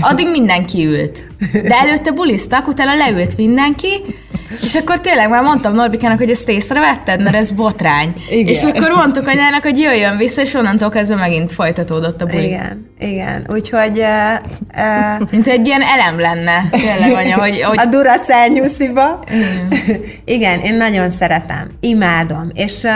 addig 0.00 0.30
mindenki 0.30 0.86
ült. 0.86 1.24
De 1.52 1.74
előtte 1.74 2.10
bulisztak, 2.10 2.68
utána 2.68 2.94
leült 2.94 3.36
mindenki, 3.36 4.02
és 4.62 4.74
akkor 4.74 5.00
tényleg 5.00 5.28
már 5.28 5.42
mondtam 5.42 5.74
Norbikának, 5.74 6.18
hogy 6.18 6.30
ezt 6.30 6.48
észrevetted, 6.48 7.22
mert 7.22 7.36
ez 7.36 7.50
botrány. 7.50 8.14
Igen. 8.30 8.54
És 8.54 8.62
akkor 8.62 8.90
mondtuk 8.90 9.26
anyának, 9.28 9.62
hogy 9.62 9.78
jöjjön 9.78 10.16
vissza, 10.16 10.40
és 10.40 10.54
onnantól 10.54 10.88
kezdve 10.88 11.16
megint 11.16 11.52
folytatódott 11.52 12.22
a 12.22 12.26
buli. 12.26 12.44
Igen, 12.44 12.90
igen. 12.98 13.46
Úgyhogy... 13.52 13.98
Uh, 13.98 15.20
uh, 15.20 15.30
Mint 15.30 15.46
egy 15.46 15.66
ilyen 15.66 15.82
elem 15.82 16.18
lenne, 16.18 16.64
tényleg 16.70 17.12
anya, 17.12 17.38
hogy... 17.38 17.62
hogy... 17.62 17.78
A 17.78 17.84
duracell 17.84 18.48
nyusziba. 18.48 19.24
Igen. 19.30 20.00
igen, 20.36 20.60
én 20.60 20.76
nagyon 20.76 21.10
szeretem. 21.10 21.70
Imádom. 21.80 22.50
És 22.54 22.82
uh, 22.82 22.92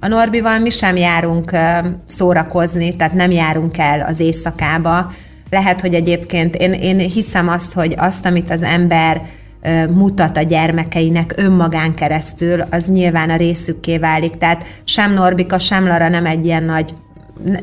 a 0.00 0.08
Norbival 0.08 0.58
mi 0.58 0.70
sem 0.70 0.96
járunk 0.96 1.50
uh, 1.52 1.60
szórakozni, 2.06 2.96
tehát 2.96 3.12
nem 3.12 3.30
járunk 3.30 3.78
el 3.78 4.00
az 4.00 4.20
éjszakába, 4.20 5.12
lehet, 5.52 5.80
hogy 5.80 5.94
egyébként 5.94 6.56
én, 6.56 6.72
én 6.72 6.98
hiszem 6.98 7.48
azt, 7.48 7.72
hogy 7.72 7.94
azt, 7.96 8.26
amit 8.26 8.50
az 8.50 8.62
ember 8.62 9.22
mutat 9.90 10.36
a 10.36 10.42
gyermekeinek 10.42 11.32
önmagán 11.36 11.94
keresztül, 11.94 12.60
az 12.70 12.86
nyilván 12.86 13.30
a 13.30 13.36
részükké 13.36 13.98
válik. 13.98 14.36
Tehát 14.36 14.64
sem 14.84 15.12
Norbika, 15.12 15.58
sem 15.58 15.86
Lara 15.86 16.08
nem 16.08 16.26
egy 16.26 16.44
ilyen 16.44 16.62
nagy 16.62 16.94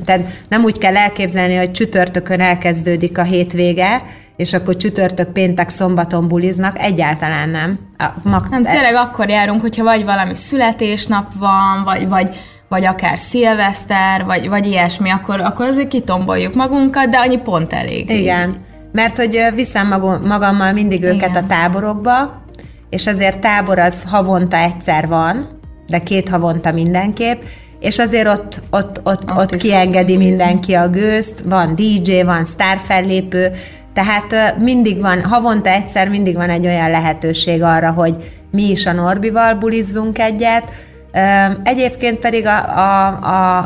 tehát 0.06 0.22
nem 0.50 0.64
úgy 0.64 0.78
kell 0.78 0.98
elképzelni, 0.98 1.56
hogy 1.56 1.72
csütörtökön 1.72 2.40
elkezdődik 2.40 3.18
a 3.18 3.24
hétvége, 3.24 4.04
és 4.36 4.54
akkor 4.54 4.78
csütörtök, 4.78 5.32
péntek, 5.32 5.70
szombaton 5.70 6.28
buliznak, 6.28 6.80
egyáltalán 6.80 7.50
nem. 7.50 7.80
A 7.98 8.06
mag- 8.24 8.50
nem, 8.50 8.64
tényleg 8.64 8.96
akkor 8.96 9.30
járunk, 9.30 9.62
hogyha 9.62 9.84
vagy 9.84 10.04
valami 10.04 10.36
születésnap 10.36 11.34
van, 11.40 11.84
vagy, 11.84 12.08
vagy 12.08 12.30
vagy 12.70 12.86
akár 12.86 13.17
szilveszter, 13.17 14.24
vagy, 14.26 14.49
vagy 14.49 14.65
ilyesmi, 14.65 15.09
akkor, 15.09 15.39
akkor 15.39 15.65
azért 15.65 15.88
kitomboljuk 15.88 16.53
magunkat, 16.53 17.09
de 17.09 17.17
annyi 17.17 17.38
pont 17.38 17.74
elég. 17.74 18.09
Igen, 18.09 18.49
így. 18.49 18.55
mert 18.91 19.17
hogy 19.17 19.45
viszem 19.55 19.88
magammal 20.28 20.74
mindig 20.74 21.03
őket 21.03 21.30
Igen. 21.30 21.43
a 21.43 21.47
táborokba, 21.47 22.43
és 22.89 23.07
azért 23.07 23.39
tábor 23.39 23.80
az 23.80 24.03
havonta 24.03 24.57
egyszer 24.57 25.07
van, 25.07 25.59
de 25.88 25.99
két 25.99 26.30
havonta 26.30 26.72
mindenképp, 26.72 27.41
és 27.80 27.99
azért 27.99 28.28
ott, 28.28 28.61
ott, 28.70 29.01
ott, 29.03 29.24
ott, 29.24 29.38
ott 29.38 29.55
kiengedi 29.55 30.17
mindenki 30.17 30.74
a 30.74 30.89
gőzt, 30.89 31.43
van 31.45 31.76
DJ, 31.76 32.22
van 32.22 32.45
sztárfellépő, 32.45 33.51
tehát 33.93 34.57
mindig 34.59 35.01
van, 35.01 35.24
havonta 35.24 35.70
egyszer 35.70 36.07
mindig 36.09 36.36
van 36.36 36.49
egy 36.49 36.65
olyan 36.65 36.91
lehetőség 36.91 37.63
arra, 37.63 37.91
hogy 37.91 38.15
mi 38.51 38.70
is 38.70 38.86
a 38.86 38.91
Norbival 38.91 39.53
bulizzunk 39.53 40.20
egyet. 40.20 40.72
Egyébként 41.64 42.20
pedig 42.20 42.45
a, 42.45 42.78
a, 42.78 43.07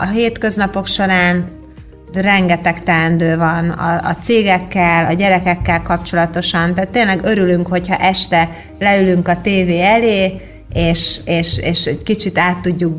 a, 0.02 0.06
hétköznapok 0.06 0.88
során 0.88 1.46
rengeteg 2.14 2.84
teendő 2.84 3.38
van 3.38 3.70
a, 3.70 4.10
a 4.10 4.16
cégekkel, 4.22 5.06
a 5.06 5.14
gyerekekkel 5.14 5.82
kapcsolatosan, 5.82 6.74
tehát 6.74 6.89
tényleg 6.89 7.20
örülünk, 7.24 7.68
hogyha 7.68 7.96
este 7.96 8.50
leülünk 8.80 9.28
a 9.28 9.41
tévé 9.41 9.82
elé, 9.82 10.41
és, 10.74 11.20
és, 11.26 11.58
és 11.58 11.86
egy 11.86 12.04
kicsit 12.04 12.38
át 12.38 12.60
tudjuk 12.60 12.96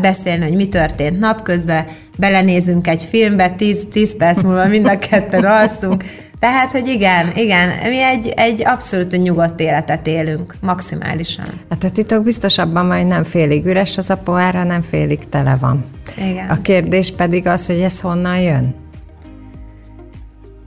beszélni, 0.00 0.42
hogy 0.42 0.56
mi 0.56 0.68
történt 0.68 1.18
napközben, 1.18 1.86
belenézünk 2.16 2.86
egy 2.86 3.02
filmbe, 3.02 3.50
10, 3.50 3.86
10 3.92 4.16
perc 4.16 4.42
múlva 4.42 4.66
mind 4.66 4.86
a 4.86 4.98
ketten 4.98 5.44
alszunk. 5.44 6.04
Tehát, 6.40 6.70
hogy 6.70 6.88
igen, 6.88 7.30
igen, 7.34 7.68
mi 7.88 8.02
egy, 8.02 8.32
egy 8.36 8.66
abszolút 8.66 9.22
nyugodt 9.22 9.60
életet 9.60 10.06
élünk, 10.06 10.54
maximálisan. 10.60 11.44
Hát 11.70 11.84
a 11.84 11.90
titok 11.90 12.22
biztos 12.24 12.58
abban 12.58 12.86
majd 12.86 13.06
nem 13.06 13.24
félig 13.24 13.66
üres 13.66 13.98
az 13.98 14.10
a 14.10 14.16
pohár, 14.16 14.54
hanem 14.54 14.80
félig 14.80 15.28
tele 15.28 15.56
van. 15.60 15.84
Igen. 16.16 16.48
A 16.48 16.60
kérdés 16.60 17.12
pedig 17.16 17.46
az, 17.46 17.66
hogy 17.66 17.80
ez 17.80 18.00
honnan 18.00 18.40
jön? 18.40 18.74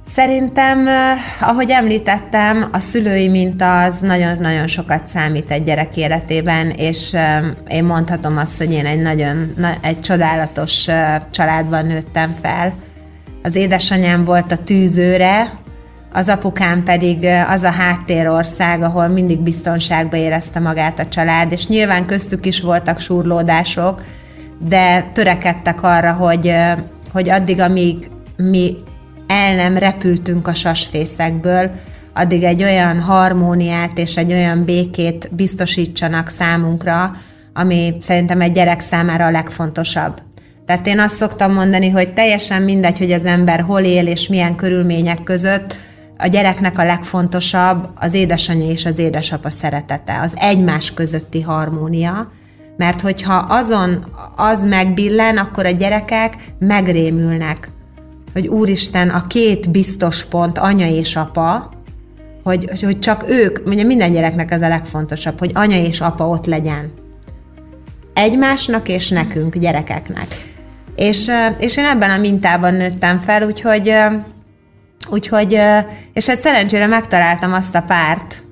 Szerintem, 0.07 0.87
ahogy 1.41 1.69
említettem, 1.69 2.69
a 2.71 2.79
szülői 2.79 3.27
minta 3.27 3.81
az 3.81 3.99
nagyon-nagyon 3.99 4.67
sokat 4.67 5.05
számít 5.05 5.51
egy 5.51 5.63
gyerek 5.63 5.97
életében, 5.97 6.69
és 6.69 7.15
én 7.67 7.83
mondhatom 7.83 8.37
azt, 8.37 8.57
hogy 8.57 8.71
én 8.71 8.85
egy 8.85 9.01
nagyon, 9.01 9.53
egy 9.81 9.99
csodálatos 9.99 10.87
családban 11.31 11.85
nőttem 11.85 12.35
fel. 12.41 12.73
Az 13.43 13.55
édesanyám 13.55 14.25
volt 14.25 14.51
a 14.51 14.57
tűzőre, 14.57 15.61
az 16.13 16.29
apukám 16.29 16.83
pedig 16.83 17.27
az 17.47 17.63
a 17.63 17.69
háttérország, 17.69 18.81
ahol 18.81 19.07
mindig 19.07 19.39
biztonságban 19.39 20.19
érezte 20.19 20.59
magát 20.59 20.99
a 20.99 21.07
család, 21.07 21.51
és 21.51 21.67
nyilván 21.67 22.05
köztük 22.05 22.45
is 22.45 22.61
voltak 22.61 22.99
surlódások, 22.99 24.03
de 24.67 25.09
törekedtek 25.13 25.83
arra, 25.83 26.11
hogy, 26.11 26.55
hogy 27.11 27.29
addig, 27.29 27.59
amíg 27.59 28.09
mi 28.37 28.75
el 29.27 29.55
nem 29.55 29.77
repültünk 29.77 30.47
a 30.47 30.53
sasfészekből, 30.53 31.71
addig 32.13 32.43
egy 32.43 32.63
olyan 32.63 32.99
harmóniát 32.99 33.97
és 33.97 34.17
egy 34.17 34.31
olyan 34.31 34.63
békét 34.63 35.29
biztosítsanak 35.31 36.29
számunkra, 36.29 37.15
ami 37.53 37.97
szerintem 38.01 38.41
egy 38.41 38.51
gyerek 38.51 38.79
számára 38.79 39.25
a 39.25 39.31
legfontosabb. 39.31 40.21
Tehát 40.65 40.87
én 40.87 40.99
azt 40.99 41.15
szoktam 41.15 41.53
mondani, 41.53 41.89
hogy 41.89 42.13
teljesen 42.13 42.61
mindegy, 42.61 42.97
hogy 42.97 43.11
az 43.11 43.25
ember 43.25 43.61
hol 43.61 43.81
él 43.81 44.07
és 44.07 44.27
milyen 44.27 44.55
körülmények 44.55 45.23
között, 45.23 45.75
a 46.23 46.27
gyereknek 46.27 46.79
a 46.79 46.83
legfontosabb 46.83 47.89
az 47.95 48.13
édesanyja 48.13 48.71
és 48.71 48.85
az 48.85 48.99
édesapa 48.99 49.49
szeretete, 49.49 50.19
az 50.21 50.33
egymás 50.39 50.93
közötti 50.93 51.41
harmónia, 51.41 52.31
mert 52.77 53.01
hogyha 53.01 53.33
azon 53.35 54.05
az 54.35 54.63
megbillen, 54.63 55.37
akkor 55.37 55.65
a 55.65 55.71
gyerekek 55.71 56.33
megrémülnek 56.59 57.71
hogy 58.33 58.47
úristen, 58.47 59.09
a 59.09 59.27
két 59.27 59.71
biztos 59.71 60.25
pont, 60.25 60.57
anya 60.57 60.87
és 60.87 61.15
apa, 61.15 61.71
hogy, 62.43 62.81
hogy 62.81 62.99
csak 62.99 63.29
ők, 63.29 63.59
ugye 63.65 63.83
minden 63.83 64.11
gyereknek 64.11 64.51
ez 64.51 64.61
a 64.61 64.67
legfontosabb, 64.67 65.39
hogy 65.39 65.51
anya 65.53 65.77
és 65.77 66.01
apa 66.01 66.27
ott 66.27 66.45
legyen. 66.45 66.91
Egymásnak 68.13 68.87
és 68.89 69.09
nekünk, 69.09 69.57
gyerekeknek. 69.57 70.27
És, 70.95 71.31
és 71.57 71.77
én 71.77 71.85
ebben 71.85 72.09
a 72.09 72.17
mintában 72.17 72.73
nőttem 72.73 73.19
fel, 73.19 73.43
úgyhogy, 73.43 73.93
úgyhogy 75.11 75.59
és 76.13 76.25
hát 76.25 76.39
szerencsére 76.39 76.87
megtaláltam 76.87 77.53
azt 77.53 77.75
a 77.75 77.81
párt, 77.81 78.43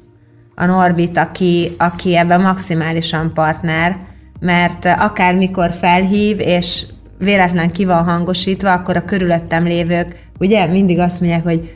a 0.56 0.66
Norbit, 0.66 1.18
aki, 1.18 1.72
aki 1.78 2.18
ebben 2.18 2.42
maximálisan 2.42 3.34
partner, 3.34 3.98
mert 4.40 4.86
akármikor 4.86 5.72
felhív, 5.72 6.40
és 6.40 6.86
véletlen 7.18 7.70
ki 7.70 7.86
van 7.86 8.04
hangosítva, 8.04 8.72
akkor 8.72 8.98
a 8.98 9.06
körülöttem 9.06 9.64
lévők 9.64 10.16
ugye 10.40 10.66
mindig 10.66 11.00
azt 11.00 11.20
mondják, 11.20 11.44
hogy 11.44 11.76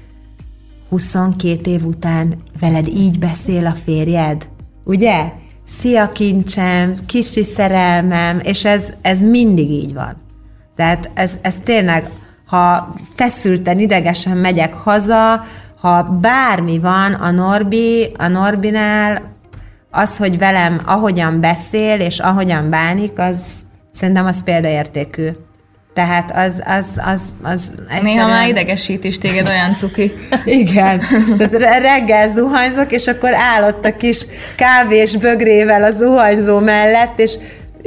22 0.90 1.72
év 1.72 1.86
után 1.86 2.36
veled 2.60 2.88
így 2.88 3.20
beszél 3.20 3.66
a 3.66 3.74
férjed, 3.84 4.48
ugye? 4.84 5.32
Szia 5.68 6.12
kincsem, 6.12 6.94
kicsi 7.06 7.44
szerelmem, 7.44 8.40
és 8.44 8.66
ez, 8.66 8.90
ez 9.02 9.22
mindig 9.22 9.70
így 9.70 9.94
van. 9.94 10.16
Tehát 10.76 11.10
ez, 11.14 11.38
ez 11.42 11.60
tényleg, 11.64 12.10
ha 12.46 12.94
feszülten, 13.16 13.80
idegesen 13.80 14.38
megyek 14.38 14.74
haza, 14.74 15.46
ha 15.82 16.04
bármi 16.04 16.80
van 16.80 17.14
a 17.14 17.32
Norbi, 17.32 18.12
a 18.18 18.28
Norbinál, 18.28 19.34
az, 19.92 20.18
hogy 20.18 20.38
velem 20.38 20.82
ahogyan 20.86 21.40
beszél, 21.40 22.00
és 22.00 22.20
ahogyan 22.20 22.70
bánik, 22.70 23.20
az, 23.20 23.66
Szerintem 23.96 24.26
az 24.26 24.44
példaértékű. 24.44 25.30
Tehát 25.94 26.32
az, 26.36 26.64
az, 26.66 27.02
az, 27.06 27.34
az 27.44 27.72
egyszerűen... 27.78 28.04
Néha 28.04 28.28
már 28.28 28.48
idegesít 28.48 29.04
is 29.04 29.18
téged 29.18 29.50
olyan 29.50 29.74
cuki. 29.74 30.12
Igen. 30.62 31.00
Tehát 31.38 31.82
reggel 31.82 32.30
zuhanyzok, 32.30 32.92
és 32.92 33.08
akkor 33.08 33.34
állott 33.34 33.86
a 33.86 33.96
kis 33.96 34.26
kávés 34.56 35.18
bögrével 35.18 35.84
a 35.84 35.92
zuhanyzó 35.92 36.60
mellett, 36.60 37.20
és 37.20 37.38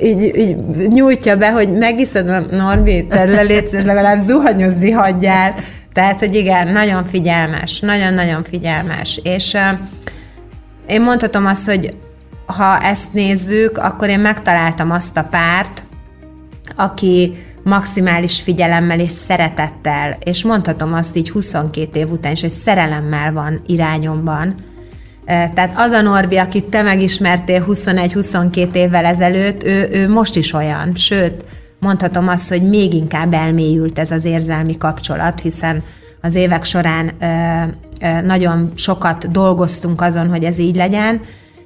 így, 0.03 0.37
így 0.37 0.57
nyújtja 0.89 1.37
be, 1.37 1.53
hogy 1.53 1.73
megiszod, 1.73 2.51
Norbi, 2.51 3.07
te 3.07 3.25
lelétsz, 3.25 3.73
és 3.73 3.85
legalább 3.85 4.19
zuhanyozni 4.19 4.91
hagyjál. 4.91 5.55
Tehát, 5.93 6.19
hogy 6.19 6.35
igen, 6.35 6.69
nagyon 6.69 7.05
figyelmes, 7.05 7.81
nagyon-nagyon 7.81 8.43
figyelmes. 8.43 9.21
És 9.23 9.57
én 10.89 11.01
mondhatom 11.01 11.47
azt, 11.47 11.67
hogy 11.67 11.97
ha 12.47 12.79
ezt 12.79 13.13
nézzük, 13.13 13.79
akkor 13.79 14.09
én 14.09 14.21
megtaláltam 14.21 14.91
azt 14.91 15.17
a 15.17 15.27
párt, 15.31 15.83
aki 16.77 17.35
maximális 17.63 18.41
figyelemmel 18.41 19.01
és 19.01 19.13
szeretettel, 19.13 20.17
és 20.25 20.45
mondhatom 20.45 20.95
azt 20.95 21.17
így 21.17 21.31
22 21.31 21.99
év 21.99 22.11
után 22.11 22.33
is, 22.33 22.41
hogy 22.41 22.51
szerelemmel 22.51 23.33
van 23.33 23.63
irányomban. 23.67 24.55
Tehát 25.29 25.73
az 25.77 25.91
a 25.93 26.01
Norbi, 26.01 26.37
akit 26.37 26.65
te 26.65 26.83
megismertél 26.83 27.65
21-22 27.69 28.75
évvel 28.75 29.05
ezelőtt, 29.05 29.65
ő, 29.65 29.89
ő 29.93 30.09
most 30.09 30.37
is 30.37 30.53
olyan, 30.53 30.95
sőt, 30.95 31.45
mondhatom 31.79 32.29
azt, 32.29 32.49
hogy 32.49 32.69
még 32.69 32.93
inkább 32.95 33.35
elmélyült 33.35 33.99
ez 33.99 34.11
az 34.11 34.25
érzelmi 34.25 34.77
kapcsolat, 34.79 35.41
hiszen 35.41 35.83
az 36.21 36.35
évek 36.35 36.65
során 36.65 37.13
nagyon 38.25 38.73
sokat 38.75 39.31
dolgoztunk 39.31 40.01
azon, 40.01 40.29
hogy 40.29 40.45
ez 40.45 40.59
így 40.59 40.77
legyen, 40.77 41.21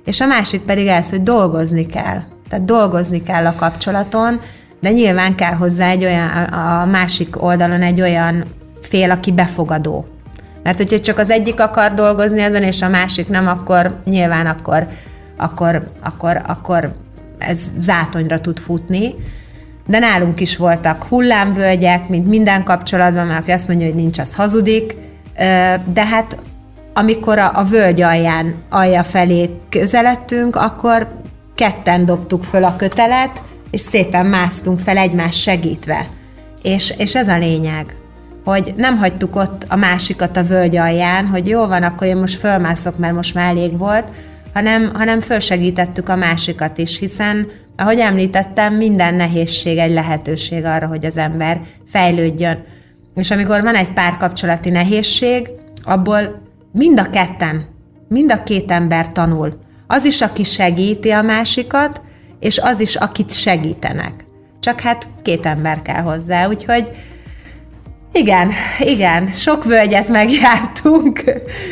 és 0.05 0.21
a 0.21 0.27
másik 0.27 0.61
pedig 0.61 0.87
ez, 0.87 1.11
hogy 1.11 1.23
dolgozni 1.23 1.87
kell. 1.87 2.23
Tehát 2.49 2.65
dolgozni 2.65 3.23
kell 3.23 3.47
a 3.47 3.55
kapcsolaton, 3.55 4.41
de 4.81 4.91
nyilván 4.91 5.35
kell 5.35 5.55
hozzá 5.55 5.91
egy 5.91 6.05
olyan, 6.05 6.29
a 6.43 6.85
másik 6.85 7.43
oldalon 7.43 7.83
egy 7.83 8.01
olyan 8.01 8.45
fél, 8.81 9.11
aki 9.11 9.33
befogadó. 9.33 10.07
Mert 10.63 10.79
hogyha 10.79 11.01
csak 11.01 11.19
az 11.19 11.31
egyik 11.31 11.61
akar 11.61 11.95
dolgozni 11.95 12.41
ezen, 12.41 12.63
és 12.63 12.83
a 12.83 12.89
másik 12.89 13.29
nem, 13.29 13.47
akkor 13.47 14.01
nyilván 14.05 14.47
akkor, 14.47 14.87
akkor, 15.37 15.89
akkor, 16.03 16.43
akkor 16.47 16.95
ez 17.39 17.73
zátonyra 17.81 18.41
tud 18.41 18.59
futni. 18.59 19.15
De 19.87 19.99
nálunk 19.99 20.41
is 20.41 20.57
voltak 20.57 21.03
hullámvölgyek, 21.03 22.09
mint 22.09 22.29
minden 22.29 22.65
kapcsolatban, 22.65 23.27
mert 23.27 23.41
aki 23.41 23.51
azt 23.51 23.69
mondja, 23.69 23.87
hogy 23.87 23.95
nincs, 23.95 24.19
az 24.19 24.35
hazudik. 24.35 24.97
De 25.93 26.05
hát 26.05 26.37
amikor 26.95 27.39
a, 27.39 27.51
a 27.55 27.65
völgy 27.65 28.01
alján, 28.01 28.55
alja 28.71 29.05
felé 29.05 29.51
közeledtünk, 29.69 30.57
akkor 30.57 31.21
ketten 31.55 32.05
dobtuk 32.05 32.45
föl 32.45 32.65
a 32.65 32.77
kötelet, 32.77 33.43
és 33.71 33.81
szépen 33.81 34.27
másztunk 34.27 34.79
fel 34.79 34.97
egymás 34.97 35.41
segítve. 35.41 36.07
És, 36.63 36.95
és 36.99 37.15
ez 37.15 37.29
a 37.29 37.39
lényeg, 37.39 37.97
hogy 38.45 38.75
nem 38.77 38.97
hagytuk 38.97 39.37
ott 39.37 39.65
a 39.69 39.77
másikat 39.77 40.37
a 40.37 40.45
völgy 40.45 40.77
alján, 40.77 41.27
hogy 41.27 41.47
jó 41.47 41.67
van, 41.67 41.83
akkor 41.83 42.07
én 42.07 42.17
most 42.17 42.39
fölmászok, 42.39 42.99
mert 42.99 43.15
most 43.15 43.35
már 43.35 43.51
elég 43.51 43.79
volt, 43.79 44.09
hanem, 44.55 44.91
hanem 44.95 45.21
fölsegítettük 45.21 46.09
a 46.09 46.17
másikat 46.17 46.79
is, 46.79 46.99
hiszen, 46.99 47.49
ahogy 47.77 47.99
említettem, 47.99 48.75
minden 48.75 49.15
nehézség 49.15 49.79
egy 49.79 49.93
lehetőség 49.93 50.65
arra, 50.65 50.87
hogy 50.87 51.05
az 51.05 51.17
ember 51.17 51.61
fejlődjön. 51.87 52.65
És 53.15 53.31
amikor 53.31 53.63
van 53.63 53.75
egy 53.75 53.93
párkapcsolati 53.93 54.71
nehézség, 54.71 55.49
abból 55.83 56.43
mind 56.73 56.99
a 56.99 57.11
ketten, 57.11 57.69
mind 58.09 58.33
a 58.33 58.43
két 58.43 58.71
ember 58.71 59.13
tanul. 59.13 59.59
Az 59.87 60.05
is, 60.05 60.21
aki 60.21 60.43
segíti 60.43 61.11
a 61.11 61.23
másikat, 61.23 62.03
és 62.41 62.59
az 62.59 62.81
is, 62.81 62.97
akit 62.97 63.33
segítenek. 63.33 64.25
Csak 64.61 64.81
hát 64.81 65.09
két 65.23 65.47
ember 65.47 65.83
kell 65.83 66.03
hozzá, 66.03 66.49
úgyhogy 66.49 66.91
igen, 68.13 68.51
igen, 68.79 69.29
sok 69.35 69.65
völgyet 69.65 70.09
megjártunk. 70.09 71.23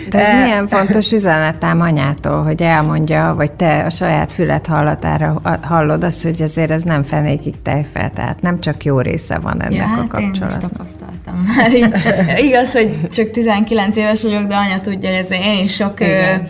De 0.08 0.18
ez 0.18 0.44
milyen 0.44 0.66
fontos 0.66 1.12
üzenet 1.12 1.64
ám 1.64 1.80
anyától, 1.80 2.42
hogy 2.42 2.62
elmondja, 2.62 3.34
vagy 3.36 3.52
te 3.52 3.84
a 3.84 3.90
saját 3.90 4.32
fület 4.32 4.66
hallatára 4.66 5.40
hallod 5.62 6.04
azt, 6.04 6.22
hogy 6.22 6.42
azért 6.42 6.70
ez 6.70 6.82
nem 6.82 7.02
fenékig 7.02 7.54
tejfel, 7.62 8.10
tehát 8.14 8.42
nem 8.42 8.60
csak 8.60 8.84
jó 8.84 9.00
része 9.00 9.38
van 9.38 9.62
ennek 9.62 9.74
ja, 9.74 9.84
hát 9.84 9.98
a 9.98 10.06
kapcsolatnak. 10.06 10.40
én 10.40 10.48
is 10.48 10.54
tapasztaltam 10.54 11.46
már. 11.56 11.72
Így, 11.74 11.94
igaz, 12.46 12.72
hogy 12.72 13.08
csak 13.08 13.30
19 13.30 13.96
éves 13.96 14.22
vagyok, 14.22 14.42
de 14.42 14.56
anya 14.56 14.78
tudja, 14.78 15.08
hogy 15.08 15.18
ez 15.18 15.30
én 15.30 15.64
is 15.64 15.74
sok 15.74 16.00
igen 16.00 16.48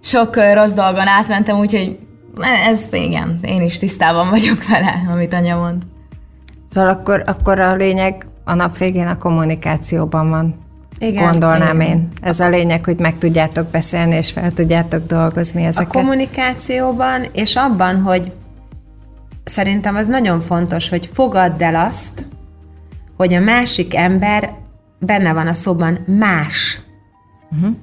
sok 0.00 0.36
rossz 0.54 0.72
dolgon 0.72 1.06
átmentem, 1.06 1.58
úgyhogy 1.58 1.98
ez 2.66 2.88
igen, 2.90 3.38
én 3.42 3.62
is 3.62 3.78
tisztában 3.78 4.30
vagyok 4.30 4.68
vele, 4.68 5.08
amit 5.12 5.32
anya 5.32 5.56
mond. 5.56 5.82
Szóval 6.66 6.90
akkor, 6.90 7.22
akkor 7.26 7.60
a 7.60 7.74
lényeg 7.74 8.26
a 8.48 8.54
nap 8.54 8.76
végén 8.76 9.06
a 9.06 9.18
kommunikációban 9.18 10.30
van. 10.30 10.54
Igen, 10.98 11.30
gondolnám 11.30 11.80
igen. 11.80 11.92
én. 11.92 12.08
Ez 12.20 12.40
a 12.40 12.48
lényeg, 12.48 12.84
hogy 12.84 12.98
meg 12.98 13.18
tudjátok 13.18 13.66
beszélni, 13.66 14.16
és 14.16 14.30
fel 14.30 14.52
tudjátok 14.52 15.06
dolgozni 15.06 15.64
ezeket. 15.64 15.94
A 15.94 15.98
kommunikációban, 15.98 17.22
és 17.32 17.56
abban, 17.56 18.02
hogy 18.02 18.32
szerintem 19.44 19.96
az 19.96 20.06
nagyon 20.06 20.40
fontos, 20.40 20.88
hogy 20.88 21.10
fogadd 21.12 21.62
el 21.62 21.74
azt, 21.74 22.26
hogy 23.16 23.34
a 23.34 23.40
másik 23.40 23.94
ember 23.94 24.52
benne 24.98 25.32
van 25.32 25.46
a 25.46 25.52
szóban 25.52 25.98
más. 26.06 26.80
Uh-huh. 27.50 27.76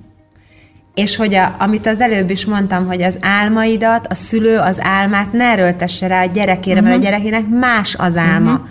És 0.93 1.16
hogy 1.16 1.36
a, 1.36 1.55
amit 1.59 1.86
az 1.86 2.01
előbb 2.01 2.30
is 2.30 2.45
mondtam, 2.45 2.88
hogy 2.88 3.01
az 3.01 3.18
álmaidat, 3.22 4.07
a 4.07 4.13
szülő 4.13 4.57
az 4.57 4.80
álmát 4.82 5.32
ne 5.32 5.43
erőltesse 5.43 6.07
rá 6.07 6.24
a 6.24 6.32
gyerekére, 6.34 6.80
uh-huh. 6.80 6.89
mert 6.89 6.95
a 6.95 6.97
mhm. 6.97 7.05
gyerekének 7.05 7.59
más 7.59 7.95
az 7.95 8.18
álma. 8.18 8.51
Uh-huh. 8.51 8.68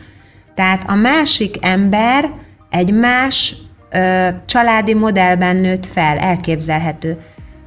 Tehát 0.54 0.84
a 0.86 0.94
másik 0.94 1.56
ember 1.60 2.30
egy 2.70 2.92
más 2.92 3.56
ö, 3.90 4.28
családi 4.46 4.94
modellben 4.94 5.56
nőtt 5.56 5.86
fel, 5.86 6.18
elképzelhető. 6.18 7.18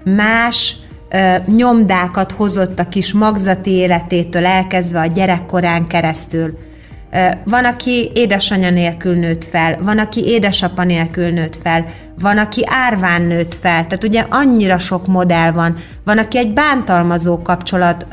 Más 0.03 0.75
ö, 1.09 1.35
nyomdákat 1.55 2.31
hozott 2.31 2.79
a 2.79 2.87
kis 2.87 3.13
magzati 3.13 3.71
életétől 3.71 4.45
elkezdve 4.45 4.99
a 4.99 5.05
gyerekkorán 5.05 5.87
keresztül. 5.87 6.57
Van, 7.43 7.65
aki 7.65 8.11
édesanyja 8.13 8.69
nélkül 8.69 9.15
nőtt 9.15 9.43
fel, 9.43 9.77
van, 9.81 9.97
aki 9.97 10.25
édesapa 10.25 10.83
nélkül 10.83 11.29
nőtt 11.29 11.55
fel, 11.63 11.85
van, 12.19 12.37
aki 12.37 12.63
árván 12.65 13.21
nőtt 13.21 13.55
fel, 13.55 13.87
tehát 13.87 14.03
ugye 14.03 14.25
annyira 14.29 14.77
sok 14.77 15.07
modell 15.07 15.51
van. 15.51 15.75
Van, 16.03 16.17
aki 16.17 16.37
egy 16.37 16.53
bántalmazó 16.53 17.41
kapcsolat, 17.41 18.05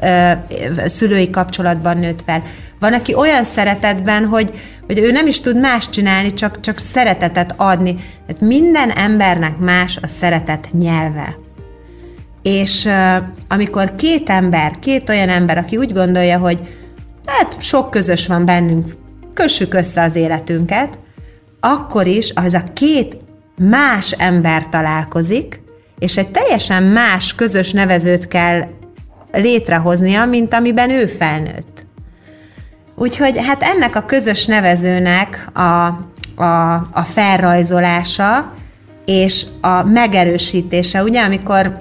szülői 0.87 1.31
kapcsolatban 1.31 1.99
nőtt 1.99 2.23
fel. 2.27 2.43
Van, 2.79 2.93
aki 2.93 3.15
olyan 3.15 3.45
szeretetben, 3.45 4.27
hogy, 4.27 4.53
hogy 4.87 4.99
ő 4.99 5.11
nem 5.11 5.27
is 5.27 5.41
tud 5.41 5.61
más 5.61 5.89
csinálni, 5.89 6.33
csak, 6.33 6.61
csak 6.61 6.79
szeretetet 6.79 7.55
adni. 7.57 7.95
Tehát 8.27 8.41
minden 8.41 8.91
embernek 8.91 9.59
más 9.59 9.99
a 10.03 10.07
szeretet 10.07 10.69
nyelve. 10.73 11.37
És 12.43 12.89
amikor 13.49 13.95
két 13.95 14.29
ember, 14.29 14.79
két 14.79 15.09
olyan 15.09 15.29
ember, 15.29 15.59
aki 15.59 15.77
úgy 15.77 15.93
gondolja, 15.93 16.39
hogy 16.39 16.61
tehát 17.25 17.63
sok 17.63 17.91
közös 17.91 18.27
van 18.27 18.45
bennünk, 18.45 18.97
kössük 19.35 19.75
össze 19.75 20.03
az 20.03 20.17
életünket, 20.17 20.99
akkor 21.61 22.07
is 22.07 22.33
az 22.35 22.55
a 22.55 22.63
két 22.73 23.17
más 23.57 24.11
ember 24.11 24.69
találkozik, 24.69 25.63
és 25.99 26.17
egy 26.17 26.29
teljesen 26.31 26.83
más 26.83 27.35
közös 27.35 27.73
nevezőt 27.73 28.29
kell 28.29 28.63
létrehoznia, 29.33 30.25
mint 30.25 30.55
amiben 30.55 30.91
ő 30.91 31.07
felnőtt. 31.07 31.87
Úgyhogy 32.95 33.39
hát 33.47 33.63
ennek 33.63 33.97
a 33.97 34.05
közös 34.05 34.47
nevezőnek 34.47 35.49
a, 35.53 35.61
a, 36.43 36.75
a 36.93 37.03
felrajzolása 37.05 38.53
és 39.05 39.47
a 39.61 39.83
megerősítése, 39.83 41.03
ugye, 41.03 41.23
amikor 41.23 41.79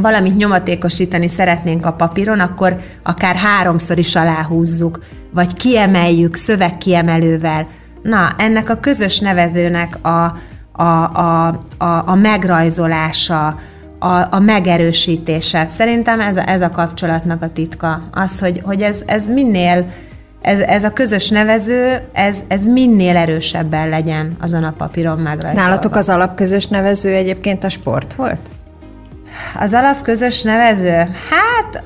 valamit 0.00 0.36
nyomatékosítani 0.36 1.28
szeretnénk 1.28 1.86
a 1.86 1.92
papíron, 1.92 2.40
akkor 2.40 2.76
akár 3.02 3.34
háromszor 3.34 3.98
is 3.98 4.16
aláhúzzuk, 4.16 4.98
vagy 5.30 5.54
kiemeljük 5.54 6.36
szövegkiemelővel. 6.36 7.66
Na, 8.02 8.34
ennek 8.38 8.70
a 8.70 8.76
közös 8.76 9.18
nevezőnek 9.18 9.98
a, 10.02 10.36
a, 10.72 10.82
a, 10.82 11.46
a, 11.78 12.02
a 12.06 12.14
megrajzolása, 12.14 13.58
a, 13.98 14.34
a 14.34 14.38
megerősítése. 14.38 15.66
Szerintem 15.66 16.20
ez 16.20 16.36
a, 16.36 16.48
ez 16.48 16.62
a 16.62 16.70
kapcsolatnak 16.70 17.42
a 17.42 17.48
titka. 17.48 18.02
Az, 18.12 18.38
hogy, 18.38 18.60
hogy 18.64 18.82
ez, 18.82 19.02
ez 19.06 19.26
minél, 19.26 19.86
ez, 20.40 20.60
ez 20.60 20.84
a 20.84 20.90
közös 20.90 21.28
nevező, 21.28 22.08
ez, 22.12 22.44
ez 22.48 22.66
minél 22.66 23.16
erősebben 23.16 23.88
legyen 23.88 24.36
azon 24.40 24.64
a 24.64 24.72
papíron 24.76 25.18
megrajzolva. 25.18 25.68
Nálatok 25.68 25.96
az 25.96 26.08
alapközös 26.08 26.66
nevező 26.66 27.14
egyébként 27.14 27.64
a 27.64 27.68
sport 27.68 28.14
volt? 28.14 28.40
Az 29.58 29.74
alapközös 29.74 30.42
nevező? 30.42 31.10
Hát 31.30 31.82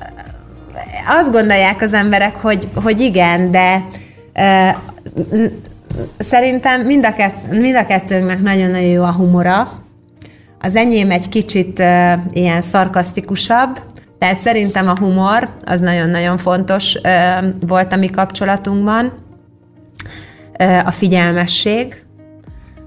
azt 1.07 1.31
gondolják 1.31 1.81
az 1.81 1.93
emberek, 1.93 2.35
hogy, 2.35 2.67
hogy 2.83 2.99
igen, 2.99 3.51
de 3.51 3.83
e, 4.33 4.77
szerintem 6.17 6.81
mind 6.81 7.05
a, 7.05 7.13
kett, 7.13 7.49
mind 7.49 7.75
a 7.75 7.85
kettőnknek 7.85 8.41
nagyon-nagyon 8.41 8.89
jó 8.89 9.03
a 9.03 9.11
humora. 9.11 9.71
Az 10.61 10.75
enyém 10.75 11.11
egy 11.11 11.29
kicsit 11.29 11.79
e, 11.79 12.23
ilyen 12.31 12.61
szarkasztikusabb, 12.61 13.79
tehát 14.19 14.37
szerintem 14.37 14.87
a 14.87 14.97
humor 14.99 15.49
az 15.65 15.79
nagyon-nagyon 15.79 16.37
fontos 16.37 16.95
e, 16.95 17.43
volt 17.67 17.93
a 17.93 17.95
mi 17.95 18.09
kapcsolatunkban. 18.09 19.13
E, 20.53 20.83
a 20.85 20.91
figyelmesség, 20.91 22.03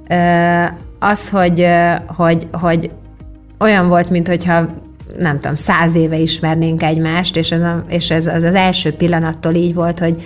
e, 0.07 0.77
az, 0.99 1.29
hogy, 1.29 1.67
hogy, 2.07 2.47
hogy 2.53 2.91
olyan 3.59 3.89
volt, 3.89 4.11
mintha 4.11 4.67
nem 5.19 5.41
tudom, 5.41 5.55
száz 5.55 5.95
éve 5.95 6.17
ismernénk 6.17 6.83
egymást, 6.83 7.37
és 7.37 7.51
ez, 7.53 7.61
a, 7.61 7.85
és 7.89 8.11
ez 8.11 8.27
az, 8.27 8.43
az 8.43 8.55
első 8.55 8.93
pillanattól 8.93 9.55
így 9.55 9.75
volt, 9.75 9.99
hogy 9.99 10.23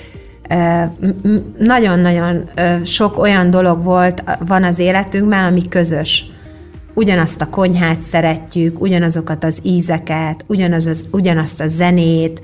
nagyon-nagyon 1.59 2.51
sok 2.85 3.19
olyan 3.19 3.51
dolog 3.51 3.85
volt, 3.85 4.23
van 4.47 4.65
az 4.65 4.79
életünkben, 4.79 5.45
ami 5.45 5.69
közös. 5.69 6.31
Ugyanazt 6.95 7.41
a 7.41 7.49
konyhát 7.49 8.01
szeretjük, 8.01 8.81
ugyanazokat 8.81 9.45
az 9.45 9.59
ízeket, 9.63 10.45
ugyanaz 10.47 10.87
az, 10.87 11.07
ugyanazt 11.11 11.61
a 11.61 11.67
zenét, 11.67 12.43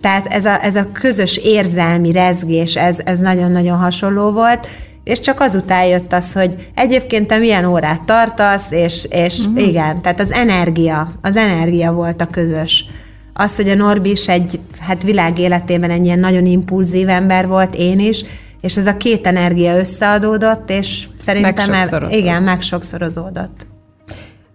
tehát 0.00 0.26
ez 0.26 0.44
a, 0.44 0.64
ez 0.64 0.76
a 0.76 0.92
közös 0.92 1.36
érzelmi 1.36 2.12
rezgés, 2.12 2.76
ez, 2.76 2.98
ez 3.04 3.20
nagyon-nagyon 3.20 3.78
hasonló 3.78 4.30
volt, 4.30 4.68
és 5.06 5.20
csak 5.20 5.40
azután 5.40 5.84
jött 5.84 6.12
az, 6.12 6.32
hogy 6.32 6.70
egyébként 6.74 7.26
te 7.26 7.38
milyen 7.38 7.64
órát 7.64 8.02
tartasz, 8.02 8.70
és, 8.70 9.06
és 9.10 9.38
uh-huh. 9.38 9.68
igen, 9.68 10.02
tehát 10.02 10.20
az 10.20 10.32
energia, 10.32 11.12
az 11.20 11.36
energia 11.36 11.92
volt 11.92 12.20
a 12.20 12.26
közös. 12.26 12.84
Az, 13.32 13.56
hogy 13.56 13.68
a 13.68 13.74
Norbi 13.74 14.10
is 14.10 14.28
egy, 14.28 14.60
hát 14.78 15.02
világ 15.02 15.38
életében 15.38 15.90
egy 15.90 16.04
ilyen 16.04 16.18
nagyon 16.18 16.46
impulzív 16.46 17.08
ember 17.08 17.46
volt, 17.46 17.74
én 17.74 17.98
is, 17.98 18.24
és 18.60 18.76
ez 18.76 18.86
a 18.86 18.96
két 18.96 19.26
energia 19.26 19.78
összeadódott, 19.78 20.70
és 20.70 21.08
szerintem 21.18 21.72
el, 21.72 22.10
igen, 22.10 22.42
megsokszorozódott. 22.42 23.66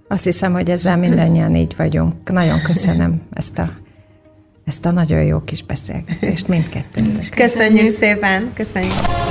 Azt 0.07 0.23
hiszem, 0.23 0.53
hogy 0.53 0.69
ezzel 0.69 0.97
mindannyian 0.97 1.55
így 1.55 1.73
vagyunk. 1.77 2.31
Nagyon 2.31 2.61
köszönöm 2.61 3.21
ezt 3.33 3.59
a 3.59 3.69
ezt 4.65 4.85
a 4.85 4.91
nagyon 4.91 5.23
jó 5.23 5.39
kis 5.39 5.63
beszélgetést 5.63 6.47
mindkettőtök. 6.47 7.29
Köszönjük 7.35 7.97
szépen, 7.97 8.51
köszönjük. 8.53 9.30